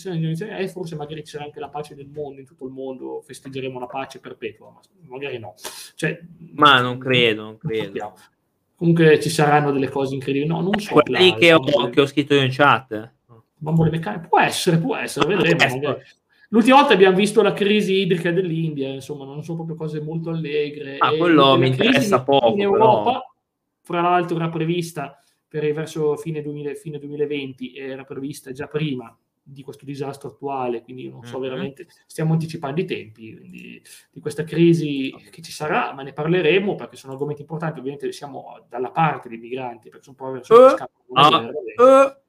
e 0.58 0.68
forse 0.68 0.96
magari 0.96 1.22
ci 1.22 1.30
sarà 1.30 1.44
anche 1.44 1.60
la 1.60 1.68
pace 1.68 1.94
del 1.94 2.08
mondo, 2.08 2.40
in 2.40 2.46
tutto 2.46 2.66
il 2.66 2.72
mondo 2.72 3.22
festeggeremo 3.24 3.76
una 3.76 3.86
pace 3.86 4.18
perpetua, 4.18 4.72
ma 4.72 4.80
magari 5.06 5.38
no. 5.38 5.54
Cioè, 5.94 6.20
ma 6.54 6.80
non 6.80 6.98
credo, 6.98 7.42
non 7.42 7.56
credo. 7.56 8.14
Comunque 8.82 9.20
ci 9.20 9.30
saranno 9.30 9.70
delle 9.70 9.88
cose 9.88 10.14
incredibili. 10.14 10.50
No, 10.50 10.60
non 10.60 10.76
so. 10.80 10.94
Quelli 10.94 11.36
che 11.36 11.52
ho, 11.52 11.60
che 11.88 12.00
ho 12.00 12.06
scritto 12.06 12.34
io 12.34 12.42
in 12.42 12.50
chat. 12.50 13.12
Bambole 13.54 13.90
meccaniche. 13.90 14.26
Può 14.26 14.40
essere, 14.40 14.78
può 14.78 14.96
essere, 14.96 15.36
vedremo. 15.36 15.98
L'ultima 16.50 16.78
volta 16.78 16.92
abbiamo 16.92 17.16
visto 17.16 17.42
la 17.42 17.52
crisi 17.52 18.00
idrica 18.00 18.32
dell'India, 18.32 18.88
insomma, 18.88 19.24
non 19.24 19.44
sono 19.44 19.58
proprio 19.58 19.76
cose 19.76 20.00
molto 20.00 20.30
allegre. 20.30 20.96
Ah, 20.98 21.14
quello 21.16 21.56
mi 21.56 21.68
interessa 21.68 22.24
poco. 22.24 22.54
In 22.54 22.62
Europa, 22.62 23.10
però. 23.12 23.22
fra 23.82 24.00
l'altro, 24.00 24.34
era 24.34 24.48
prevista 24.48 25.16
per 25.46 25.72
verso 25.72 26.16
fine, 26.16 26.42
2000, 26.42 26.74
fine 26.74 26.98
2020, 26.98 27.76
era 27.76 28.02
prevista 28.02 28.50
già 28.50 28.66
prima 28.66 29.16
di 29.42 29.62
questo 29.62 29.84
disastro 29.84 30.30
attuale, 30.30 30.82
quindi 30.82 31.08
non 31.08 31.24
so 31.24 31.38
mm-hmm. 31.38 31.48
veramente, 31.48 31.86
stiamo 32.06 32.32
anticipando 32.32 32.80
i 32.80 32.84
tempi 32.84 33.36
quindi, 33.36 33.82
di 34.10 34.20
questa 34.20 34.44
crisi 34.44 35.14
che 35.30 35.42
ci 35.42 35.52
sarà, 35.52 35.92
ma 35.92 36.02
ne 36.02 36.12
parleremo 36.12 36.74
perché 36.74 36.96
sono 36.96 37.12
argomenti 37.12 37.40
importanti, 37.42 37.78
ovviamente 37.78 38.10
siamo 38.12 38.64
dalla 38.68 38.90
parte 38.90 39.28
dei 39.28 39.38
migranti, 39.38 39.88
perché 39.88 40.04
sono 40.04 40.16
poveri, 40.16 40.44
sono 40.44 40.66
uh, 40.66 41.14
ah, 41.14 41.38
uh, 41.38 42.20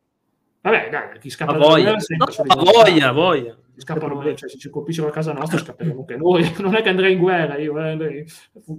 Vabbè, 0.63 0.87
dai, 0.89 1.19
chi 1.19 1.29
scappa 1.29 1.57
da 1.57 1.57
guerra 1.57 1.99
sempre 1.99 2.33
no, 2.55 2.63
voglia, 2.63 3.11
voglia. 3.11 3.57
Scappano, 3.75 4.23
cioè, 4.35 4.49
se 4.49 4.57
ci 4.57 4.69
colpiscono 4.69 5.09
a 5.09 5.11
casa 5.11 5.33
nostra 5.33 5.57
scapperemo 5.57 5.99
anche 5.99 6.15
noi. 6.15 6.49
Non 6.61 6.75
è 6.75 6.81
che 6.81 6.87
andrei 6.87 7.13
in 7.13 7.19
guerra, 7.19 7.57
io 7.57 7.77
eh, 7.77 7.89
andrei, 7.89 8.25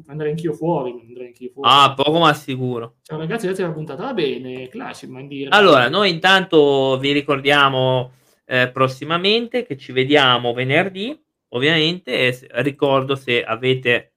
andrei 0.06 0.30
anch'io 0.30 0.54
fuori. 0.54 0.92
Andrei 1.06 1.26
anch'io 1.26 1.50
fuori. 1.52 1.68
Ah, 1.70 1.92
poco 1.92 2.20
ma 2.20 2.32
sicuro. 2.32 2.94
Ciao 3.02 3.18
ragazzi, 3.18 3.44
grazie 3.44 3.64
per 3.64 3.72
la 3.72 3.78
puntata. 3.78 4.02
Va 4.02 4.14
bene, 4.14 4.68
classico, 4.68 5.12
mandire. 5.12 5.50
Allora, 5.50 5.90
noi 5.90 6.08
intanto 6.08 6.96
vi 6.98 7.12
ricordiamo 7.12 8.12
eh, 8.44 8.70
prossimamente 8.70 9.64
che 9.64 9.76
ci 9.76 9.92
vediamo 9.92 10.52
venerdì, 10.52 11.18
ovviamente, 11.48 12.12
e 12.18 12.46
ricordo 12.62 13.16
se 13.16 13.42
avete 13.42 14.14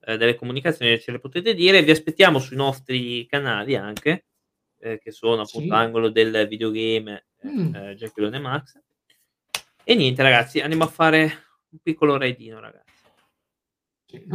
eh, 0.00 0.16
delle 0.16 0.34
comunicazioni 0.34 0.98
ce 1.00 1.12
le 1.12 1.20
potete 1.20 1.54
dire. 1.54 1.82
Vi 1.82 1.90
aspettiamo 1.90 2.38
sui 2.38 2.56
nostri 2.56 3.26
canali 3.26 3.76
anche 3.76 4.26
eh, 4.78 4.98
che 4.98 5.10
sono 5.10 5.42
appunto 5.42 5.74
sì. 5.74 5.80
angolo 5.80 6.08
del 6.08 6.46
videogame 6.48 7.26
mm. 7.46 7.74
eh, 7.74 7.94
Jacqueline 7.94 8.38
Max. 8.38 8.80
E 9.84 9.94
niente, 9.94 10.22
ragazzi, 10.22 10.60
andiamo 10.60 10.84
a 10.84 10.88
fare 10.88 11.22
un 11.70 11.78
piccolo 11.82 12.16
raidino, 12.16 12.60
ragazzi. 12.60 12.88
Sì. 14.06 14.26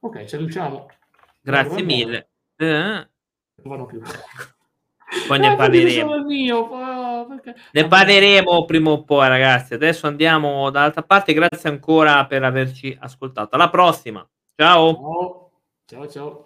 Ok, 0.00 0.24
ci 0.24 0.36
riusciamo. 0.36 0.88
Grazie 1.40 1.82
mille. 1.82 2.30
Eh. 2.56 2.66
Non 2.66 3.08
vanno 3.64 3.86
più. 3.86 4.00
Poi 5.26 5.38
ne 5.38 5.56
parleremo. 5.56 6.24
Mio, 6.24 6.68
perché... 7.28 7.54
Ne 7.72 7.86
parleremo 7.86 8.64
prima 8.64 8.90
o 8.90 9.04
poi, 9.04 9.28
ragazzi. 9.28 9.74
Adesso 9.74 10.06
andiamo 10.06 10.70
dall'altra 10.70 11.02
parte. 11.02 11.32
Grazie 11.32 11.70
ancora 11.70 12.26
per 12.26 12.44
averci 12.44 12.96
ascoltato. 13.00 13.54
Alla 13.54 13.70
prossima. 13.70 14.26
Ciao. 14.54 15.50
Ciao, 15.86 16.08
ciao. 16.08 16.08
ciao. 16.08 16.36